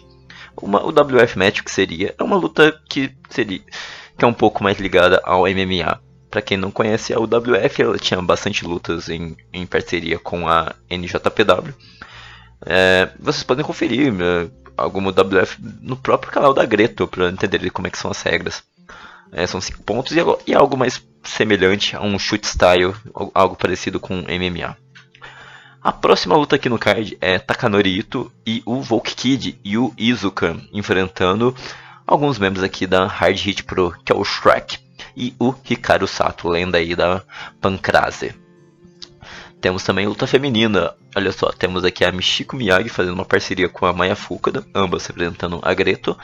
Uma 0.61 0.85
UWF 0.85 1.39
match 1.39 1.63
que 1.63 1.71
seria 1.71 2.15
é 2.19 2.23
uma 2.23 2.37
luta 2.37 2.79
que 2.89 3.13
seria 3.31 3.61
que 4.17 4.25
é 4.25 4.29
um 4.29 4.35
pouco 4.35 4.63
mais 4.63 4.79
ligada 4.79 5.21
ao 5.25 5.43
MMA. 5.43 6.01
Para 6.31 6.43
quem 6.43 6.59
não 6.59 6.71
conhece 6.71 7.15
a 7.15 7.19
UWF, 7.19 7.83
ela 7.83 7.99
tinha 7.99 8.21
bastante 8.21 8.65
lutas 8.65 9.09
em, 9.09 9.37
em 9.53 9.67
parceria 9.67 10.19
com 10.19 10.47
a 10.47 10.75
NJPW. 10.91 11.75
É, 12.67 13.11
vocês 13.19 13.43
podem 13.43 13.65
conferir 13.65 14.13
é, 14.13 14.49
alguma 14.77 15.11
WF 15.11 15.59
no 15.81 15.97
próprio 15.97 16.33
canal 16.33 16.53
da 16.53 16.65
Greto 16.67 17.07
para 17.07 17.29
entender 17.29 17.71
como 17.71 17.87
é 17.87 17.91
que 17.91 17.99
são 17.99 18.11
as 18.11 18.21
regras. 18.23 18.63
É, 19.33 19.47
são 19.47 19.61
cinco 19.61 19.83
pontos 19.83 20.13
e, 20.13 20.19
e 20.47 20.55
algo 20.55 20.77
mais 20.77 21.03
semelhante 21.23 21.97
a 21.97 22.03
um 22.03 22.19
shoot 22.19 22.47
style, 22.47 22.95
algo 23.35 23.57
parecido 23.57 23.99
com 23.99 24.23
MMA. 24.23 24.77
A 25.81 25.93
próxima 25.93 26.37
luta 26.37 26.57
aqui 26.57 26.69
no 26.69 26.79
card 26.79 27.17
é 27.21 27.39
Takanori 27.39 27.99
Ito 27.99 28.31
e 28.47 28.63
o 28.67 28.83
Volk 28.83 29.15
Kid 29.15 29.59
e 29.65 29.79
o 29.79 29.95
Izuka 29.97 30.57
enfrentando 30.73 31.55
alguns 32.07 32.39
membros 32.39 32.63
aqui 32.63 32.87
da 32.87 33.07
Hard 33.07 33.39
Hit 33.39 33.65
Pro, 33.65 33.95
que 34.05 34.13
é 34.13 34.15
o 34.15 34.25
Shrek 34.25 34.88
e 35.19 35.35
o 35.39 35.53
Hikaru 35.69 36.07
Sato, 36.07 36.49
lenda 36.49 36.79
aí 36.79 36.95
da 36.95 37.23
Pancrase. 37.61 38.35
Temos 39.61 39.83
também 39.83 40.07
luta 40.07 40.27
feminina. 40.27 40.95
Olha 41.17 41.33
só, 41.33 41.51
temos 41.51 41.85
aqui 41.85 42.05
a 42.05 42.13
Michiko 42.13 42.55
Miyagi 42.55 42.89
fazendo 42.89 43.15
uma 43.15 43.25
parceria 43.25 43.69
com 43.69 43.85
a 43.85 43.93
Maya 43.93 44.15
Fukada, 44.15 44.65
ambas 44.73 45.05
representando 45.07 45.59
a 45.63 45.75
Greto, 45.75 46.17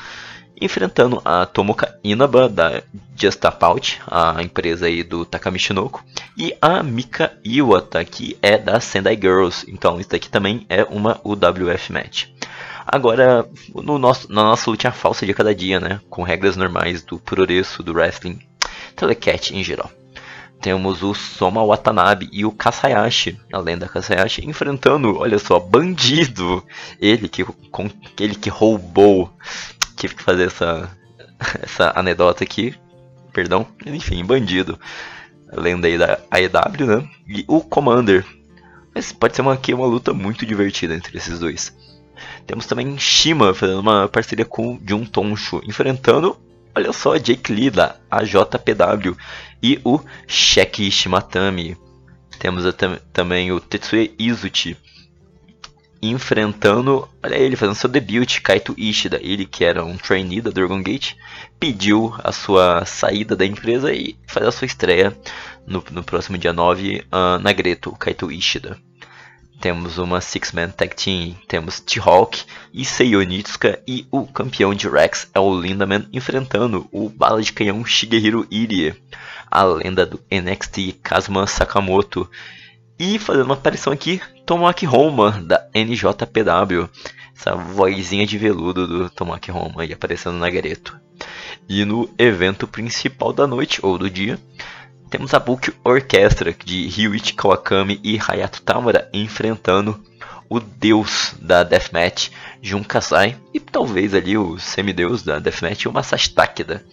enfrentando 0.61 1.21
a 1.25 1.45
Tomoka 1.45 1.99
Inaba 2.05 2.49
da 2.49 2.81
Just 3.17 3.41
Tap 3.41 3.61
Out, 3.65 4.01
a 4.07 4.41
empresa 4.41 4.87
aí 4.87 5.03
do 5.03 5.25
Takami 5.25 5.59
Shinoko, 5.59 6.05
e 6.37 6.57
a 6.63 6.81
Mika 6.81 7.37
Iwata, 7.45 8.05
que 8.05 8.39
é 8.41 8.57
da 8.57 8.79
Sendai 8.79 9.19
Girls. 9.21 9.69
Então 9.69 9.99
isso 9.99 10.11
daqui 10.11 10.29
também 10.29 10.65
é 10.69 10.85
uma 10.85 11.21
UWF 11.25 11.93
match. 11.93 12.27
Agora, 12.87 13.49
no 13.75 13.99
nosso, 13.99 14.31
na 14.31 14.43
nossa 14.43 14.71
luta 14.71 14.93
falsa 14.93 15.27
de 15.27 15.35
cada 15.35 15.55
dia, 15.55 15.81
né, 15.81 16.01
com 16.09 16.23
regras 16.23 16.55
normais 16.55 17.03
do 17.03 17.19
Puroresu, 17.19 17.83
do 17.83 17.95
wrestling, 17.95 18.39
telecat 18.95 19.55
em 19.55 19.63
geral 19.63 19.91
temos 20.65 21.03
o 21.03 21.13
Soma 21.13 21.63
Watanabe 21.63 22.27
e 22.33 22.47
o 22.47 22.51
Kasayashi, 22.51 23.39
a 23.53 23.59
lenda 23.59 23.87
Kasayashi, 23.87 24.49
enfrentando, 24.49 25.19
olha 25.19 25.39
só, 25.39 25.61
bandido. 25.61 26.65
Ele 26.99 27.29
que, 27.29 27.45
com, 27.45 27.91
ele 28.19 28.35
que 28.35 28.49
roubou. 28.49 29.31
Tive 29.95 30.15
que 30.15 30.23
fazer 30.23 30.47
essa, 30.47 30.91
essa 31.61 31.93
anedota 31.95 32.45
aqui. 32.45 32.75
Perdão. 33.31 33.67
Enfim, 33.85 34.25
bandido. 34.25 34.81
Lenda 35.53 35.87
aí 35.87 35.99
da 35.99 36.19
AEW, 36.31 36.87
né? 36.87 37.11
E 37.29 37.45
o 37.47 37.61
Commander. 37.61 38.25
Mas 38.95 39.13
pode 39.13 39.37
ser 39.37 39.43
uma, 39.43 39.53
aqui 39.53 39.75
uma 39.75 39.87
luta 39.87 40.15
muito 40.15 40.47
divertida 40.47 40.95
entre 40.95 41.19
esses 41.19 41.41
dois. 41.41 41.77
Temos 42.47 42.65
também 42.65 42.97
Shima 42.97 43.53
fazendo 43.53 43.81
uma 43.81 44.09
parceria 44.09 44.47
com 44.47 44.81
Jun 44.83 45.05
Tonshu, 45.05 45.61
enfrentando 45.67 46.39
Olha 46.77 46.93
só, 46.93 47.17
Jake 47.17 47.53
Lee 47.53 47.71
da 47.71 47.97
AJPW 48.11 49.17
e 49.63 49.81
o 49.85 50.01
Sheki 50.27 50.91
Shimatami. 50.91 51.77
Temos 52.39 52.65
tam 52.75 52.99
também 53.13 53.53
o 53.53 53.61
Tetsuya 53.61 54.11
Izuchi 54.19 54.77
enfrentando, 56.11 57.09
olha 57.23 57.37
ele 57.37 57.57
fazendo 57.57 57.77
seu 57.77 57.89
debut, 57.89 58.41
Kaito 58.43 58.75
Ishida, 58.77 59.19
ele 59.23 59.47
que 59.47 59.65
era 59.65 59.85
um 59.85 59.97
trainee 59.97 60.41
da 60.41 60.51
Dragon 60.51 60.83
Gate, 60.83 61.15
pediu 61.59 62.15
a 62.23 62.33
sua 62.33 62.85
saída 62.85 63.35
da 63.35 63.47
empresa 63.47 63.93
e 63.93 64.17
faz 64.27 64.47
a 64.47 64.53
sua 64.53 64.67
estreia 64.67 65.17
no, 65.67 65.83
no 65.91 66.05
próximo 66.05 66.37
dia 66.37 66.53
9 66.53 66.97
uh, 66.99 67.05
ah, 67.11 67.39
na 67.39 67.53
Greto, 67.53 67.93
Kaito 67.93 68.31
Ishida. 68.31 68.79
Temos 69.61 69.99
uma 69.99 70.21
Six-Man 70.21 70.71
Tag 70.71 70.95
Team, 70.95 71.35
temos 71.49 71.81
T-Hawk 71.81 72.45
e 72.73 72.85
Seiyonitsuka 72.85 73.81
e 73.87 74.07
o 74.11 74.27
campeão 74.27 74.75
de 74.75 74.89
Rex 74.89 75.29
é 75.33 75.41
o 75.41 75.59
Lindaman 75.59 76.07
enfrentando 76.13 76.87
o 76.93 77.09
bala 77.09 77.41
de 77.41 77.53
canhão 77.53 77.85
Shigehiro 77.85 78.47
Irie, 78.51 78.95
a 79.51 79.63
lenda 79.63 80.05
do 80.05 80.21
NXT 80.31 80.99
Kazuma 81.03 81.47
Sakamoto. 81.47 82.29
E 82.99 83.19
fazendo 83.19 83.47
uma 83.47 83.55
aparição 83.55 83.93
aqui, 83.93 84.21
Tomoaki 84.45 84.87
Roma 84.87 85.33
da 85.43 85.67
NJPW, 85.75 86.89
essa 87.37 87.55
vozinha 87.55 88.27
de 88.27 88.39
veludo 88.39 88.87
do 88.87 89.11
Tomoaki 89.11 89.51
Roma 89.51 89.83
aparecendo 89.93 90.37
na 90.37 90.51
Gareto. 90.51 90.99
E 91.69 91.85
no 91.85 92.09
evento 92.19 92.69
principal 92.69 93.33
da 93.33 93.47
noite 93.47 93.81
ou 93.83 93.97
do 93.97 94.11
dia, 94.11 94.39
temos 95.15 95.33
a 95.33 95.39
Book 95.39 95.73
Orchestra 95.85 96.53
de 96.53 96.89
Ryuichi 96.89 97.35
Kawakami 97.35 98.01
e 98.03 98.19
Hayato 98.19 98.61
Tamura 98.61 99.09
enfrentando 99.13 100.05
o 100.51 100.59
deus 100.59 101.37
da 101.41 101.63
Deathmatch, 101.63 102.31
Jun 102.61 102.83
Kasai, 102.83 103.37
e 103.55 103.61
talvez 103.61 104.13
ali 104.13 104.37
o 104.37 104.59
semideus 104.59 105.23
da 105.23 105.39
Deathmatch, 105.39 105.87
o 105.87 105.93
Masashi 105.93 106.35
Takeda. 106.35 106.85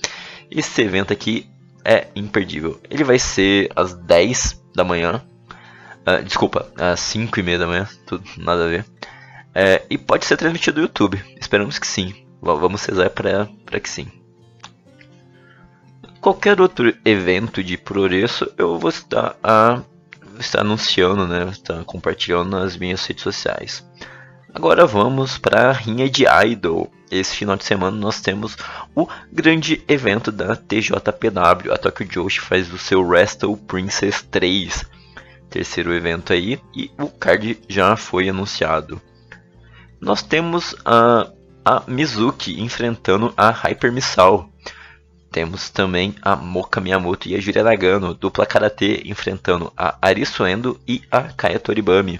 Esse 0.51 0.83
evento 0.83 1.11
aqui 1.11 1.49
é 1.83 2.09
imperdível. 2.15 2.79
Ele 2.91 3.03
vai 3.03 3.17
ser 3.17 3.71
às 3.75 3.95
10 3.95 4.65
da 4.75 4.83
manhã, 4.83 5.19
uh, 6.05 6.23
desculpa, 6.23 6.71
às 6.77 6.99
5 6.99 7.39
e 7.39 7.41
meia 7.41 7.57
da 7.57 7.65
manhã, 7.65 7.89
tudo 8.05 8.23
nada 8.37 8.65
a 8.65 8.67
ver. 8.67 8.85
É, 9.55 9.81
e 9.89 9.97
pode 9.97 10.25
ser 10.25 10.37
transmitido 10.37 10.77
no 10.77 10.83
YouTube, 10.83 11.19
esperamos 11.39 11.79
que 11.79 11.87
sim. 11.87 12.13
Vamos 12.39 12.85
rezar 12.85 13.09
para 13.09 13.79
que 13.79 13.89
sim 13.89 14.20
qualquer 16.21 16.61
outro 16.61 16.95
evento 17.03 17.63
de 17.63 17.77
progresso, 17.77 18.49
eu 18.57 18.77
vou 18.77 18.91
estar, 18.91 19.35
a, 19.43 19.81
estar 20.39 20.61
anunciando, 20.61 21.27
né, 21.27 21.49
estar 21.49 21.83
compartilhando 21.83 22.51
nas 22.51 22.77
minhas 22.77 23.03
redes 23.05 23.23
sociais. 23.23 23.83
Agora 24.53 24.85
vamos 24.85 25.37
para 25.37 25.69
a 25.69 25.71
rinha 25.71 26.09
de 26.09 26.25
Idol. 26.45 26.91
Esse 27.09 27.35
final 27.35 27.55
de 27.55 27.65
semana 27.65 27.97
nós 27.97 28.21
temos 28.21 28.55
o 28.95 29.07
grande 29.31 29.83
evento 29.87 30.31
da 30.31 30.55
TJPW. 30.55 31.73
A 31.73 31.77
Tokyo 31.77 32.07
Joshi 32.07 32.39
faz 32.39 32.71
o 32.71 32.77
seu 32.77 33.01
Wrestle 33.01 33.57
Princess 33.57 34.21
3. 34.29 34.85
Terceiro 35.49 35.93
evento 35.93 36.33
aí. 36.33 36.59
E 36.75 36.91
o 36.99 37.07
card 37.07 37.59
já 37.67 37.95
foi 37.95 38.29
anunciado. 38.29 39.01
Nós 40.01 40.21
temos 40.21 40.75
a, 40.83 41.29
a 41.63 41.83
Mizuki 41.87 42.61
enfrentando 42.61 43.33
a 43.37 43.51
Hyper 43.51 43.91
Missile. 43.91 44.50
Temos 45.31 45.69
também 45.69 46.13
a 46.21 46.35
Moka 46.35 46.81
Miyamoto 46.81 47.29
e 47.29 47.35
a 47.35 47.39
Julia 47.39 47.63
Nagano, 47.63 48.13
dupla 48.13 48.45
karatê, 48.45 49.01
enfrentando 49.05 49.71
a 49.77 49.97
Arisu 50.01 50.45
Endo 50.45 50.79
e 50.85 51.01
a 51.09 51.21
Kaya 51.21 51.57
Toribami. 51.57 52.19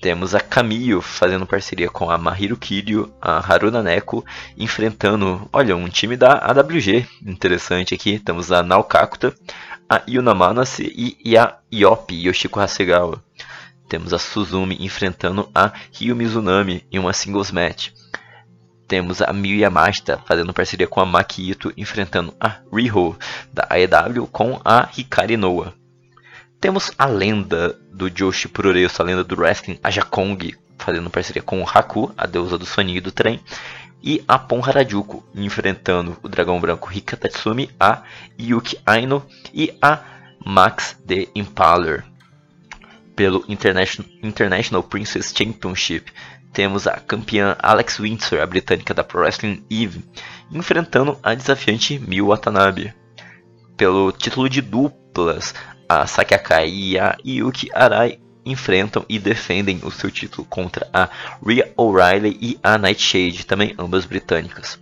Temos 0.00 0.34
a 0.34 0.40
Kamiyo 0.40 1.02
fazendo 1.02 1.46
parceria 1.46 1.90
com 1.90 2.10
a 2.10 2.16
Mahiro 2.16 2.56
Kiryu, 2.56 3.12
a 3.20 3.40
Haruna 3.40 3.82
Neko, 3.82 4.24
enfrentando, 4.56 5.48
olha, 5.52 5.76
um 5.76 5.88
time 5.88 6.16
da 6.16 6.38
AWG. 6.38 7.06
Interessante 7.26 7.94
aqui. 7.94 8.18
Temos 8.18 8.52
a 8.52 8.62
Naokakuta, 8.62 9.34
a 9.88 10.00
Yuna 10.08 10.34
Manase 10.34 11.16
e 11.24 11.36
a 11.36 11.58
Yopi 11.70 12.26
Yoshiko 12.26 12.60
Hasegawa. 12.60 13.22
Temos 13.88 14.14
a 14.14 14.18
Suzumi 14.18 14.78
enfrentando 14.80 15.50
a 15.54 15.72
Ryu 15.92 16.14
Mizunami 16.14 16.86
em 16.92 16.98
uma 16.98 17.12
singles 17.12 17.50
match. 17.50 17.90
Temos 18.88 19.20
a 19.20 19.30
Miyu 19.34 19.58
Yamashita 19.58 20.18
fazendo 20.24 20.54
parceria 20.54 20.86
com 20.86 20.98
a 20.98 21.04
Maki 21.04 21.50
Ito, 21.50 21.70
enfrentando 21.76 22.34
a 22.40 22.56
Riho 22.72 23.14
da 23.52 23.68
AEW 23.68 24.26
com 24.26 24.58
a 24.64 24.88
Hikari 24.96 25.36
Noa. 25.36 25.74
Temos 26.58 26.90
a 26.96 27.04
lenda 27.04 27.78
do 27.92 28.08
Joshi 28.08 28.48
Puroresu, 28.48 29.02
a 29.02 29.04
lenda 29.04 29.22
do 29.22 29.36
wrestling, 29.36 29.78
a 29.84 29.90
Jakong, 29.90 30.56
fazendo 30.78 31.10
parceria 31.10 31.42
com 31.42 31.62
o 31.62 31.68
Haku, 31.68 32.10
a 32.16 32.26
deusa 32.26 32.56
do 32.56 32.64
soninho 32.64 32.96
e 32.96 33.02
do 33.02 33.12
trem, 33.12 33.40
e 34.02 34.24
a 34.26 34.38
Pon 34.38 34.62
Harajuku, 34.64 35.22
enfrentando 35.34 36.16
o 36.22 36.28
dragão 36.28 36.58
branco 36.58 36.90
Hika 36.90 37.14
Tatsumi, 37.14 37.70
a 37.78 38.02
Yuki 38.40 38.78
Aino 38.86 39.22
e 39.52 39.76
a 39.82 40.00
Max 40.44 40.96
The 41.06 41.28
Impaler 41.34 42.04
pelo 43.14 43.44
International 43.48 44.82
Princess 44.82 45.34
Championship 45.36 46.10
temos 46.52 46.86
a 46.86 46.92
campeã 46.98 47.56
Alex 47.58 47.98
Windsor, 48.00 48.40
a 48.40 48.46
britânica 48.46 48.94
da 48.94 49.04
Pro 49.04 49.20
Wrestling 49.20 49.64
Eve, 49.70 50.04
enfrentando 50.50 51.18
a 51.22 51.34
desafiante 51.34 51.98
Miu 51.98 52.28
Watanabe. 52.28 52.94
Pelo 53.76 54.12
título 54.12 54.48
de 54.48 54.60
duplas, 54.60 55.54
a 55.88 56.06
Saki 56.06 56.34
Akai 56.34 56.68
e 56.68 56.98
a 56.98 57.16
Yuki 57.24 57.70
Arai 57.72 58.18
enfrentam 58.44 59.04
e 59.08 59.18
defendem 59.18 59.80
o 59.82 59.90
seu 59.90 60.10
título 60.10 60.46
contra 60.46 60.88
a 60.92 61.08
Rhea 61.44 61.72
O'Reilly 61.76 62.38
e 62.40 62.58
a 62.62 62.78
Nightshade, 62.78 63.46
também 63.46 63.74
ambas 63.78 64.04
britânicas. 64.04 64.78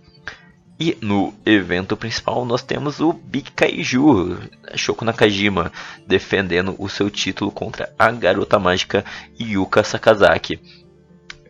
E 0.79 0.95
no 1.01 1.33
evento 1.43 1.97
principal 1.97 2.45
nós 2.45 2.61
temos 2.61 2.99
o 2.99 3.11
Big 3.11 3.51
Kaiju, 3.51 4.37
Shoko 4.75 5.03
Nakajima, 5.03 5.71
defendendo 6.05 6.75
o 6.77 6.87
seu 6.87 7.09
título 7.09 7.51
contra 7.51 7.91
a 7.97 8.11
garota 8.11 8.59
mágica 8.59 9.03
Yuka 9.39 9.83
Sakazaki. 9.83 10.59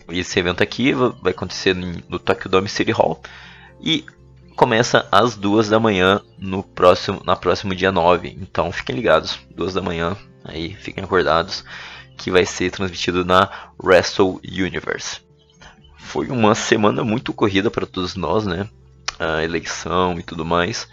Esse 0.09 0.39
evento 0.39 0.63
aqui 0.63 0.93
vai 0.93 1.31
acontecer 1.31 1.75
no 1.75 2.19
Tokyo 2.19 2.49
Dome 2.49 2.69
City 2.69 2.91
Hall. 2.91 3.21
E 3.81 4.05
começa 4.55 5.07
às 5.11 5.35
duas 5.35 5.69
da 5.69 5.79
manhã 5.79 6.21
no 6.37 6.63
próximo, 6.63 7.21
na 7.23 7.35
próximo 7.35 7.75
dia 7.75 7.91
9. 7.91 8.37
Então 8.41 8.71
fiquem 8.71 8.95
ligados, 8.95 9.39
duas 9.55 9.73
da 9.73 9.81
manhã, 9.81 10.17
aí 10.43 10.73
fiquem 10.73 11.03
acordados, 11.03 11.63
que 12.17 12.31
vai 12.31 12.45
ser 12.45 12.71
transmitido 12.71 13.23
na 13.23 13.49
Wrestle 13.81 14.41
Universe. 14.43 15.21
Foi 15.97 16.27
uma 16.29 16.55
semana 16.55 17.03
muito 17.03 17.33
corrida 17.33 17.69
para 17.69 17.85
todos 17.85 18.15
nós, 18.15 18.45
né? 18.45 18.67
A 19.19 19.43
eleição 19.43 20.17
e 20.17 20.23
tudo 20.23 20.43
mais. 20.43 20.87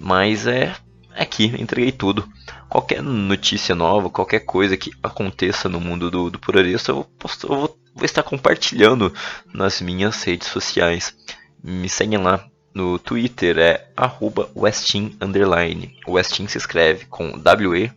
Mas 0.00 0.46
é 0.46 0.74
aqui, 1.14 1.46
entreguei 1.58 1.92
tudo. 1.92 2.26
Qualquer 2.68 3.02
notícia 3.02 3.74
nova, 3.74 4.08
qualquer 4.08 4.40
coisa 4.40 4.76
que 4.76 4.92
aconteça 5.02 5.68
no 5.68 5.80
mundo 5.80 6.10
do, 6.10 6.30
do 6.30 6.38
Puraresto, 6.38 6.90
eu, 6.90 7.04
posto, 7.18 7.52
eu 7.52 7.58
vou, 7.60 7.78
vou 7.98 8.04
estar 8.04 8.22
compartilhando 8.22 9.12
nas 9.52 9.80
minhas 9.80 10.22
redes 10.22 10.48
sociais. 10.48 11.14
Me 11.62 11.88
seguem 11.88 12.18
lá 12.18 12.46
no 12.72 12.98
Twitter, 12.98 13.58
é 13.58 13.88
arroba 13.96 14.48
Westin 14.54 15.16
underline. 15.20 15.96
Westin 16.06 16.46
se 16.46 16.58
escreve 16.58 17.06
com 17.06 17.36
W-E-S-T-I-M 17.36 17.88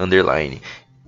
underline. 0.00 0.62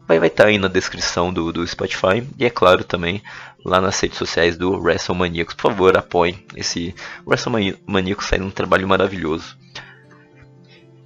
Vai 0.07 0.19
estar 0.19 0.45
tá 0.45 0.51
aí 0.51 0.59
na 0.59 0.69
descrição 0.69 1.33
do, 1.33 1.51
do 1.53 1.67
Spotify 1.67 2.23
e 2.37 2.45
é 2.45 2.51
claro 2.51 2.85
também 2.85 3.23
lá 3.65 3.81
nas 3.81 3.99
redes 3.99 4.19
sociais 4.19 4.59
do 4.59 4.73
WrestleManiacos. 4.79 5.55
Por 5.55 5.71
favor, 5.71 5.97
apoiem 5.97 6.45
esse 6.55 6.95
WrestleManiacos 7.27 8.27
faz 8.27 8.43
um 8.43 8.51
trabalho 8.51 8.87
maravilhoso. 8.87 9.57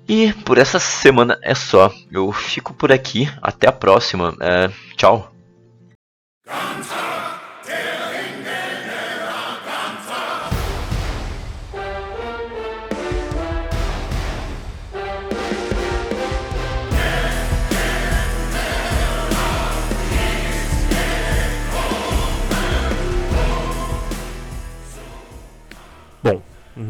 E 0.09 0.33
por 0.45 0.59
essa 0.59 0.79
semana 0.79 1.39
é 1.43 1.55
só. 1.55 1.93
Eu 2.11 2.33
fico 2.33 2.75
por 2.75 2.93
aqui. 2.93 3.29
Até 3.41 3.69
a 3.69 3.73
próxima. 3.73 4.37
É, 4.41 4.71
tchau. 4.97 5.34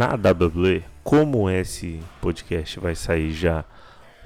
Na 0.04 0.16
WWE, 0.16 0.84
como 1.02 1.48
esse 1.48 2.02
podcast 2.20 2.78
vai 2.78 2.94
sair 2.94 3.32
já 3.32 3.64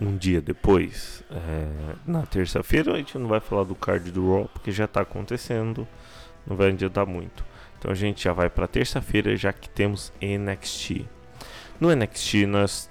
um 0.01 0.17
dia 0.17 0.41
depois, 0.41 1.23
é, 1.31 1.95
na 2.05 2.23
terça-feira, 2.27 2.93
a 2.93 2.97
gente 2.97 3.17
não 3.17 3.29
vai 3.29 3.39
falar 3.39 3.63
do 3.63 3.77
card 3.77 4.11
do 4.11 4.29
Raw, 4.29 4.51
porque 4.53 4.73
já 4.73 4.87
está 4.87 5.03
acontecendo, 5.03 5.87
não 6.45 6.57
vai 6.57 6.71
adiantar 6.71 7.07
muito. 7.07 7.45
Então 7.79 7.93
a 7.93 7.95
gente 7.95 8.25
já 8.25 8.33
vai 8.33 8.51
para 8.51 8.67
terça-feira, 8.67 9.37
já 9.37 9.53
que 9.53 9.69
temos 9.69 10.13
NXT. 10.21 11.07
No 11.81 11.95
NXT 11.95 12.47
nós 12.47 12.91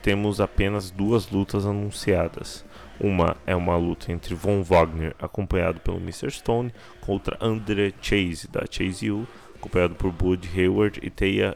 temos 0.00 0.40
apenas 0.40 0.92
duas 0.92 1.28
lutas 1.28 1.66
anunciadas. 1.66 2.64
Uma 3.00 3.36
é 3.46 3.56
uma 3.56 3.76
luta 3.76 4.12
entre 4.12 4.36
Von 4.36 4.62
Wagner, 4.62 5.14
acompanhado 5.18 5.80
pelo 5.80 5.98
Mr. 5.98 6.30
Stone, 6.30 6.72
contra 7.00 7.36
Andre 7.40 7.92
Chase, 8.00 8.46
da 8.48 8.64
Chase 8.70 9.10
U, 9.10 9.26
acompanhado 9.56 9.96
por 9.96 10.12
Bud 10.12 10.48
Hayward 10.54 11.00
e 11.02 11.10
Teia 11.10 11.54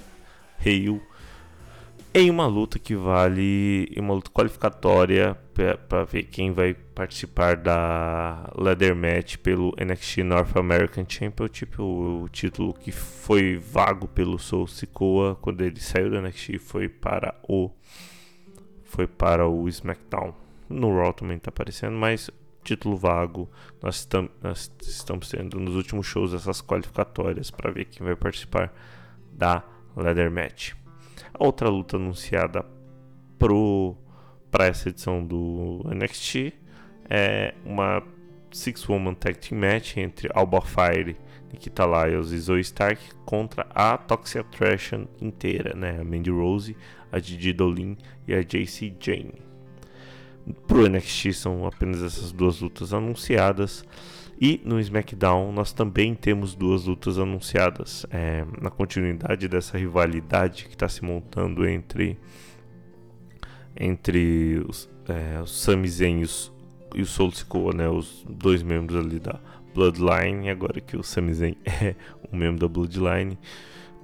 Hale 0.65 1.01
em 2.15 2.31
uma 2.31 2.47
luta 2.47 2.79
que 2.79 2.95
vale 2.95 3.91
uma 3.97 4.13
luta 4.13 4.31
qualificatória 4.31 5.35
para 5.89 6.05
ver 6.05 6.25
quem 6.25 6.53
vai 6.53 6.75
participar 6.75 7.57
da 7.57 8.51
ladder 8.55 8.95
match 8.95 9.39
pelo 9.39 9.75
NXT 9.81 10.19
North 10.19 10.55
American 10.55 11.07
Championship, 11.09 11.81
o, 11.81 12.25
o 12.25 12.29
título 12.29 12.75
que 12.75 12.93
foi 12.93 13.57
vago 13.57 14.07
pelo 14.07 14.39
Soul 14.39 14.67
Sikoa 14.67 15.37
quando 15.37 15.63
ele 15.63 15.81
saiu 15.81 16.11
do 16.11 16.21
NXT 16.21 16.59
foi 16.59 16.87
para 16.87 17.35
o 17.49 17.71
foi 18.85 19.07
para 19.07 19.49
o 19.49 19.67
SmackDown. 19.67 20.35
No 20.69 20.95
Raw 20.95 21.15
também 21.15 21.39
está 21.39 21.49
aparecendo, 21.49 21.97
mas 21.97 22.31
título 22.63 22.95
vago. 22.95 23.51
Nós, 23.83 24.05
tam, 24.05 24.29
nós 24.43 24.71
estamos 24.83 25.31
tendo 25.31 25.59
nos 25.59 25.75
últimos 25.75 26.07
shows 26.07 26.35
essas 26.35 26.61
qualificatórias 26.61 27.51
para 27.51 27.71
ver 27.71 27.87
quem 27.87 28.07
vai 28.07 28.15
participar 28.15 28.71
da 29.33 29.65
ladder 29.97 30.31
match. 30.31 30.73
Outra 31.39 31.69
luta 31.69 31.97
anunciada 31.97 32.65
para 34.51 34.67
essa 34.67 34.89
edição 34.89 35.25
do 35.25 35.83
NXT 35.87 36.53
é 37.09 37.55
uma 37.65 38.03
Six 38.53 38.89
Woman 38.89 39.15
Tag 39.15 39.39
Team 39.39 39.61
Match 39.61 39.97
entre 39.97 40.29
Alba 40.35 40.61
Fire, 40.61 41.17
Nikita 41.51 41.85
Lyles 41.85 42.31
e 42.31 42.39
Zoe 42.39 42.61
Stark 42.61 43.03
contra 43.25 43.67
a 43.75 43.97
Toxic 43.97 44.39
Attraction 44.39 45.07
inteira, 45.21 45.75
né? 45.75 45.99
A 46.01 46.05
Mandy 46.05 46.31
Rose, 46.31 46.77
a 47.11 47.19
Didi 47.19 47.53
Dolin 47.53 47.97
e 48.27 48.35
a 48.35 48.43
JC 48.43 48.95
Jane. 49.01 49.35
Pro 50.67 50.89
NXT 50.89 51.33
são 51.33 51.67
apenas 51.67 52.03
essas 52.03 52.33
duas 52.33 52.61
lutas 52.61 52.93
anunciadas. 52.93 53.85
E 54.45 54.61
no 54.65 54.81
SmackDown 54.81 55.53
nós 55.53 55.73
também 55.73 56.17
temos 56.17 56.57
duas 56.57 56.87
lutas 56.87 57.17
anunciadas 57.17 58.05
é, 58.11 58.45
na 58.61 58.71
continuidade 58.71 59.47
dessa 59.47 59.79
rivalidade 59.79 60.65
que 60.65 60.75
está 60.75 60.89
se 60.89 61.05
montando 61.05 61.65
entre 61.65 62.19
entre 63.77 64.61
os, 64.69 64.91
é, 65.09 65.41
os 65.41 65.63
Sami 65.63 65.89
Zayn 65.89 66.19
e, 66.19 66.25
os, 66.25 66.53
e 66.93 67.03
o 67.03 67.07
Soul 67.07 67.31
Sikoa, 67.31 67.73
né, 67.73 67.89
os 67.89 68.27
dois 68.29 68.65
membros 68.65 68.99
ali 68.99 69.21
da 69.21 69.39
Bloodline, 69.73 70.51
agora 70.51 70.81
que 70.81 70.97
o 70.97 71.05
Sami 71.05 71.33
Zayn 71.33 71.55
é 71.65 71.95
um 72.33 72.37
membro 72.37 72.63
da 72.63 72.69
Bloodline, 72.69 73.39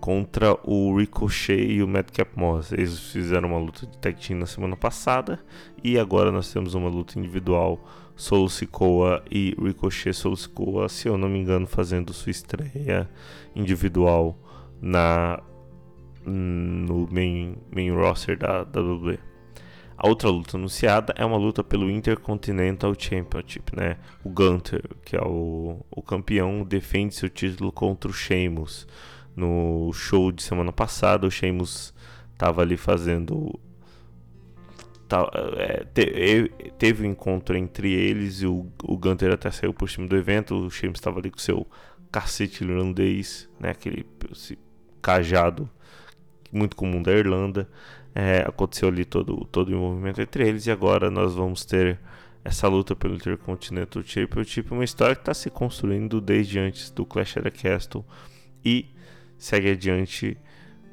contra 0.01 0.57
o 0.63 0.97
Ricochet 0.97 1.67
e 1.67 1.83
o 1.83 1.89
Madcap 1.89 2.31
Moss. 2.39 2.71
Eles 2.71 3.11
fizeram 3.11 3.49
uma 3.49 3.59
luta 3.59 3.85
de 3.87 3.99
tag 3.99 4.17
team 4.25 4.39
na 4.39 4.47
semana 4.47 4.77
passada 4.77 5.41
e 5.83 5.99
agora 5.99 6.31
nós 6.31 6.53
temos 6.53 6.75
uma 6.75 6.89
luta 6.89 7.19
individual 7.19 7.85
Solo 8.19 8.51
Sikoa 8.51 9.23
e 9.31 9.55
Ricochet 9.57 10.13
Solo 10.13 10.37
Sikoa, 10.37 10.89
se 10.89 11.07
eu 11.07 11.17
não 11.17 11.29
me 11.29 11.39
engano, 11.39 11.69
fazendo 11.69 12.13
sua 12.13 12.31
estreia 12.31 13.09
individual 13.55 14.37
na 14.83 15.41
no 16.27 17.09
main, 17.11 17.57
main 17.73 17.93
roster 17.93 18.37
da 18.37 18.63
WWE. 18.63 19.21
A 19.97 20.09
outra 20.09 20.29
luta 20.29 20.57
anunciada 20.57 21.15
é 21.17 21.25
uma 21.25 21.37
luta 21.37 21.63
pelo 21.63 21.89
Intercontinental 21.89 22.93
Championship, 22.99 23.75
né? 23.75 23.97
O 24.25 24.29
Gunter, 24.29 24.83
que 25.05 25.17
é 25.17 25.23
o, 25.23 25.81
o 25.89 26.03
campeão, 26.03 26.65
defende 26.65 27.15
seu 27.15 27.29
título 27.29 27.71
contra 27.71 28.11
o 28.11 28.13
Sheamus. 28.13 28.87
No 29.35 29.93
show 29.93 30.33
de 30.33 30.43
semana 30.43 30.73
passada, 30.73 31.25
o 31.25 31.31
Sheamus 31.31 31.95
estava 32.33 32.63
ali 32.63 32.77
fazendo 32.77 33.59
é, 35.57 35.85
te, 35.85 36.51
teve 36.79 37.07
um 37.07 37.11
encontro 37.11 37.57
entre 37.57 37.93
eles 37.93 38.43
e 38.43 38.47
o, 38.47 38.67
o 38.83 38.97
Gunter 38.97 39.33
até 39.33 39.51
saiu 39.51 39.73
por 39.73 39.89
cima 39.89 40.07
do 40.07 40.17
evento. 40.17 40.55
O 40.55 40.71
Sheamus 40.71 40.99
estava 40.99 41.19
ali 41.19 41.31
com 41.31 41.39
seu 41.39 41.67
cacete 42.11 42.65
irlandês, 42.65 43.49
né, 43.61 43.71
aquele 43.71 44.07
cajado 45.01 45.69
muito 46.53 46.77
comum 46.77 47.03
da 47.03 47.13
Irlanda. 47.13 47.69
É, 48.15 48.41
aconteceu 48.41 48.89
ali 48.89 49.05
todo, 49.05 49.47
todo 49.47 49.69
o 49.69 49.73
envolvimento 49.73 50.21
entre 50.21 50.49
eles 50.49 50.67
e 50.67 50.71
agora 50.71 51.11
nós 51.11 51.35
vamos 51.35 51.65
ter 51.65 51.99
essa 52.45 52.67
luta 52.67 52.97
pelo 52.97 53.15
Intercontinental 53.15 54.03
Championship, 54.03 54.73
uma 54.73 54.85
história 54.85 55.15
que 55.15 55.23
está 55.23 55.35
se 55.35 55.51
construindo 55.51 56.21
desde 56.21 56.59
antes 56.59 56.91
do 56.91 57.05
Clash 57.05 57.37
of 57.37 57.43
the 57.43 57.51
Castle 57.51 58.05
e 58.65 58.87
segue 59.37 59.71
adiante 59.71 60.37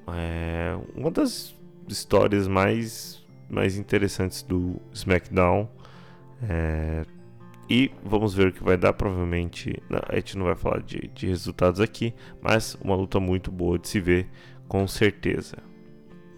é, 0.07 0.77
uma 0.95 1.09
das 1.09 1.55
histórias 1.87 2.47
mais 2.47 3.24
mais 3.49 3.77
interessantes 3.77 4.41
do 4.43 4.81
SmackDown. 4.93 5.69
É, 6.43 7.05
e 7.69 7.91
vamos 8.03 8.33
ver 8.33 8.47
o 8.47 8.51
que 8.51 8.63
vai 8.63 8.77
dar. 8.77 8.93
Provavelmente 8.93 9.81
a 10.09 10.15
gente 10.15 10.37
não 10.37 10.45
vai 10.45 10.55
falar 10.55 10.81
de, 10.81 11.09
de 11.13 11.27
resultados 11.27 11.81
aqui, 11.81 12.13
mas 12.41 12.77
uma 12.81 12.95
luta 12.95 13.19
muito 13.19 13.51
boa 13.51 13.79
de 13.79 13.87
se 13.87 13.99
ver, 13.99 14.27
com 14.67 14.87
certeza. 14.87 15.57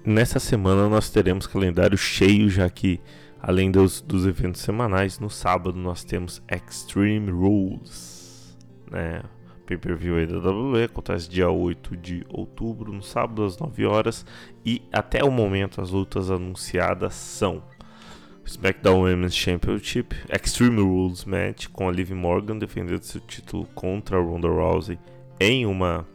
Nessa 0.06 0.40
semana 0.40 0.88
nós 0.88 1.10
teremos 1.10 1.48
calendário 1.48 1.98
cheio, 1.98 2.50
já 2.50 2.70
que 2.70 3.02
além 3.42 3.70
dos, 3.70 4.00
dos 4.02 4.26
eventos 4.26 4.62
semanais, 4.62 5.20
no 5.20 5.30
sábado 5.30 5.78
nós 5.78 6.04
temos 6.04 6.42
Extreme 6.50 7.30
Rules. 7.32 8.58
Né? 8.90 9.22
Pay-per-view 9.68 10.16
aí 10.16 10.26
da 10.26 10.38
WWE, 10.38 10.86
acontece 10.86 11.30
dia 11.30 11.50
8 11.50 11.98
de 11.98 12.26
outubro, 12.30 12.94
no 12.94 13.04
sábado 13.04 13.44
às 13.44 13.58
9 13.58 13.86
horas, 13.86 14.26
e 14.66 14.82
até 14.92 15.24
o 15.24 15.30
momento 15.30 15.82
as 15.82 15.92
lutas 15.92 16.32
anunciadas 16.32 17.14
são 17.14 17.62
SmackDown 18.46 19.02
Women's 19.02 19.36
Championship, 19.36 20.16
Extreme 20.34 20.82
Rules 20.82 21.26
Match 21.26 21.68
com 21.68 21.90
a 21.90 21.92
Liv 21.92 22.12
Morgan 22.12 22.58
defendendo 22.58 23.04
seu 23.04 23.20
título 23.20 23.68
contra 23.76 24.18
a 24.18 24.22
Ronda 24.22 24.48
Rousey 24.48 24.98
em 25.38 25.66
uma 25.66 26.08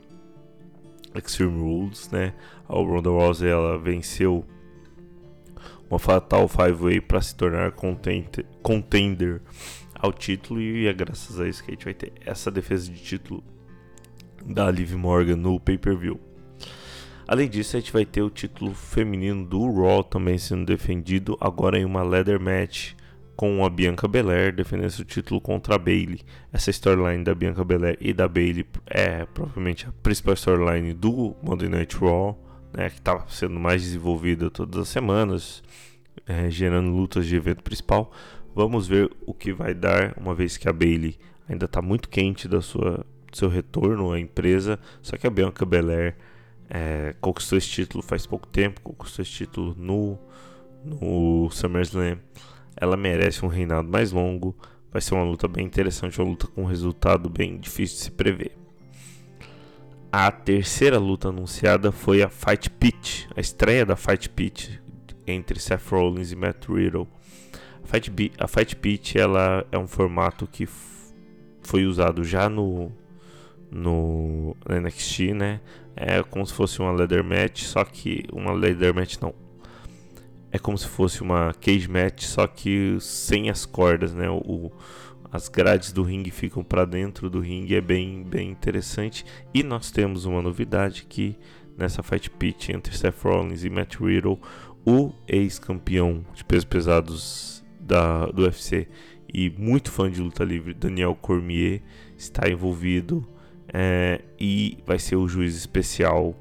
Extreme 1.14 1.60
Rules, 1.60 2.10
né? 2.10 2.32
A 2.66 2.72
Ronda 2.72 3.10
Rousey 3.10 3.50
ela 3.50 3.78
venceu 3.78 4.46
uma 5.90 5.98
Fatal 5.98 6.48
5-Way 6.48 7.02
para 7.02 7.20
se 7.20 7.36
tornar 7.36 7.72
contender 8.62 9.42
ao 10.02 10.12
título 10.12 10.60
e 10.60 10.88
é 10.88 10.92
graças 10.92 11.40
a 11.40 11.48
isso 11.48 11.62
que 11.62 11.70
a 11.70 11.74
gente 11.74 11.84
vai 11.84 11.94
ter 11.94 12.12
essa 12.26 12.50
defesa 12.50 12.90
de 12.90 13.00
título 13.00 13.42
da 14.44 14.68
Liv 14.68 14.94
Morgan 14.94 15.36
no 15.36 15.60
pay-per-view. 15.60 16.20
Além 17.28 17.48
disso, 17.48 17.76
a 17.76 17.80
gente 17.80 17.92
vai 17.92 18.04
ter 18.04 18.20
o 18.20 18.28
título 18.28 18.74
feminino 18.74 19.46
do 19.46 19.72
Raw 19.72 20.02
também 20.02 20.36
sendo 20.38 20.66
defendido, 20.66 21.38
agora 21.40 21.78
em 21.78 21.84
uma 21.84 22.02
leather 22.02 22.40
match 22.40 22.94
com 23.36 23.64
a 23.64 23.70
Bianca 23.70 24.08
Belair 24.08 24.52
defendendo 24.52 24.90
seu 24.90 25.04
título 25.04 25.40
contra 25.40 25.76
a 25.76 25.78
Bailey. 25.78 26.20
Essa 26.52 26.70
storyline 26.70 27.22
da 27.22 27.32
Bianca 27.32 27.64
Belair 27.64 27.96
e 28.00 28.12
da 28.12 28.26
Bailey 28.26 28.66
é 28.86 29.24
provavelmente 29.24 29.86
a 29.86 29.92
principal 30.02 30.34
storyline 30.34 30.92
do 30.92 31.36
Monday 31.40 31.68
Night 31.68 31.96
Raw, 31.96 32.36
né, 32.72 32.90
que 32.90 32.98
está 32.98 33.24
sendo 33.28 33.58
mais 33.58 33.82
desenvolvida 33.82 34.50
todas 34.50 34.82
as 34.82 34.88
semanas, 34.88 35.62
é, 36.26 36.50
gerando 36.50 36.90
lutas 36.90 37.24
de 37.26 37.36
evento 37.36 37.62
principal. 37.62 38.12
Vamos 38.54 38.86
ver 38.86 39.10
o 39.26 39.32
que 39.32 39.52
vai 39.52 39.74
dar, 39.74 40.14
uma 40.18 40.34
vez 40.34 40.56
que 40.56 40.68
a 40.68 40.72
Bailey 40.72 41.18
ainda 41.48 41.64
está 41.64 41.80
muito 41.80 42.08
quente 42.08 42.46
da 42.46 42.60
sua 42.60 43.04
seu 43.32 43.48
retorno 43.48 44.12
à 44.12 44.20
empresa, 44.20 44.78
só 45.00 45.16
que 45.16 45.26
a 45.26 45.30
Bianca 45.30 45.64
Belair 45.64 46.14
é, 46.68 47.14
conquistou 47.20 47.58
esse 47.58 47.68
título 47.68 48.02
faz 48.02 48.26
pouco 48.26 48.46
tempo, 48.46 48.80
conquistou 48.82 49.22
esse 49.22 49.32
título 49.32 49.74
no, 49.76 50.18
no 50.84 51.50
SummerSlam. 51.50 52.18
Ela 52.76 52.96
merece 52.96 53.44
um 53.44 53.48
reinado 53.48 53.88
mais 53.88 54.12
longo. 54.12 54.56
Vai 54.90 55.00
ser 55.00 55.14
uma 55.14 55.24
luta 55.24 55.48
bem 55.48 55.64
interessante, 55.64 56.20
uma 56.20 56.28
luta 56.28 56.46
com 56.46 56.62
um 56.62 56.66
resultado 56.66 57.28
bem 57.28 57.58
difícil 57.58 57.96
de 57.96 58.04
se 58.04 58.10
prever. 58.10 58.56
A 60.10 60.30
terceira 60.30 60.98
luta 60.98 61.28
anunciada 61.28 61.90
foi 61.90 62.22
a 62.22 62.28
Fight 62.28 62.68
Pit, 62.68 63.28
a 63.34 63.40
estreia 63.40 63.86
da 63.86 63.96
Fight 63.96 64.28
Pit 64.28 64.80
entre 65.26 65.58
Seth 65.58 65.86
Rollins 65.90 66.32
e 66.32 66.36
Matt 66.36 66.68
Riddle. 66.68 67.08
A 67.84 67.86
Fight, 67.86 68.32
a 68.38 68.48
Fight 68.48 68.76
Pit 68.76 69.18
ela 69.18 69.66
é 69.70 69.78
um 69.78 69.86
formato 69.86 70.46
que 70.46 70.68
foi 71.62 71.84
usado 71.84 72.24
já 72.24 72.48
no 72.48 72.90
no 73.70 74.54
NXT, 74.68 75.32
né? 75.34 75.60
É 75.96 76.22
como 76.22 76.46
se 76.46 76.52
fosse 76.52 76.80
uma 76.80 76.92
leather 76.92 77.24
match, 77.24 77.62
só 77.62 77.84
que 77.84 78.24
uma 78.30 78.52
leather 78.52 78.94
match 78.94 79.16
não. 79.20 79.34
É 80.50 80.58
como 80.58 80.76
se 80.76 80.86
fosse 80.86 81.22
uma 81.22 81.54
cage 81.54 81.88
match, 81.88 82.24
só 82.24 82.46
que 82.46 82.98
sem 83.00 83.48
as 83.48 83.64
cordas, 83.64 84.12
né? 84.12 84.28
O, 84.28 84.70
as 85.32 85.48
grades 85.48 85.92
do 85.92 86.02
ringue 86.02 86.30
ficam 86.30 86.62
para 86.62 86.84
dentro 86.84 87.30
do 87.30 87.40
ringue, 87.40 87.74
é 87.74 87.80
bem, 87.80 88.22
bem 88.22 88.50
interessante. 88.50 89.24
E 89.54 89.62
nós 89.62 89.90
temos 89.90 90.26
uma 90.26 90.42
novidade 90.42 91.06
que 91.08 91.38
nessa 91.76 92.02
fight 92.02 92.28
pitch 92.28 92.68
entre 92.68 92.94
Seth 92.94 93.22
Rollins 93.22 93.64
e 93.64 93.70
Matt 93.70 93.96
Riddle, 93.96 94.38
o 94.84 95.12
ex-campeão 95.26 96.24
de 96.34 96.44
pesos 96.44 96.66
pesados 96.66 97.51
da, 97.92 98.24
do 98.26 98.42
UFC 98.42 98.88
e 99.32 99.50
muito 99.50 99.90
fã 99.90 100.10
de 100.10 100.20
luta 100.20 100.42
livre, 100.42 100.72
Daniel 100.72 101.14
Cormier, 101.14 101.82
está 102.16 102.48
envolvido 102.48 103.26
é, 103.68 104.22
e 104.40 104.78
vai 104.86 104.98
ser 104.98 105.16
o 105.16 105.28
juiz 105.28 105.54
especial 105.54 106.34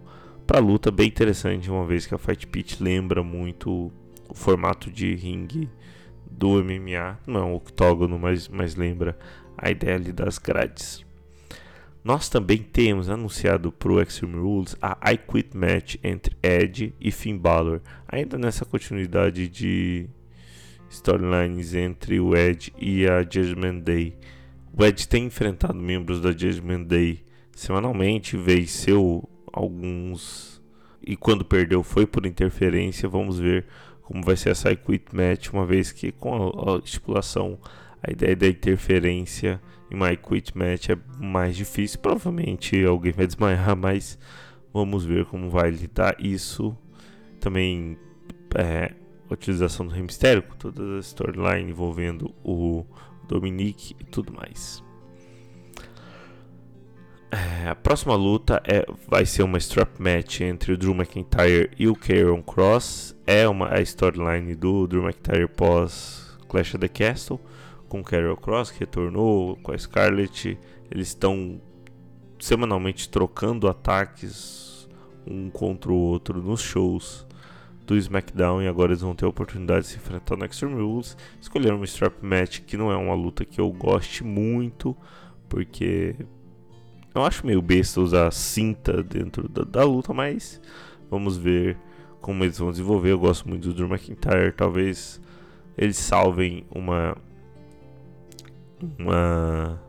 para 0.48 0.60
a 0.60 0.62
luta, 0.62 0.90
bem 0.92 1.08
interessante, 1.08 1.70
uma 1.70 1.86
vez 1.86 2.06
que 2.06 2.16
a 2.16 2.18
Fight 2.18 2.48
Pit 2.48 2.82
lembra 2.82 3.22
muito 3.22 3.92
o 4.30 4.34
formato 4.34 4.90
de 4.90 5.14
ringue 5.14 5.70
do 6.30 6.64
MMA, 6.64 7.20
não 7.28 7.40
é 7.42 7.44
um 7.44 7.56
octógono, 7.56 8.18
mas, 8.18 8.48
mas 8.48 8.76
lembra 8.76 9.18
a 9.58 9.70
ideia 9.70 9.96
ali 9.96 10.12
das 10.12 10.38
grades. 10.38 11.06
Nós 12.04 12.30
também 12.30 12.58
temos 12.58 13.10
anunciado 13.10 13.72
para 13.72 13.92
o 13.92 14.02
Extreme 14.02 14.38
Rules 14.38 14.76
a 14.82 14.98
I 15.12 15.18
Quit 15.18 15.56
Match 15.56 15.96
entre 16.04 16.36
Edge 16.42 16.96
e 17.00 17.12
Finn 17.12 17.38
Balor, 17.38 17.82
ainda 18.08 18.38
nessa 18.38 18.66
continuidade 18.66 19.48
de 19.48 20.10
storylines 20.92 21.74
entre 21.74 22.20
o 22.20 22.36
Edge 22.36 22.72
e 22.78 23.08
a 23.08 23.22
Judgment 23.24 23.80
Day. 23.80 24.16
O 24.78 24.86
Ed 24.86 25.08
tem 25.08 25.26
enfrentado 25.26 25.76
membros 25.76 26.22
da 26.22 26.32
Judgment 26.32 26.84
Day 26.84 27.24
semanalmente, 27.56 28.38
venceu 28.38 29.28
alguns 29.52 30.62
e 31.06 31.16
quando 31.16 31.44
perdeu 31.44 31.84
foi 31.84 32.06
por 32.06 32.26
interferência. 32.26 33.10
Vamos 33.10 33.40
ver 33.40 33.66
como 34.02 34.24
vai 34.24 34.36
ser 34.36 34.50
essa 34.50 34.76
Quit 34.76 35.16
Match, 35.16 35.50
uma 35.50 35.66
vez 35.66 35.92
que 35.92 36.12
com 36.12 36.34
a, 36.36 36.76
a 36.76 36.80
estipulação 36.80 37.58
a 38.04 38.12
ideia 38.12 38.36
da 38.36 38.48
interferência 38.48 39.62
em 39.90 39.96
uma 39.96 40.16
Quit 40.16 40.58
Match 40.58 40.90
é 40.90 40.98
mais 41.18 41.56
difícil. 41.56 42.00
Provavelmente 42.00 42.84
alguém 42.84 43.12
vai 43.12 43.28
desmaiar, 43.28 43.76
mas 43.76 44.18
vamos 44.74 45.06
ver 45.06 45.26
como 45.26 45.50
vai 45.50 45.70
lidar 45.70 46.16
isso. 46.20 46.76
Também 47.40 47.98
é, 48.56 48.94
utilização 49.34 49.86
do 49.86 49.94
Rei 49.94 50.04
Mistério, 50.04 50.44
toda 50.58 50.98
a 50.98 51.00
storyline 51.00 51.70
envolvendo 51.70 52.34
o 52.44 52.86
Dominique 53.28 53.96
e 54.00 54.04
tudo 54.04 54.34
mais. 54.34 54.84
É, 57.32 57.70
a 57.70 57.76
próxima 57.76 58.14
luta 58.14 58.62
é, 58.66 58.86
vai 59.08 59.26
ser 59.26 59.44
uma 59.44 59.58
strap 59.58 60.00
match 60.00 60.42
entre 60.42 60.74
o 60.74 60.78
Drew 60.78 60.94
McIntyre 60.94 61.72
e 61.80 61.88
o 61.88 61.96
Kieran 61.96 62.42
Cross. 62.42 63.16
É 63.26 63.48
uma 63.48 63.74
a 63.74 63.82
storyline 63.82 64.54
do 64.54 64.86
Drew 64.86 65.02
McIntyre 65.02 65.48
pós 65.48 66.38
Clash 66.50 66.76
of 66.76 66.80
the 66.80 66.90
Castle 66.90 67.40
com 67.88 68.02
o 68.02 68.04
Kieran 68.04 68.36
Cross 68.36 68.72
que 68.72 68.82
retornou 68.82 69.56
com 69.64 69.72
a 69.72 69.78
Scarlett. 69.78 70.60
Eles 70.92 71.08
estão 71.08 71.62
semanalmente 72.38 73.08
trocando 73.08 73.70
ataques 73.70 74.90
um 75.26 75.50
contra 75.50 75.90
o 75.90 75.96
outro 75.96 76.42
nos 76.42 76.62
shows 76.62 77.26
do 77.92 77.98
SmackDown 77.98 78.62
e 78.62 78.68
agora 78.68 78.92
eles 78.94 79.02
vão 79.02 79.14
ter 79.14 79.26
a 79.26 79.30
oportunidade 79.30 79.82
de 79.82 79.88
se 79.88 79.98
enfrentar 79.98 80.38
no 80.38 80.46
Extreme 80.46 80.82
Rules. 80.82 81.18
Escolheram 81.42 81.76
uma 81.76 81.86
strap 81.86 82.24
match 82.24 82.62
que 82.62 82.78
não 82.78 82.90
é 82.90 82.96
uma 82.96 83.14
luta 83.14 83.44
que 83.44 83.60
eu 83.60 83.70
goste 83.70 84.24
muito, 84.24 84.96
porque 85.50 86.16
eu 87.14 87.24
acho 87.24 87.46
meio 87.46 87.62
besta 87.62 88.00
usar 88.00 88.32
cinta 88.32 89.04
dentro 89.04 89.50
da, 89.50 89.64
da 89.64 89.84
luta, 89.84 90.14
mas 90.14 90.62
vamos 91.10 91.38
ver 91.38 91.78
como 92.22 92.44
eles 92.46 92.58
vão 92.58 92.72
desenvolver. 92.72 93.12
Eu 93.12 93.20
gosto 93.20 93.50
muito 93.50 93.68
do 93.68 93.74
Drew 93.74 93.90
McIntyre, 93.90 94.54
talvez 94.56 95.20
eles 95.78 95.98
salvem 95.98 96.66
uma 96.72 97.18
uma 98.98 99.82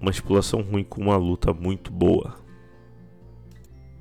uma 0.00 0.10
estipulação 0.10 0.62
ruim 0.62 0.84
com 0.84 1.00
uma 1.00 1.16
luta 1.16 1.52
muito 1.52 1.90
boa. 1.92 2.41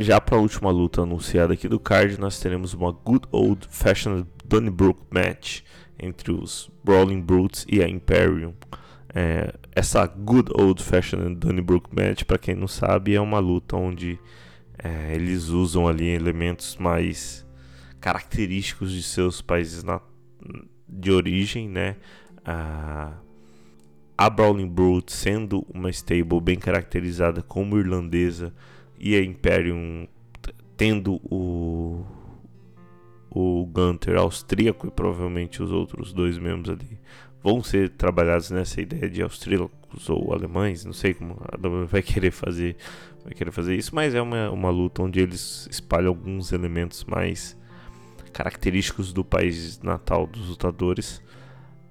Já 0.01 0.19
para 0.19 0.35
a 0.35 0.39
última 0.39 0.71
luta 0.71 1.03
anunciada 1.03 1.53
aqui 1.53 1.67
do 1.67 1.79
card, 1.79 2.19
nós 2.19 2.39
teremos 2.39 2.73
uma 2.73 2.91
Good 2.91 3.27
Old 3.31 3.67
Fashioned 3.69 4.27
Donnybrook 4.43 4.99
match 5.11 5.61
entre 5.99 6.31
os 6.31 6.71
Brawling 6.83 7.21
Brutes 7.21 7.67
e 7.69 7.83
a 7.83 7.87
Imperium. 7.87 8.55
É, 9.13 9.53
essa 9.75 10.07
Good 10.07 10.53
Old 10.55 10.81
Fashioned 10.81 11.35
Donnybrook 11.35 11.95
match, 11.95 12.23
para 12.23 12.39
quem 12.39 12.55
não 12.55 12.67
sabe, 12.67 13.13
é 13.13 13.21
uma 13.21 13.37
luta 13.37 13.75
onde 13.75 14.17
é, 14.83 15.13
eles 15.13 15.49
usam 15.49 15.87
ali 15.87 16.07
elementos 16.07 16.77
mais 16.77 17.45
característicos 17.99 18.91
de 18.91 19.03
seus 19.03 19.39
países 19.39 19.83
na, 19.83 20.01
de 20.89 21.11
origem, 21.11 21.69
né? 21.69 21.97
A, 22.43 23.13
a 24.17 24.29
Brawling 24.31 24.67
Brute 24.67 25.13
sendo 25.13 25.63
uma 25.71 25.91
stable 25.91 26.41
bem 26.41 26.57
caracterizada 26.57 27.43
como 27.43 27.77
irlandesa 27.77 28.51
e 29.01 29.15
a 29.15 29.23
Imperium 29.23 30.07
tendo 30.77 31.15
o 31.23 32.05
o 33.33 33.65
Gunter 33.65 34.17
austríaco 34.17 34.87
e 34.87 34.91
provavelmente 34.91 35.63
os 35.63 35.71
outros 35.71 36.11
dois 36.11 36.37
membros 36.37 36.69
ali 36.69 36.99
vão 37.41 37.63
ser 37.63 37.89
trabalhados 37.89 38.51
nessa 38.51 38.81
ideia 38.81 39.09
de 39.09 39.21
austríacos 39.21 40.09
ou 40.09 40.33
alemães, 40.33 40.83
não 40.83 40.91
sei 40.91 41.13
como 41.13 41.41
a 41.49 41.55
WWE 41.55 41.85
vai 41.85 42.01
querer 42.03 42.31
fazer, 42.31 42.75
vai 43.23 43.33
querer 43.33 43.51
fazer 43.51 43.75
isso, 43.75 43.95
mas 43.95 44.13
é 44.13 44.21
uma, 44.21 44.51
uma 44.51 44.69
luta 44.69 45.01
onde 45.01 45.21
eles 45.21 45.65
espalham 45.71 46.09
alguns 46.09 46.51
elementos 46.51 47.05
mais 47.05 47.57
característicos 48.33 49.13
do 49.13 49.23
país 49.23 49.79
natal 49.81 50.27
dos 50.27 50.49
lutadores, 50.49 51.21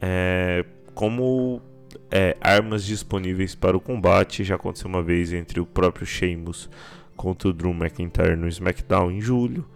é, 0.00 0.64
como 0.94 1.62
é, 2.10 2.36
armas 2.40 2.84
disponíveis 2.84 3.54
para 3.54 3.76
o 3.76 3.80
combate. 3.80 4.44
Já 4.44 4.54
aconteceu 4.54 4.88
uma 4.88 5.02
vez 5.02 5.32
entre 5.32 5.60
o 5.60 5.66
próprio 5.66 6.06
Sheamus 6.06 6.70
contra 7.20 7.50
o 7.50 7.52
Drew 7.52 7.74
McIntyre 7.74 8.34
no 8.34 8.48
SmackDown 8.48 9.10
em 9.10 9.20
julho. 9.20 9.66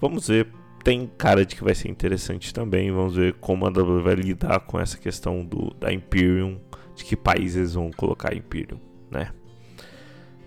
Vamos 0.00 0.28
ver, 0.28 0.46
tem 0.84 1.10
cara 1.18 1.44
de 1.44 1.56
que 1.56 1.64
vai 1.64 1.74
ser 1.74 1.88
interessante 1.88 2.54
também. 2.54 2.92
Vamos 2.92 3.16
ver 3.16 3.34
como 3.40 3.66
a 3.66 3.68
WWE 3.68 4.00
vai 4.00 4.14
lidar 4.14 4.60
com 4.60 4.78
essa 4.78 4.96
questão 4.96 5.44
do, 5.44 5.74
da 5.74 5.92
Imperium, 5.92 6.60
de 6.94 7.04
que 7.04 7.16
países 7.16 7.74
vão 7.74 7.90
colocar 7.90 8.32
Imperium, 8.32 8.78
né? 9.10 9.32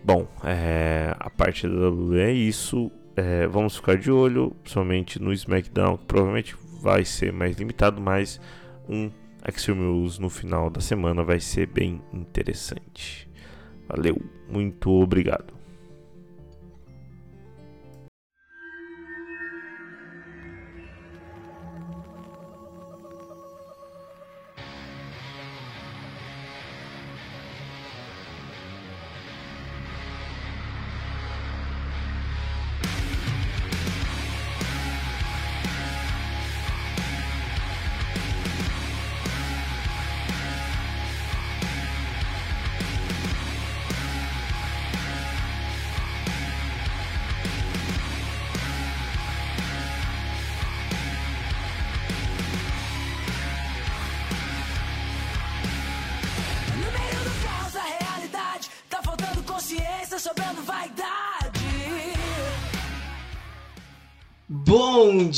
Bom, 0.02 0.26
é, 0.46 1.14
a 1.20 1.30
parte 1.30 1.68
da 1.68 1.90
WWE 1.90 2.22
é 2.22 2.32
isso. 2.32 2.90
É, 3.18 3.46
vamos 3.48 3.76
ficar 3.76 3.98
de 3.98 4.10
olho, 4.10 4.56
somente 4.64 5.22
no 5.22 5.34
SmackDown, 5.34 5.98
que 5.98 6.06
provavelmente 6.06 6.56
vai 6.82 7.04
ser 7.04 7.34
mais 7.34 7.58
limitado, 7.58 8.00
mas 8.00 8.40
um 8.88 9.12
Extreme 9.46 9.86
Rules 9.86 10.18
no 10.18 10.30
final 10.30 10.70
da 10.70 10.80
semana 10.80 11.26
vai 11.26 11.42
ser 11.42 11.68
bem 11.68 12.02
interessante. 12.14 13.30
Valeu, 13.90 14.18
muito 14.50 14.90
obrigado. 14.90 15.59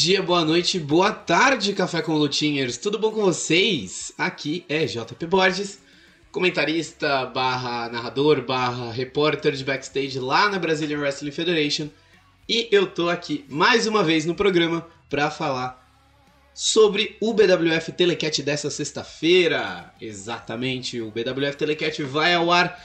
Dia, 0.01 0.19
boa 0.19 0.43
noite, 0.43 0.79
boa 0.79 1.11
tarde, 1.11 1.73
Café 1.73 2.01
com 2.01 2.15
Lutinhers. 2.15 2.75
Tudo 2.75 2.97
bom 2.97 3.11
com 3.11 3.21
vocês? 3.21 4.11
Aqui 4.17 4.65
é 4.67 4.83
JP 4.85 5.27
Borges, 5.27 5.77
comentarista, 6.31 7.27
barra 7.27 7.87
narrador, 7.87 8.41
barra 8.41 8.91
repórter 8.91 9.51
de 9.51 9.63
backstage 9.63 10.19
lá 10.19 10.49
na 10.49 10.57
Brazilian 10.57 10.97
Wrestling 10.97 11.29
Federation. 11.29 11.87
E 12.49 12.67
eu 12.71 12.87
tô 12.87 13.09
aqui 13.09 13.45
mais 13.47 13.85
uma 13.85 14.03
vez 14.03 14.25
no 14.25 14.33
programa 14.33 14.87
para 15.07 15.29
falar 15.29 15.87
sobre 16.51 17.15
o 17.21 17.31
BWF 17.31 17.91
Telecat 17.91 18.41
dessa 18.41 18.71
sexta-feira. 18.71 19.93
Exatamente, 20.01 20.99
o 20.99 21.11
BWF 21.11 21.57
Telecat 21.57 22.01
vai 22.01 22.33
ao 22.33 22.51
ar 22.51 22.83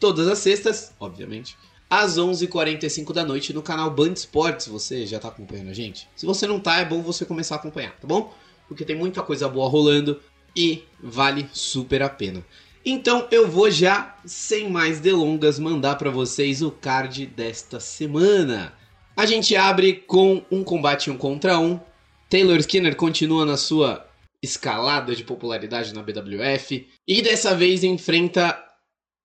todas 0.00 0.26
as 0.28 0.38
sextas, 0.38 0.94
obviamente, 0.98 1.58
às 1.88 2.18
11h45 2.18 3.12
da 3.12 3.24
noite 3.24 3.52
no 3.52 3.62
canal 3.62 3.90
Band 3.90 4.12
Esportes. 4.12 4.66
Você 4.68 5.06
já 5.06 5.18
tá 5.18 5.28
acompanhando 5.28 5.70
a 5.70 5.74
gente? 5.74 6.08
Se 6.16 6.26
você 6.26 6.46
não 6.46 6.60
tá, 6.60 6.78
é 6.78 6.84
bom 6.84 7.02
você 7.02 7.24
começar 7.24 7.56
a 7.56 7.58
acompanhar, 7.58 7.92
tá 7.98 8.06
bom? 8.06 8.32
Porque 8.68 8.84
tem 8.84 8.96
muita 8.96 9.22
coisa 9.22 9.48
boa 9.48 9.68
rolando 9.68 10.20
e 10.56 10.84
vale 11.02 11.48
super 11.52 12.02
a 12.02 12.08
pena. 12.08 12.44
Então 12.84 13.26
eu 13.30 13.48
vou 13.48 13.70
já, 13.70 14.16
sem 14.24 14.70
mais 14.70 15.00
delongas, 15.00 15.58
mandar 15.58 15.96
para 15.96 16.10
vocês 16.10 16.62
o 16.62 16.70
card 16.70 17.26
desta 17.26 17.80
semana. 17.80 18.74
A 19.16 19.26
gente 19.26 19.56
abre 19.56 19.94
com 19.94 20.44
um 20.50 20.62
combate 20.62 21.10
um 21.10 21.16
contra 21.16 21.58
um 21.58 21.80
Taylor 22.28 22.58
Skinner 22.58 22.96
continua 22.96 23.44
na 23.46 23.56
sua 23.56 24.06
escalada 24.42 25.14
de 25.14 25.22
popularidade 25.22 25.94
na 25.94 26.02
BWF 26.02 26.86
e 27.06 27.22
dessa 27.22 27.54
vez 27.54 27.84
enfrenta 27.84 28.60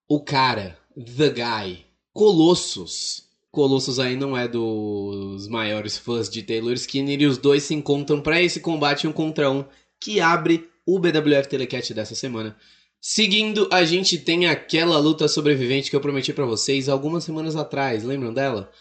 o 0.08 0.24
cara, 0.24 0.78
The 0.96 1.30
Guy, 1.30 1.86
Colossus. 2.14 3.28
Colossus 3.52 4.00
aí 4.00 4.16
não 4.16 4.38
é 4.38 4.48
dos 4.48 5.48
maiores 5.48 5.98
fãs 5.98 6.30
de 6.30 6.44
Taylor 6.44 6.74
Skinner 6.74 7.22
e 7.22 7.26
os 7.26 7.38
dois 7.38 7.64
se 7.64 7.74
encontram 7.74 8.22
para 8.22 8.42
esse 8.42 8.60
combate 8.60 9.08
um 9.08 9.12
contra 9.12 9.50
um 9.50 9.66
que 10.00 10.20
abre 10.20 10.70
o 10.86 11.00
BWF 11.00 11.48
Telecat 11.50 11.94
dessa 11.94 12.16
semana. 12.16 12.56
Seguindo, 13.02 13.68
a 13.72 13.86
gente 13.86 14.18
tem 14.18 14.48
aquela 14.48 14.98
luta 14.98 15.28
sobrevivente 15.28 15.90
que 15.90 15.96
eu 15.96 16.02
prometi 16.02 16.34
para 16.34 16.46
vocês 16.46 16.90
algumas 16.90 17.24
semanas 17.24 17.56
atrás, 17.56 18.04
lembram 18.04 18.34
dela? 18.34 18.72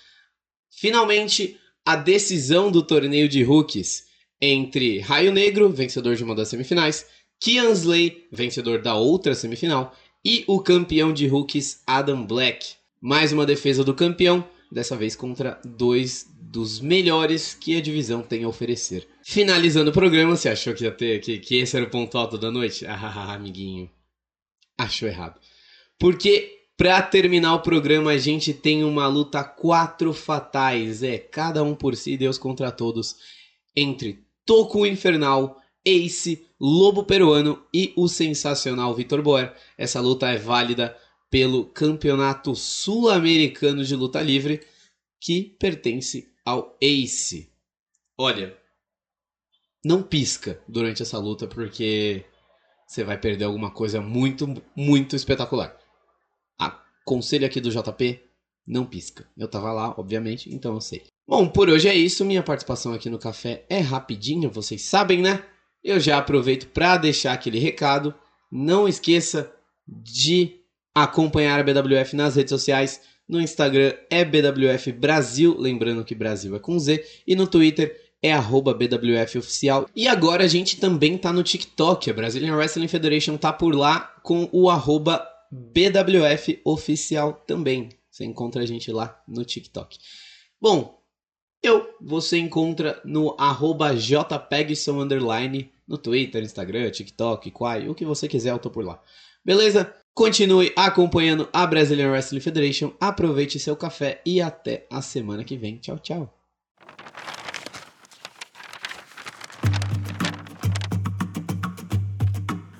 Finalmente, 0.70 1.59
a 1.85 1.95
decisão 1.97 2.70
do 2.70 2.83
torneio 2.83 3.29
de 3.29 3.43
rookies 3.43 4.07
entre 4.41 4.99
Raio 5.01 5.33
Negro, 5.33 5.70
vencedor 5.70 6.16
de 6.16 6.24
uma 6.24 6.35
das 6.35 6.49
semifinais, 6.49 7.07
Kian 7.41 7.70
Slay, 7.70 8.26
vencedor 8.33 8.83
da 8.83 8.95
outra 8.95 9.35
semifinal, 9.35 9.95
e 10.24 10.45
o 10.47 10.61
campeão 10.61 11.12
de 11.12 11.26
rookies 11.26 11.83
Adam 11.87 12.26
Black. 12.26 12.78
Mais 13.01 13.32
uma 13.32 13.46
defesa 13.46 13.84
do 13.84 13.94
campeão, 13.94 14.44
dessa 14.70 14.96
vez 14.96 15.14
contra 15.14 15.61
dois 15.64 16.26
dos 16.40 16.80
melhores 16.80 17.55
que 17.55 17.76
a 17.76 17.80
divisão 17.80 18.22
tem 18.22 18.44
a 18.44 18.49
oferecer. 18.49 19.07
Finalizando 19.22 19.90
o 19.90 19.94
programa, 19.94 20.36
você 20.36 20.49
achou 20.49 20.74
que 20.74 20.84
ia 20.84 20.90
ter 20.90 21.20
que, 21.20 21.38
que 21.38 21.57
esse 21.57 21.76
era 21.76 21.86
o 21.86 21.90
ponto 21.90 22.16
alto 22.16 22.36
da 22.38 22.51
noite? 22.51 22.86
Ah, 22.86 23.34
amiguinho. 23.34 23.90
Achou 24.76 25.09
errado. 25.09 25.40
Porque 25.99 26.59
Pra 26.78 27.03
terminar 27.03 27.57
o 27.57 27.61
programa, 27.61 28.12
a 28.12 28.18
gente 28.18 28.55
tem 28.55 28.84
uma 28.84 29.09
luta 29.09 29.42
quatro 29.42 30.12
fatais. 30.12 31.03
É, 31.03 31.18
cada 31.18 31.61
um 31.61 31.74
por 31.74 31.96
si, 31.96 32.16
Deus 32.16 32.38
contra 32.38 32.70
todos. 32.70 33.16
Entre 33.74 34.24
Toco 34.46 34.86
Infernal, 34.86 35.61
Ace, 35.84 36.46
Lobo 36.61 37.03
Peruano 37.03 37.61
e 37.74 37.92
o 37.96 38.07
sensacional 38.07 38.94
Vitor 38.94 39.22
Boer. 39.22 39.53
Essa 39.76 40.01
luta 40.01 40.28
é 40.28 40.38
válida 40.38 40.96
pelo 41.31 41.66
Campeonato 41.66 42.55
Sul-Americano 42.55 43.85
de 43.85 43.95
Luta 43.95 44.20
Livre, 44.22 44.61
que 45.20 45.57
pertence 45.59 46.29
ao 46.45 46.76
Ace. 46.81 47.53
Olha, 48.16 48.57
não 49.85 50.03
pisca 50.03 50.61
durante 50.66 51.03
essa 51.03 51.18
luta 51.18 51.47
porque 51.47 52.24
você 52.87 53.05
vai 53.05 53.18
perder 53.18 53.45
alguma 53.45 53.70
coisa 53.70 54.01
muito, 54.01 54.47
muito 54.74 55.14
espetacular. 55.14 55.76
A 56.59 56.70
conselho 57.05 57.47
aqui 57.47 57.61
do 57.61 57.70
JP, 57.70 58.20
não 58.66 58.85
pisca. 58.85 59.26
Eu 59.37 59.49
tava 59.49 59.72
lá, 59.72 59.95
obviamente, 59.99 60.53
então 60.55 60.74
eu 60.74 60.81
sei. 60.81 61.05
Bom, 61.26 61.49
por 61.49 61.68
hoje 61.68 61.89
é 61.89 61.95
isso. 61.95 62.24
Minha 62.24 62.43
participação 62.43 62.93
aqui 62.93 63.11
no 63.11 63.18
café 63.18 63.64
é 63.68 63.79
rapidinha, 63.79 64.49
vocês 64.49 64.83
sabem, 64.83 65.20
né? 65.20 65.45
Eu 65.85 66.01
já 66.01 66.18
aproveito 66.18 66.68
para 66.68 66.97
deixar 66.97 67.33
aquele 67.33 67.59
recado. 67.59 68.14
Não 68.51 68.89
esqueça 68.89 69.53
de 69.87 70.58
acompanhar 71.03 71.61
a 71.61 71.62
BWF 71.62 72.14
nas 72.14 72.36
redes 72.36 72.51
sociais. 72.51 73.01
No 73.28 73.40
Instagram 73.40 73.92
é 74.11 74.24
BWF 74.24 74.92
Brasil, 74.92 75.57
lembrando 75.59 76.05
que 76.05 76.14
Brasil 76.14 76.57
é 76.57 76.59
com 76.59 76.78
Z, 76.78 77.05
e 77.26 77.36
no 77.36 77.46
Twitter 77.46 77.94
é 78.22 78.32
BWF 78.34 79.38
Oficial. 79.38 79.88
E 79.94 80.09
agora 80.09 80.44
a 80.44 80.49
gente 80.49 80.80
também 80.80 81.16
tá 81.16 81.32
no 81.32 81.42
TikTok, 81.42 82.11
a 82.11 82.14
Brazilian 82.14 82.57
Wrestling 82.57 82.88
Federation 82.88 83.36
tá 83.36 83.53
por 83.53 83.74
lá 83.74 84.01
com 84.22 84.49
o 84.53 84.70
arroba 84.70 85.26
BWF 85.51 86.61
Oficial 86.64 87.32
também. 87.46 87.90
Você 88.11 88.24
encontra 88.24 88.62
a 88.62 88.66
gente 88.66 88.90
lá 88.90 89.22
no 89.28 89.44
TikTok. 89.44 89.99
Bom, 90.61 90.99
eu 91.62 91.88
você 92.01 92.38
encontra 92.38 93.01
no 93.05 93.36
arroba 93.38 93.94
jpegson 93.96 95.07
no 95.86 95.99
Twitter, 95.99 96.42
Instagram, 96.42 96.90
TikTok, 96.90 97.51
Quai, 97.51 97.88
o 97.88 97.94
que 97.94 98.05
você 98.05 98.28
quiser, 98.28 98.51
eu 98.51 98.59
tô 98.59 98.70
por 98.70 98.84
lá. 98.84 99.01
Beleza? 99.44 99.94
Continue 100.19 100.73
acompanhando 100.75 101.49
a 101.53 101.64
Brazilian 101.64 102.11
Wrestling 102.11 102.41
Federation, 102.41 102.93
aproveite 103.01 103.61
seu 103.61 103.77
café 103.77 104.21
e 104.27 104.43
até 104.43 104.85
a 104.91 105.01
semana 105.01 105.45
que 105.45 105.57
vem. 105.57 105.77
Tchau, 105.77 105.97
tchau. 106.01 106.35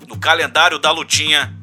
No 0.05 0.19
calendário 0.19 0.77
da 0.79 0.91
lutinha 0.91 1.57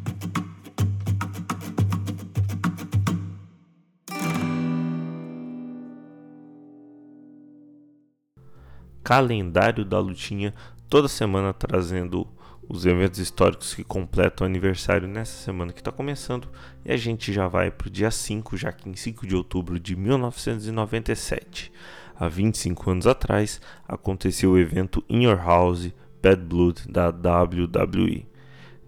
calendário 9.04 9.84
da 9.84 9.98
lutinha, 9.98 10.54
toda 10.88 11.06
semana 11.06 11.52
trazendo 11.52 12.26
os 12.68 12.84
eventos 12.84 13.18
históricos 13.18 13.74
que 13.74 13.84
completam 13.84 14.46
o 14.46 14.50
aniversário 14.50 15.06
nessa 15.06 15.44
semana 15.44 15.72
que 15.72 15.80
está 15.80 15.92
começando. 15.92 16.48
E 16.84 16.92
a 16.92 16.96
gente 16.96 17.32
já 17.32 17.46
vai 17.48 17.70
para 17.70 17.88
o 17.88 17.90
dia 17.90 18.10
5, 18.10 18.56
já 18.56 18.72
que 18.72 18.88
em 18.88 18.96
5 18.96 19.26
de 19.26 19.36
outubro 19.36 19.78
de 19.78 19.94
1997, 19.94 21.72
há 22.18 22.28
25 22.28 22.90
anos 22.90 23.06
atrás, 23.06 23.60
aconteceu 23.86 24.52
o 24.52 24.58
evento 24.58 25.04
In 25.08 25.24
Your 25.24 25.38
House 25.38 25.92
Bad 26.22 26.42
Blood 26.42 26.82
da 26.88 27.08
WWE. 27.10 28.26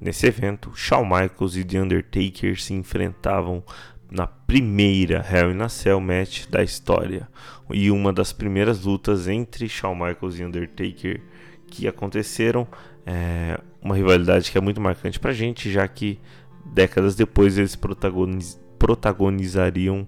Nesse 0.01 0.27
evento, 0.27 0.73
Shawn 0.75 1.05
Michaels 1.05 1.57
e 1.57 1.65
The 1.65 1.83
Undertaker 1.83 2.61
se 2.61 2.75
enfrentavam 2.75 3.63
na 4.11 4.27
primeira 4.27 5.25
Hell 5.29 5.53
in 5.53 5.61
a 5.61 5.69
Cell 5.69 6.01
match 6.01 6.47
da 6.47 6.63
história 6.63 7.29
e 7.71 7.91
uma 7.91 8.13
das 8.13 8.33
primeiras 8.33 8.85
lutas 8.85 9.29
entre 9.29 9.69
Shawn 9.69 9.95
Michaels 9.95 10.39
e 10.39 10.45
Undertaker 10.45 11.21
que 11.67 11.87
aconteceram. 11.87 12.67
É 13.05 13.61
uma 13.83 13.97
rivalidade 13.97 14.51
que 14.51 14.59
é 14.59 14.61
muito 14.61 14.81
marcante 14.81 15.19
pra 15.19 15.33
gente, 15.33 15.71
já 15.71 15.87
que 15.87 16.19
décadas 16.65 17.15
depois 17.15 17.57
eles 17.59 17.77
protagoniz 17.77 18.61
protagonizariam 18.79 20.07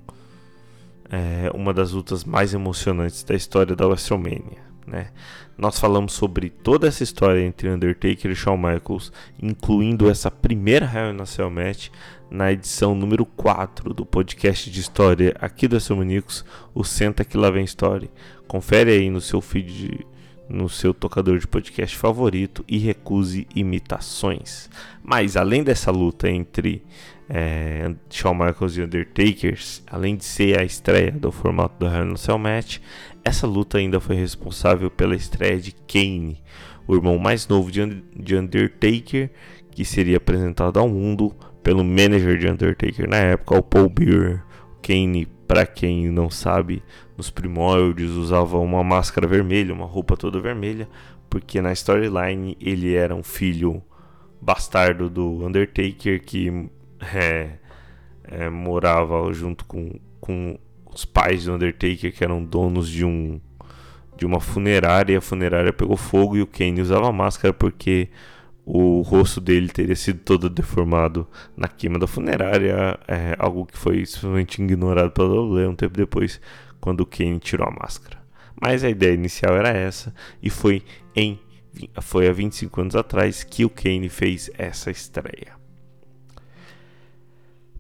é, 1.11 1.51
uma 1.53 1.75
das 1.75 1.91
lutas 1.91 2.25
mais 2.25 2.55
emocionantes 2.55 3.25
da 3.25 3.35
história 3.35 3.75
da 3.75 3.87
WrestleMania. 3.87 4.71
Né? 4.87 5.09
Nós 5.59 5.79
falamos 5.79 6.13
sobre 6.13 6.51
toda 6.51 6.89
essa 6.89 7.03
história 7.03 7.45
entre 7.45 7.69
Undertaker 7.69 8.31
e 8.31 8.35
Shawn 8.35 8.57
Michaels, 8.57 9.13
incluindo 9.43 10.09
essa 10.09 10.31
primeira 10.31 10.87
Hell 10.87 11.15
in 11.15 11.21
a 11.21 11.27
Cell 11.27 11.51
match, 11.51 11.89
na 12.31 12.53
edição 12.53 12.95
número 12.95 13.27
4 13.27 13.93
do 13.93 14.07
podcast 14.07 14.71
de 14.71 14.81
história 14.81 15.35
aqui 15.41 15.67
da 15.67 15.81
Seu 15.81 15.97
Manicos, 15.97 16.45
o 16.73 16.85
Senta 16.85 17.25
Que 17.25 17.37
Lá 17.37 17.51
Vem 17.51 17.65
Story. 17.65 18.09
Confere 18.47 18.93
aí 18.93 19.11
no 19.11 19.21
seu 19.21 19.41
feed, 19.41 20.07
no 20.51 20.69
seu 20.69 20.93
tocador 20.93 21.39
de 21.39 21.47
podcast 21.47 21.97
favorito 21.97 22.65
e 22.69 22.77
recuse 22.79 23.47
imitações. 23.55 24.69
Mas 25.03 25.37
além 25.37 25.63
dessa 25.63 25.91
luta 25.91 26.29
entre 26.29 26.83
é, 27.29 27.95
Shawn 28.11 28.35
Michaels 28.35 28.77
e 28.77 28.83
Undertakers, 28.83 29.83
além 29.87 30.17
de 30.17 30.25
ser 30.25 30.59
a 30.59 30.65
estreia 30.65 31.13
do 31.13 31.31
formato 31.31 31.77
do 31.79 31.87
Hell 31.87 32.11
in 32.11 32.17
Cell 32.17 32.39
Match, 32.39 32.79
essa 33.25 33.47
luta 33.47 33.79
ainda 33.79 34.01
foi 34.01 34.17
responsável 34.17 34.91
pela 34.91 35.15
estreia 35.15 35.59
de 35.61 35.73
Kane, 35.73 36.43
o 36.87 36.95
irmão 36.95 37.17
mais 37.19 37.47
novo 37.47 37.71
de 37.71 38.37
Undertaker, 38.37 39.31
que 39.71 39.85
seria 39.85 40.17
apresentado 40.17 40.79
ao 40.79 40.89
mundo 40.89 41.35
pelo 41.63 41.85
manager 41.85 42.37
de 42.37 42.49
Undertaker 42.49 43.09
na 43.09 43.19
época, 43.19 43.59
o 43.59 43.63
Paul 43.63 43.89
Bearer. 43.89 44.43
Kane, 44.83 45.27
para 45.47 45.67
quem 45.67 46.11
não 46.11 46.31
sabe, 46.31 46.83
nos 47.21 47.29
primórdios 47.29 48.13
usava 48.13 48.57
uma 48.59 48.83
máscara 48.83 49.27
vermelha, 49.27 49.75
uma 49.75 49.85
roupa 49.85 50.17
toda 50.17 50.41
vermelha, 50.41 50.89
porque 51.29 51.61
na 51.61 51.71
storyline 51.73 52.57
ele 52.59 52.95
era 52.95 53.15
um 53.15 53.23
filho 53.23 53.83
bastardo 54.41 55.11
do 55.11 55.45
Undertaker 55.45 56.23
que 56.25 56.71
é, 57.15 57.51
é, 58.25 58.49
morava 58.49 59.31
junto 59.35 59.67
com, 59.67 60.01
com 60.19 60.59
os 60.91 61.05
pais 61.05 61.45
do 61.45 61.53
Undertaker, 61.53 62.11
que 62.11 62.25
eram 62.25 62.43
donos 62.43 62.89
de 62.89 63.05
um 63.05 63.39
de 64.17 64.25
uma 64.25 64.41
funerária. 64.41 65.19
A 65.19 65.21
funerária 65.21 65.75
pegou 65.75 65.97
fogo 65.99 66.39
e 66.39 66.43
o 66.43 66.47
Kane 66.47 66.81
usava 66.81 67.13
máscara 67.13 67.53
porque 67.53 68.09
o 68.65 69.03
rosto 69.03 69.41
dele 69.41 69.69
teria 69.69 69.97
sido 69.97 70.21
todo 70.21 70.49
deformado 70.49 71.27
na 71.57 71.69
queima 71.69 71.99
da 71.99 72.07
funerária, 72.07 72.99
é 73.09 73.35
algo 73.39 73.67
que 73.67 73.77
foi 73.77 74.07
simplesmente 74.07 74.63
ignorado 74.63 75.11
pela 75.11 75.29
WWE 75.29 75.67
um 75.67 75.75
tempo 75.75 75.97
depois, 75.97 76.41
quando 76.81 77.07
Kane 77.07 77.39
tirou 77.39 77.69
a 77.69 77.71
máscara. 77.71 78.21
Mas 78.61 78.85
a 78.85 78.91
ideia 78.91 79.15
inicial 79.15 79.57
era 79.57 79.71
essa, 79.71 80.15
e 80.43 80.51
foi 80.51 80.83
em 81.15 81.39
foi 82.01 82.29
há 82.29 82.33
25 82.33 82.81
anos 82.81 82.97
atrás 82.97 83.45
que 83.45 83.65
o 83.65 83.71
Kane 83.71 84.09
fez 84.09 84.51
essa 84.59 84.91
estreia. 84.91 85.53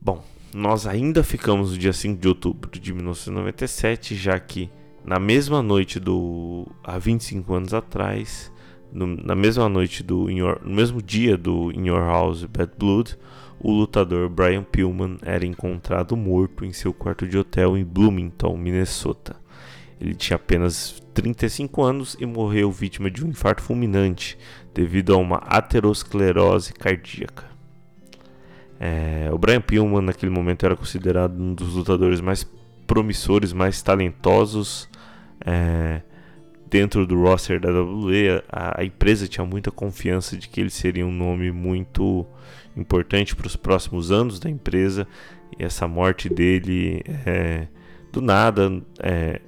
Bom, 0.00 0.24
nós 0.54 0.86
ainda 0.86 1.22
ficamos 1.22 1.72
no 1.72 1.78
dia 1.78 1.92
5 1.92 2.20
de 2.20 2.28
outubro 2.28 2.70
de 2.70 2.92
1997, 2.92 4.14
já 4.14 4.38
que 4.38 4.70
na 5.04 5.18
mesma 5.18 5.62
noite 5.62 5.98
do 5.98 6.66
há 6.82 6.98
25 6.98 7.54
anos 7.54 7.74
atrás, 7.74 8.52
no, 8.92 9.06
na 9.06 9.34
mesma 9.34 9.68
noite 9.68 10.02
do 10.02 10.30
Your, 10.30 10.60
no 10.62 10.74
mesmo 10.74 11.02
dia 11.02 11.36
do 11.36 11.70
In 11.72 11.86
Your 11.86 12.00
House 12.00 12.44
Bad 12.44 12.72
Blood, 12.78 13.16
o 13.60 13.70
lutador 13.70 14.28
Brian 14.28 14.64
Pillman 14.64 15.18
era 15.22 15.44
encontrado 15.46 16.16
morto 16.16 16.64
em 16.64 16.72
seu 16.72 16.92
quarto 16.92 17.26
de 17.26 17.36
hotel 17.36 17.76
em 17.76 17.84
Bloomington, 17.84 18.56
Minnesota. 18.56 19.36
Ele 20.00 20.14
tinha 20.14 20.36
apenas 20.36 21.02
35 21.12 21.82
anos 21.82 22.16
e 22.18 22.24
morreu 22.24 22.72
vítima 22.72 23.10
de 23.10 23.24
um 23.24 23.28
infarto 23.28 23.62
fulminante 23.62 24.38
devido 24.72 25.12
a 25.12 25.18
uma 25.18 25.36
aterosclerose 25.36 26.72
cardíaca. 26.72 27.44
É, 28.78 29.28
o 29.30 29.36
Brian 29.36 29.60
Pillman 29.60 30.00
naquele 30.00 30.32
momento 30.32 30.64
era 30.64 30.74
considerado 30.74 31.38
um 31.38 31.52
dos 31.52 31.74
lutadores 31.74 32.22
mais 32.22 32.48
promissores, 32.86 33.52
mais 33.52 33.82
talentosos 33.82 34.88
é, 35.44 36.00
dentro 36.70 37.06
do 37.06 37.20
roster 37.20 37.60
da 37.60 37.68
WWE. 37.68 38.42
A, 38.48 38.80
a, 38.80 38.84
empresa 38.84 39.28
tinha 39.28 39.44
muita 39.44 39.70
confiança 39.70 40.34
de 40.34 40.48
que 40.48 40.60
ele 40.60 40.70
seria 40.70 41.06
um 41.06 41.12
nome 41.12 41.52
muito 41.52 42.26
importante 42.76 43.34
para 43.34 43.46
os 43.46 43.56
próximos 43.56 44.10
anos 44.10 44.38
da 44.38 44.48
empresa 44.48 45.06
e 45.58 45.64
essa 45.64 45.86
morte 45.88 46.28
dele 46.28 47.02
é, 47.26 47.66
do 48.12 48.20
nada 48.20 48.82
é, 49.00 49.40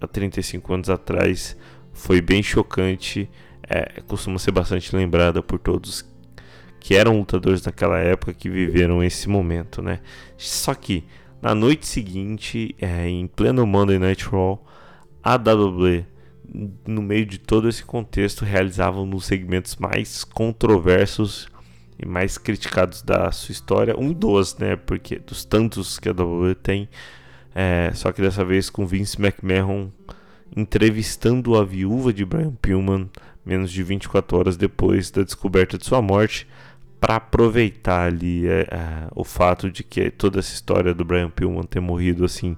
há 0.00 0.06
35 0.06 0.74
anos 0.74 0.90
atrás 0.90 1.56
foi 1.92 2.20
bem 2.20 2.42
chocante. 2.42 3.28
É, 3.68 4.00
costuma 4.06 4.38
ser 4.38 4.52
bastante 4.52 4.94
lembrada 4.96 5.42
por 5.42 5.58
todos 5.58 6.08
que 6.80 6.94
eram 6.94 7.18
lutadores 7.18 7.62
naquela 7.64 7.98
época 7.98 8.32
que 8.32 8.48
viveram 8.48 9.02
esse 9.02 9.28
momento, 9.28 9.82
né? 9.82 10.00
Só 10.36 10.74
que 10.74 11.04
na 11.42 11.54
noite 11.54 11.86
seguinte, 11.86 12.74
é, 12.80 13.08
em 13.08 13.26
pleno 13.26 13.66
Monday 13.66 13.98
Night 13.98 14.24
Raw, 14.26 14.64
a 15.22 15.36
WWE, 15.36 16.04
no 16.86 17.02
meio 17.02 17.26
de 17.26 17.38
todo 17.38 17.68
esse 17.68 17.84
contexto, 17.84 18.44
realizava 18.44 19.00
um 19.00 19.08
dos 19.08 19.26
segmentos 19.26 19.76
mais 19.76 20.24
controversos 20.24 21.48
e 21.98 22.06
mais 22.06 22.38
criticados 22.38 23.02
da 23.02 23.30
sua 23.32 23.52
história, 23.52 23.98
um 23.98 24.12
dos, 24.12 24.56
né? 24.58 24.76
Porque 24.76 25.18
dos 25.18 25.44
tantos 25.44 25.98
que 25.98 26.08
a 26.08 26.12
WWE 26.12 26.54
tem, 26.54 26.88
é, 27.54 27.90
só 27.94 28.12
que 28.12 28.22
dessa 28.22 28.44
vez 28.44 28.70
com 28.70 28.86
Vince 28.86 29.20
McMahon 29.20 29.90
entrevistando 30.56 31.56
a 31.56 31.64
viúva 31.64 32.12
de 32.12 32.24
Brian 32.24 32.54
Pillman 32.54 33.10
menos 33.44 33.72
de 33.72 33.82
24 33.82 34.36
horas 34.36 34.56
depois 34.56 35.10
da 35.10 35.22
descoberta 35.22 35.78
de 35.78 35.86
sua 35.86 36.02
morte 36.02 36.46
para 37.00 37.16
aproveitar 37.16 38.06
ali 38.06 38.46
é, 38.46 38.60
é, 38.70 39.08
o 39.14 39.24
fato 39.24 39.70
de 39.70 39.82
que 39.82 40.10
toda 40.10 40.38
essa 40.38 40.52
história 40.52 40.92
do 40.92 41.04
Brian 41.04 41.30
Pillman 41.30 41.62
ter 41.62 41.80
morrido 41.80 42.24
assim 42.24 42.56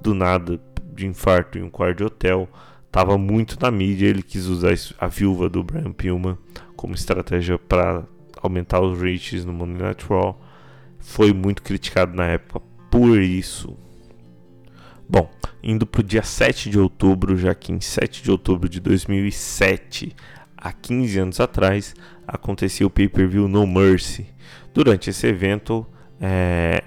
do 0.00 0.14
nada 0.14 0.60
de 0.94 1.06
infarto 1.06 1.58
em 1.58 1.62
um 1.62 1.70
quarto 1.70 1.98
de 1.98 2.04
hotel 2.04 2.48
estava 2.86 3.18
muito 3.18 3.58
na 3.60 3.70
mídia 3.70 4.08
ele 4.08 4.22
quis 4.22 4.46
usar 4.46 4.74
a 4.98 5.06
viúva 5.06 5.48
do 5.48 5.62
Brian 5.62 5.92
Pillman 5.92 6.38
como 6.74 6.94
estratégia 6.94 7.58
para 7.58 8.04
aumentar 8.42 8.80
os 8.80 8.98
rates 8.98 9.44
no 9.44 9.52
Monday 9.52 9.82
Night 9.82 10.06
Raw 10.06 10.40
foi 10.98 11.32
muito 11.32 11.62
criticado 11.62 12.14
na 12.14 12.26
época 12.26 12.60
por 12.90 13.18
isso 13.18 13.76
Bom, 15.10 15.28
indo 15.60 15.84
para 15.84 16.02
o 16.02 16.04
dia 16.04 16.22
7 16.22 16.70
de 16.70 16.78
outubro, 16.78 17.36
já 17.36 17.52
que 17.52 17.72
em 17.72 17.80
7 17.80 18.22
de 18.22 18.30
outubro 18.30 18.68
de 18.68 18.78
2007, 18.78 20.14
há 20.56 20.72
15 20.72 21.18
anos 21.18 21.40
atrás, 21.40 21.96
acontecia 22.24 22.86
o 22.86 22.90
pay-per-view 22.90 23.48
No 23.48 23.66
Mercy. 23.66 24.28
Durante 24.72 25.10
esse 25.10 25.26
evento, 25.26 25.84
é, 26.20 26.84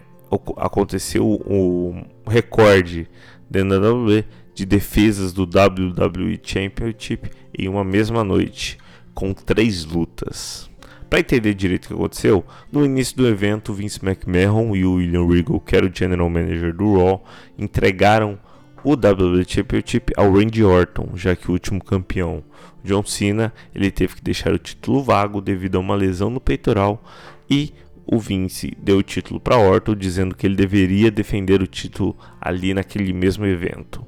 aconteceu 0.56 1.28
o 1.28 2.02
recorde 2.26 3.10
da 3.52 3.60
WWE 3.60 4.24
de 4.56 4.66
defesas 4.66 5.34
do 5.34 5.44
WWE 5.44 6.40
Championship 6.42 7.30
em 7.60 7.68
uma 7.68 7.84
mesma 7.84 8.24
noite, 8.24 8.78
com 9.14 9.34
três 9.34 9.84
lutas. 9.84 10.70
Para 11.14 11.20
entender 11.20 11.54
direito 11.54 11.86
o 11.86 11.88
que 11.90 11.94
aconteceu, 11.94 12.44
no 12.72 12.84
início 12.84 13.16
do 13.16 13.28
evento, 13.28 13.72
Vince 13.72 14.00
McMahon 14.04 14.76
e 14.76 14.84
o 14.84 14.94
William 14.94 15.28
Regal, 15.28 15.60
que 15.60 15.76
era 15.76 15.86
o 15.86 15.92
General 15.96 16.28
Manager 16.28 16.74
do 16.74 16.98
Raw, 16.98 17.24
entregaram 17.56 18.40
o 18.84 18.94
WWE 18.94 19.46
Championship 19.48 20.12
ao 20.18 20.34
Randy 20.34 20.64
Orton, 20.64 21.12
já 21.14 21.36
que 21.36 21.50
o 21.50 21.52
último 21.52 21.84
campeão, 21.84 22.44
John 22.84 23.06
Cena, 23.06 23.54
ele 23.76 23.92
teve 23.92 24.16
que 24.16 24.24
deixar 24.24 24.54
o 24.54 24.58
título 24.58 25.04
vago 25.04 25.40
devido 25.40 25.76
a 25.76 25.82
uma 25.82 25.94
lesão 25.94 26.32
no 26.32 26.42
peitoral 26.42 27.04
e 27.48 27.72
o 28.08 28.18
Vince 28.18 28.76
deu 28.82 28.98
o 28.98 29.04
título 29.04 29.40
para 29.40 29.56
Orton, 29.56 29.94
dizendo 29.94 30.34
que 30.34 30.48
ele 30.48 30.56
deveria 30.56 31.12
defender 31.12 31.62
o 31.62 31.68
título 31.68 32.18
ali 32.42 32.74
naquele 32.74 33.14
mesmo 33.14 33.46
evento, 33.46 34.04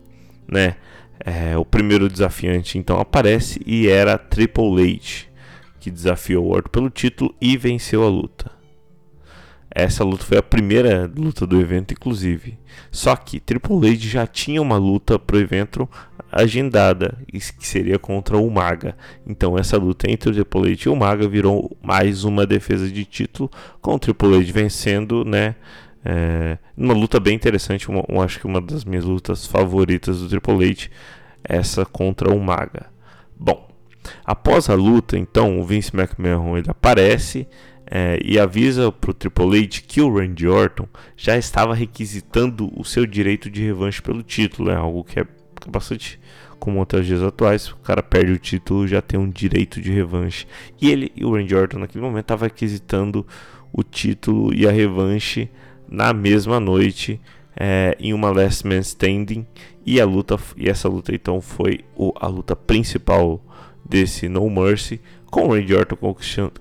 né? 0.52 0.76
É, 1.24 1.56
o 1.56 1.64
primeiro 1.64 2.10
desafiante 2.10 2.80
então 2.80 3.00
aparece 3.00 3.62
e 3.64 3.88
era 3.88 4.18
Triple 4.18 4.82
H 4.82 5.35
que 5.86 5.92
desafiou 5.92 6.48
Orton 6.48 6.70
pelo 6.72 6.90
título 6.90 7.36
e 7.40 7.56
venceu 7.56 8.04
a 8.04 8.10
luta. 8.10 8.50
Essa 9.70 10.04
luta 10.04 10.26
foi 10.26 10.40
a 10.40 10.42
primeira 10.42 11.06
luta 11.16 11.46
do 11.46 11.62
evento, 11.62 11.94
inclusive. 11.94 12.58
Só 12.90 13.16
que 13.16 13.40
Triple 13.40 13.88
H 13.88 13.98
já 14.00 14.26
tinha 14.26 14.60
uma 14.60 14.78
luta 14.78 15.20
pro 15.20 15.40
evento 15.40 15.88
agendada, 16.32 17.20
que 17.32 17.68
seria 17.68 18.00
contra 18.00 18.36
o 18.36 18.50
Maga. 18.50 18.98
Então 19.28 19.60
essa 19.60 19.78
luta 19.78 20.10
entre 20.10 20.32
o 20.32 20.34
Triple 20.34 20.72
H 20.72 20.84
e 20.88 20.90
o 20.90 20.96
Maga 20.96 21.28
virou 21.28 21.78
mais 21.84 22.24
uma 22.24 22.48
defesa 22.48 22.90
de 22.90 23.06
título, 23.06 23.52
com 23.80 23.94
o 23.94 24.00
Triple 24.00 24.38
H 24.38 24.52
vencendo, 24.52 25.24
né? 25.24 25.54
É, 26.04 26.58
uma 26.76 26.96
luta 26.96 27.20
bem 27.20 27.36
interessante, 27.36 27.90
uma, 27.90 28.04
uma, 28.10 28.24
acho 28.24 28.40
que 28.40 28.48
uma 28.48 28.60
das 28.60 28.84
minhas 28.84 29.06
lutas 29.06 29.46
favoritas 29.46 30.20
do 30.20 30.30
Triple 30.30 30.68
H, 30.68 30.90
essa 31.44 31.86
contra 31.86 32.34
o 32.34 32.40
Maga. 32.40 32.88
Bom, 33.38 33.65
Após 34.24 34.70
a 34.70 34.76
luta, 34.76 35.18
então, 35.18 35.60
o 35.60 35.66
Vince 35.66 35.92
McMahon 35.96 36.58
ele 36.58 36.70
aparece 36.70 37.48
é, 37.90 38.20
e 38.24 38.40
avisa 38.40 38.92
para 38.92 39.12
o 39.12 39.14
Triple 39.14 39.60
H 39.60 39.82
que 39.88 40.02
o 40.02 40.18
Randy 40.18 40.48
Orton 40.48 40.88
já 41.16 41.38
estava 41.38 41.74
requisitando 41.74 42.72
o 42.76 42.84
seu 42.84 43.06
direito 43.06 43.50
de 43.50 43.62
revanche 43.64 44.02
pelo 44.02 44.24
título, 44.24 44.72
é 44.72 44.76
algo 44.76 45.04
que 45.04 45.20
é 45.20 45.28
bastante 45.68 46.20
comum 46.60 46.82
até 46.82 46.98
os 46.98 47.06
dias 47.06 47.22
atuais. 47.22 47.70
O 47.72 47.78
cara 47.78 48.02
perde 48.02 48.32
o 48.32 48.40
título 48.40 48.88
já 48.88 49.02
tem 49.02 49.20
um 49.20 49.30
direito 49.30 49.82
de 49.82 49.92
revanche. 49.92 50.48
E 50.82 50.90
ele 50.90 51.12
e 51.16 51.24
o 51.24 51.34
Randy 51.34 51.56
Orton 51.56 51.80
naquele 51.80 52.04
momento 52.04 52.26
estavam 52.26 52.48
requisitando 52.48 53.26
o 53.72 53.84
título 53.84 54.54
e 54.54 54.68
a 54.68 54.72
revanche 54.72 55.50
na 55.88 56.14
mesma 56.14 56.60
noite 56.60 57.22
é, 57.56 57.96
em 58.00 58.14
uma 58.14 58.32
Last 58.32 58.66
Man 58.68 58.80
Standing 58.80 59.46
e 59.86 60.02
a 60.02 60.06
luta 60.06 60.38
e 60.58 60.70
essa 60.70 60.90
luta 60.90 61.14
então 61.14 61.40
foi 61.40 61.82
o, 61.96 62.12
a 62.20 62.28
luta 62.28 62.56
principal 62.56 63.42
desse 63.88 64.28
No 64.28 64.50
Mercy, 64.50 65.00
com 65.30 65.48
o 65.48 65.54
Randy 65.54 65.74
Orton 65.74 65.98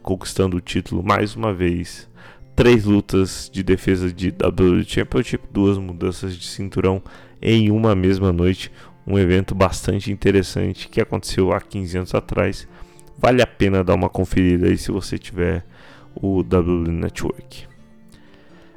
conquistando 0.02 0.56
o 0.56 0.60
título 0.60 1.02
mais 1.02 1.34
uma 1.34 1.54
vez. 1.54 2.08
Três 2.54 2.84
lutas 2.84 3.50
de 3.52 3.62
defesa 3.62 4.12
de 4.12 4.28
WWE 4.28 4.84
Championship, 4.84 5.44
duas 5.50 5.78
mudanças 5.78 6.36
de 6.36 6.46
cinturão 6.46 7.02
em 7.40 7.70
uma 7.70 7.94
mesma 7.94 8.32
noite. 8.32 8.70
Um 9.06 9.18
evento 9.18 9.54
bastante 9.54 10.10
interessante 10.12 10.88
que 10.88 11.00
aconteceu 11.00 11.52
há 11.52 11.60
15 11.60 11.98
anos 11.98 12.14
atrás. 12.14 12.68
Vale 13.18 13.42
a 13.42 13.46
pena 13.46 13.82
dar 13.82 13.94
uma 13.94 14.08
conferida 14.08 14.66
aí 14.66 14.78
se 14.78 14.90
você 14.90 15.18
tiver 15.18 15.64
o 16.14 16.40
WWE 16.40 16.88
Network. 16.88 17.66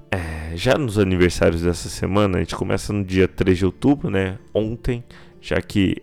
É, 0.09 0.55
já 0.55 0.77
nos 0.77 0.97
aniversários 0.97 1.61
dessa 1.61 1.89
semana, 1.89 2.37
a 2.37 2.39
gente 2.41 2.55
começa 2.55 2.93
no 2.93 3.03
dia 3.03 3.27
3 3.27 3.57
de 3.57 3.65
outubro, 3.65 4.09
né? 4.09 4.37
Ontem 4.53 5.03
já 5.41 5.61
que, 5.61 5.97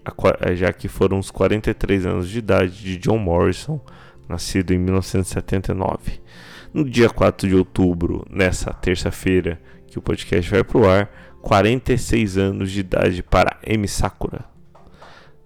já 0.54 0.72
que 0.72 0.88
foram 0.88 1.18
os 1.18 1.30
43 1.30 2.06
anos 2.06 2.28
de 2.28 2.38
idade 2.38 2.72
de 2.72 2.96
John 2.98 3.18
Morrison, 3.18 3.80
nascido 4.28 4.72
em 4.72 4.78
1979. 4.78 6.20
No 6.72 6.84
dia 6.88 7.08
4 7.08 7.48
de 7.48 7.54
outubro, 7.54 8.26
nessa 8.30 8.72
terça-feira 8.72 9.60
que 9.86 9.98
o 9.98 10.02
podcast 10.02 10.50
vai 10.50 10.64
pro 10.64 10.88
ar, 10.88 11.08
46 11.40 12.38
anos 12.38 12.72
de 12.72 12.80
idade 12.80 13.22
para 13.22 13.58
Emi 13.64 13.86
Sakura. 13.86 14.44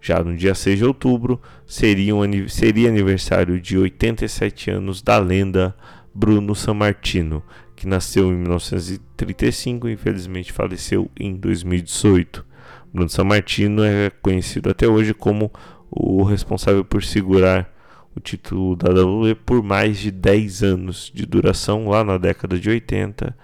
Já 0.01 0.22
no 0.22 0.36
dia 0.36 0.55
6 0.55 0.78
de 0.78 0.84
outubro, 0.84 1.41
seria, 1.66 2.14
um, 2.14 2.49
seria 2.49 2.89
aniversário 2.89 3.61
de 3.61 3.76
87 3.76 4.70
anos 4.70 5.03
da 5.03 5.18
lenda 5.18 5.74
Bruno 6.14 6.55
Sammartino, 6.55 7.43
que 7.74 7.86
nasceu 7.86 8.32
em 8.32 8.36
1935 8.36 9.89
e 9.89 9.93
infelizmente 9.93 10.53
faleceu 10.53 11.11
em 11.18 11.34
2018. 11.34 12.47
Bruno 12.93 13.09
Sammartino 13.09 13.84
é 13.84 14.11
conhecido 14.11 14.70
até 14.70 14.86
hoje 14.86 15.12
como 15.14 15.53
o 15.91 16.22
responsável 16.22 16.84
por 16.84 17.03
segurar 17.03 17.72
o 18.14 18.20
título 18.20 18.76
da 18.76 18.91
WWE 18.91 19.34
por 19.34 19.62
mais 19.62 19.99
de 19.99 20.11
10 20.11 20.62
anos 20.62 21.11
de 21.14 21.24
duração, 21.24 21.89
lá 21.89 22.03
na 22.03 22.18
década 22.18 22.59
de 22.59 22.68
80, 22.68 23.36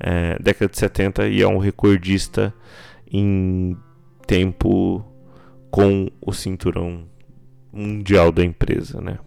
é, 0.00 0.38
década 0.42 0.70
de 0.70 0.78
70, 0.78 1.28
e 1.28 1.42
é 1.42 1.46
um 1.46 1.58
recordista 1.58 2.52
em 3.10 3.76
tempo 4.26 5.04
com 5.70 6.08
o 6.20 6.32
cinturão 6.32 7.04
mundial 7.72 8.32
da 8.32 8.44
empresa, 8.44 9.00
né? 9.00 9.18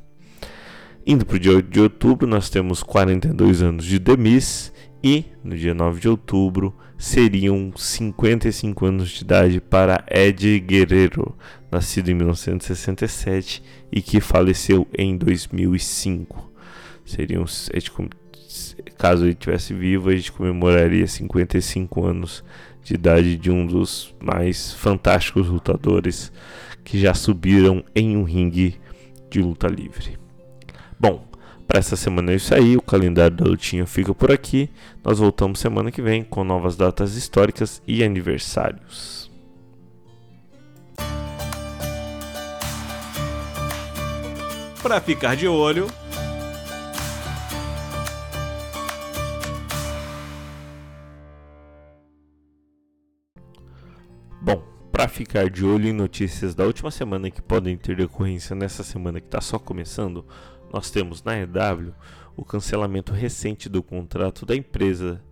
Indo 1.06 1.26
para 1.26 1.36
o 1.36 1.40
dia 1.40 1.56
8 1.56 1.70
de 1.70 1.80
outubro, 1.80 2.28
nós 2.28 2.50
temos 2.50 2.82
42 2.82 3.62
anos 3.62 3.86
de 3.86 4.00
Demis 4.00 4.74
e 5.06 5.24
no 5.44 5.56
dia 5.56 5.76
9 5.76 6.02
de 6.02 6.10
outubro 6.10 6.76
seriam 6.98 7.72
55 7.76 8.86
anos 8.88 9.10
de 9.10 9.24
idade 9.24 9.62
para 9.62 10.04
Ed 10.10 10.60
Guerrero, 10.62 11.38
nascido 11.72 12.10
em 12.10 12.16
1967 12.16 13.62
e 13.92 14.02
que 14.02 14.20
faleceu 14.20 14.88
em 14.98 15.16
2005. 15.16 16.52
Seriam, 17.06 17.46
caso 18.98 19.26
ele 19.26 19.36
tivesse 19.36 19.76
vivo, 19.76 20.10
a 20.10 20.16
gente 20.16 20.32
comemoraria 20.32 21.06
55 21.06 22.04
anos 22.04 22.44
de 22.84 22.96
idade 22.96 23.38
de 23.38 23.52
um 23.52 23.64
dos 23.64 24.16
mais 24.20 24.74
fantásticos 24.74 25.48
lutadores 25.50 26.32
que 26.84 27.00
já 27.00 27.14
subiram 27.14 27.84
em 27.94 28.18
um 28.18 28.24
ringue 28.24 28.80
de 29.30 29.40
luta 29.40 29.68
livre. 29.68 30.18
Bom, 31.00 31.28
para 31.76 31.80
essa 31.82 31.98
semana 31.98 32.32
é 32.32 32.36
isso 32.36 32.56
aí, 32.56 32.78
o 32.78 32.82
calendário 32.82 33.36
da 33.36 33.44
lutinha 33.44 33.86
fica 33.86 34.16
por 34.16 34.32
aqui. 34.32 34.70
Nós 35.04 35.20
voltamos 35.20 35.60
semana 35.60 35.92
que 35.92 36.02
vem 36.02 36.24
com 36.24 36.42
novas 36.42 36.78
datas 36.78 37.18
históricas 37.18 37.82
e 37.86 38.02
aniversários. 38.02 39.30
Para 44.82 45.02
ficar 45.02 45.36
de 45.36 45.50
olho, 45.50 45.88
Bom, 54.42 54.64
para 54.94 55.10
ficar 55.10 55.50
de 55.50 55.66
olho 55.66 55.90
em 55.90 55.92
notícias 55.92 56.56
da 56.56 56.64
última 56.64 56.90
semana 56.90 57.30
que 57.30 57.42
podem 57.42 57.76
ter 57.76 57.98
decorrência 57.98 58.56
nessa 58.56 58.82
semana 58.82 59.20
que 59.20 59.28
está 59.28 59.42
só 59.42 59.60
começando, 59.60 60.26
nós 60.76 60.92
temos 60.92 61.24
na 61.24 61.40
EW 61.40 61.94
o 62.36 62.44
cancelamento 62.44 63.14
recente 63.14 63.70
do 63.70 63.82
contrato 63.82 64.46
da 64.46 64.54
empresa 64.54 65.24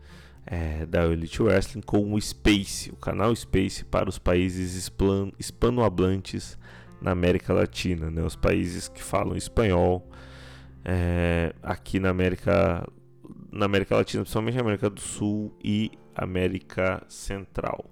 é, 0.46 0.86
da 0.86 1.04
Elite 1.04 1.44
Wrestling 1.44 1.82
com 1.82 2.14
o 2.14 2.22
Space, 2.22 2.90
o 2.92 2.96
canal 2.96 3.36
Space 3.36 3.84
para 3.84 4.08
os 4.08 4.18
países 4.18 4.90
hispanohablantes 5.38 6.58
na 7.02 7.12
América 7.12 7.54
Latina, 7.54 8.10
né, 8.10 8.24
os 8.24 8.38
países 8.38 8.88
que 8.88 9.04
falam 9.04 9.36
espanhol. 9.36 10.10
É, 10.86 11.54
aqui 11.62 12.00
na 12.00 12.10
América, 12.10 12.88
na 13.52 13.66
América 13.66 13.98
Latina, 13.98 14.24
principalmente 14.24 14.56
na 14.56 14.62
América 14.62 14.90
do 14.90 15.02
Sul 15.02 15.54
e 15.62 15.92
América 16.16 17.04
Central. 17.10 17.84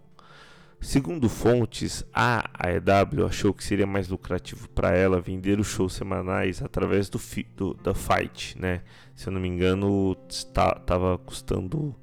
Segundo 0.81 1.29
fontes, 1.29 2.03
a 2.11 2.49
AEW 2.57 3.27
achou 3.27 3.53
que 3.53 3.63
seria 3.63 3.85
mais 3.85 4.09
lucrativo 4.09 4.67
para 4.69 4.89
ela 4.89 5.21
vender 5.21 5.59
os 5.59 5.67
shows 5.67 5.93
semanais 5.93 6.59
através 6.59 7.07
do, 7.07 7.21
do, 7.55 7.75
da 7.75 7.93
Fight, 7.93 8.59
né? 8.59 8.81
Se 9.15 9.29
eu 9.29 9.31
não 9.31 9.39
me 9.39 9.47
engano, 9.47 10.17
estava 10.27 11.19
custando 11.19 11.95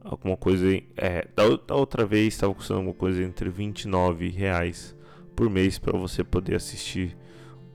alguma 0.00 0.36
coisa. 0.36 0.66
É, 0.96 1.28
da, 1.36 1.44
da 1.64 1.76
outra 1.76 2.04
vez 2.04 2.34
estava 2.34 2.52
custando 2.52 2.80
alguma 2.80 2.96
coisa 2.96 3.22
entre 3.22 3.48
29 3.48 4.28
reais 4.28 4.94
por 5.36 5.48
mês 5.48 5.78
para 5.78 5.96
você 5.96 6.24
poder 6.24 6.56
assistir 6.56 7.16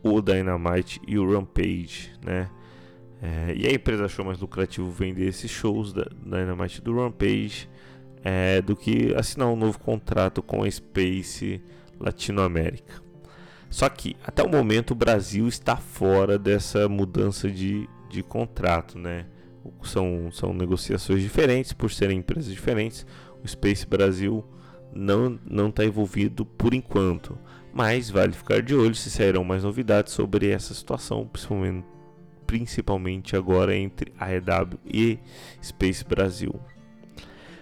o 0.04 0.22
Dynamite 0.22 1.00
e 1.08 1.18
o 1.18 1.32
Rampage, 1.32 2.12
né? 2.24 2.50
É, 3.22 3.54
e 3.56 3.66
a 3.66 3.72
empresa 3.72 4.04
achou 4.04 4.26
mais 4.26 4.38
lucrativo 4.40 4.92
vender 4.92 5.30
esses 5.30 5.50
shows 5.50 5.94
da 5.94 6.06
Dynamite 6.22 6.82
do 6.82 6.94
Rampage 6.94 7.70
é, 8.26 8.60
do 8.60 8.76
que 8.76 9.14
assinar 9.16 9.48
um 9.50 9.56
novo 9.56 9.80
contrato 9.80 10.42
com 10.42 10.64
a 10.64 10.72
Space 10.72 11.62
Latinoamérica. 12.00 13.00
Só 13.70 13.88
que 13.88 14.16
até 14.26 14.42
o 14.42 14.50
momento 14.50 14.92
o 14.92 14.96
Brasil 14.96 15.48
está 15.48 15.78
fora 15.78 16.40
dessa 16.40 16.90
mudança 16.90 17.48
de, 17.50 17.88
de 18.10 18.24
contrato, 18.24 18.98
né? 18.98 19.28
São, 19.84 20.32
são 20.32 20.54
negociações 20.54 21.22
diferentes 21.22 21.72
por 21.72 21.92
serem 21.92 22.20
empresas 22.20 22.52
diferentes. 22.52 23.06
O 23.44 23.48
Space 23.48 23.86
Brasil 23.86 24.44
não 24.94 25.40
não 25.46 25.70
está 25.70 25.86
envolvido 25.86 26.46
por 26.46 26.74
enquanto, 26.74 27.38
mas 27.74 28.10
vale 28.10 28.32
ficar 28.32 28.62
de 28.62 28.74
olho 28.74 28.96
se 28.96 29.12
sairão 29.12 29.44
mais 29.44 29.64
novidades 29.64 30.14
sobre 30.14 30.50
essa 30.50 30.74
situação, 30.74 31.28
principalmente, 31.28 31.86
principalmente 32.48 33.36
agora 33.36 33.76
entre 33.76 34.14
a 34.20 34.34
EW 34.34 34.80
e 34.86 35.20
Space 35.62 36.04
Brasil. 36.04 36.60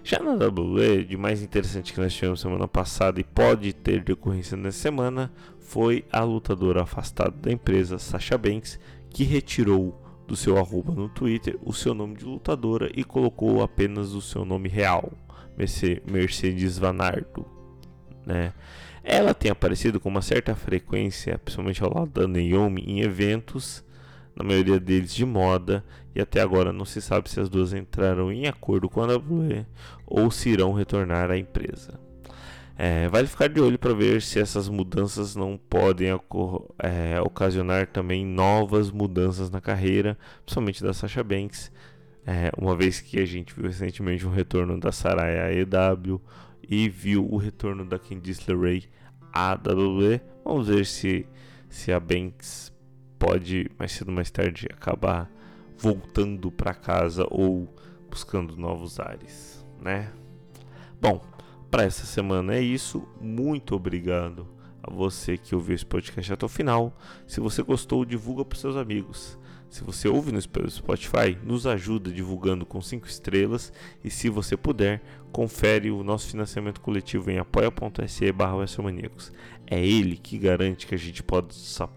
Já 0.03 0.19
na 0.19 0.33
WWE, 0.33 1.05
de 1.05 1.15
mais 1.15 1.41
interessante 1.41 1.93
que 1.93 2.01
nós 2.01 2.13
tivemos 2.13 2.41
semana 2.41 2.67
passada 2.67 3.21
e 3.21 3.23
pode 3.23 3.71
ter 3.71 4.03
decorrência 4.03 4.57
nessa 4.57 4.79
semana, 4.79 5.31
foi 5.61 6.03
a 6.11 6.21
lutadora 6.23 6.83
afastada 6.83 7.31
da 7.31 7.49
empresa, 7.49 7.97
Sasha 7.97 8.37
Banks, 8.37 8.77
que 9.09 9.23
retirou 9.23 9.97
do 10.27 10.35
seu 10.35 10.57
arroba 10.57 10.93
no 10.93 11.07
Twitter 11.07 11.57
o 11.63 11.71
seu 11.71 11.93
nome 11.93 12.17
de 12.17 12.25
lutadora 12.25 12.91
e 12.93 13.03
colocou 13.05 13.63
apenas 13.63 14.13
o 14.13 14.21
seu 14.21 14.43
nome 14.43 14.67
real, 14.67 15.13
Mercedes 16.05 16.77
Vanardo. 16.77 17.45
Né? 18.25 18.53
Ela 19.05 19.33
tem 19.33 19.51
aparecido 19.51 20.01
com 20.01 20.09
uma 20.09 20.21
certa 20.21 20.53
frequência, 20.53 21.37
principalmente 21.37 21.81
ao 21.81 21.93
lado 21.93 22.11
da 22.11 22.27
Naomi, 22.27 22.83
em 22.85 23.01
eventos 23.01 23.85
na 24.35 24.43
maioria 24.43 24.79
deles 24.79 25.13
de 25.13 25.25
moda, 25.25 25.83
e 26.15 26.21
até 26.21 26.41
agora 26.41 26.71
não 26.71 26.85
se 26.85 27.01
sabe 27.01 27.29
se 27.29 27.39
as 27.39 27.49
duas 27.49 27.73
entraram 27.73 28.31
em 28.31 28.47
acordo 28.47 28.89
com 28.89 29.01
a 29.01 29.15
WWE 29.15 29.65
ou 30.05 30.29
se 30.29 30.49
irão 30.49 30.73
retornar 30.73 31.31
à 31.31 31.37
empresa. 31.37 31.99
É, 32.75 33.07
vale 33.07 33.27
ficar 33.27 33.49
de 33.49 33.61
olho 33.61 33.77
para 33.77 33.93
ver 33.93 34.21
se 34.21 34.39
essas 34.39 34.67
mudanças 34.67 35.35
não 35.35 35.57
podem 35.57 36.07
é, 36.09 37.21
ocasionar 37.21 37.87
também 37.87 38.25
novas 38.25 38.89
mudanças 38.89 39.49
na 39.49 39.61
carreira, 39.61 40.17
principalmente 40.43 40.83
da 40.83 40.93
Sasha 40.93 41.23
Banks, 41.23 41.71
é, 42.25 42.51
uma 42.57 42.75
vez 42.75 42.99
que 42.99 43.19
a 43.19 43.25
gente 43.25 43.53
viu 43.53 43.65
recentemente 43.65 44.25
o 44.25 44.29
retorno 44.29 44.79
da 44.79 44.91
Saraya 44.91 45.45
à 45.45 45.53
EW 45.53 46.19
e 46.67 46.89
viu 46.89 47.27
o 47.29 47.37
retorno 47.37 47.85
da 47.85 47.99
Candice 47.99 48.49
LeRae 48.51 48.89
à 49.31 49.53
WWE. 49.53 50.21
Vamos 50.43 50.67
ver 50.67 50.85
se, 50.85 51.27
se 51.69 51.91
a 51.91 51.99
Banks 51.99 52.73
pode 53.19 53.69
mais 53.77 53.91
cedo 53.91 54.09
ou 54.09 54.15
mais 54.15 54.31
tarde 54.31 54.67
acabar 54.71 55.29
voltando 55.77 56.51
para 56.51 56.73
casa 56.73 57.25
ou 57.29 57.73
buscando 58.09 58.55
novos 58.55 58.99
ares, 58.99 59.65
né? 59.81 60.11
Bom, 61.01 61.21
para 61.69 61.83
essa 61.83 62.05
semana 62.05 62.55
é 62.55 62.61
isso. 62.61 63.07
Muito 63.19 63.75
obrigado 63.75 64.47
a 64.81 64.91
você 64.91 65.37
que 65.37 65.55
ouviu 65.55 65.75
esse 65.75 65.85
podcast 65.85 66.33
até 66.33 66.45
o 66.45 66.49
final. 66.49 66.95
Se 67.25 67.39
você 67.39 67.63
gostou, 67.63 68.05
divulga 68.05 68.45
para 68.45 68.57
seus 68.57 68.75
amigos. 68.75 69.37
Se 69.73 69.83
você 69.83 70.07
ouve 70.07 70.31
no 70.31 70.39
Spotify, 70.39 71.35
nos 71.43 71.65
ajuda 71.65 72.11
divulgando 72.11 72.63
com 72.63 72.79
5 72.79 73.07
estrelas 73.07 73.73
e 74.03 74.09
se 74.11 74.29
você 74.29 74.55
puder, 74.55 75.01
confere 75.31 75.89
o 75.89 76.03
nosso 76.03 76.27
financiamento 76.27 76.79
coletivo 76.79 77.31
em 77.31 77.39
apoia.se 77.39 78.31
barra 78.31 78.63
É 79.65 79.83
ele 79.83 80.15
que 80.15 80.37
garante 80.37 80.85
que 80.85 80.93
a 80.93 80.97
gente 80.97 81.23
possa 81.23 81.89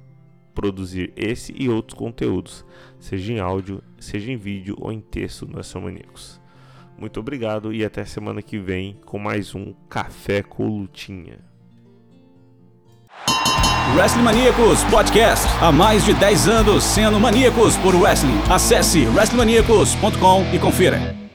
produzir 0.55 1.13
esse 1.15 1.55
e 1.55 1.69
outros 1.69 1.99
conteúdos, 1.99 2.65
seja 3.07 3.33
em 3.33 3.39
áudio, 3.39 3.81
seja 4.01 4.33
em 4.33 4.37
vídeo 4.37 4.75
ou 4.81 4.91
em 4.91 5.01
texto 5.01 5.47
no 5.47 5.81
Maníacos. 5.81 6.41
Muito 6.99 7.21
obrigado 7.21 7.73
e 7.73 7.85
até 7.85 8.05
semana 8.05 8.43
que 8.43 8.59
vem 8.59 8.99
com 9.05 9.19
mais 9.19 9.55
um 9.55 9.73
Café 9.89 10.43
com 10.43 10.67
Lutinha. 10.67 11.39
Wrestling 13.95 14.23
Maníacos 14.23 14.83
Podcast. 14.85 15.47
Há 15.61 15.71
mais 15.71 16.05
de 16.05 16.15
10 16.15 16.49
anos 16.49 16.83
sendo 16.83 17.21
maníacos 17.21 17.77
por 17.77 17.95
wrestling. 17.95 18.41
Acesse 18.51 19.07
wrestlingmaníacos.com 19.07 20.45
e 20.53 20.59
confira. 20.59 21.26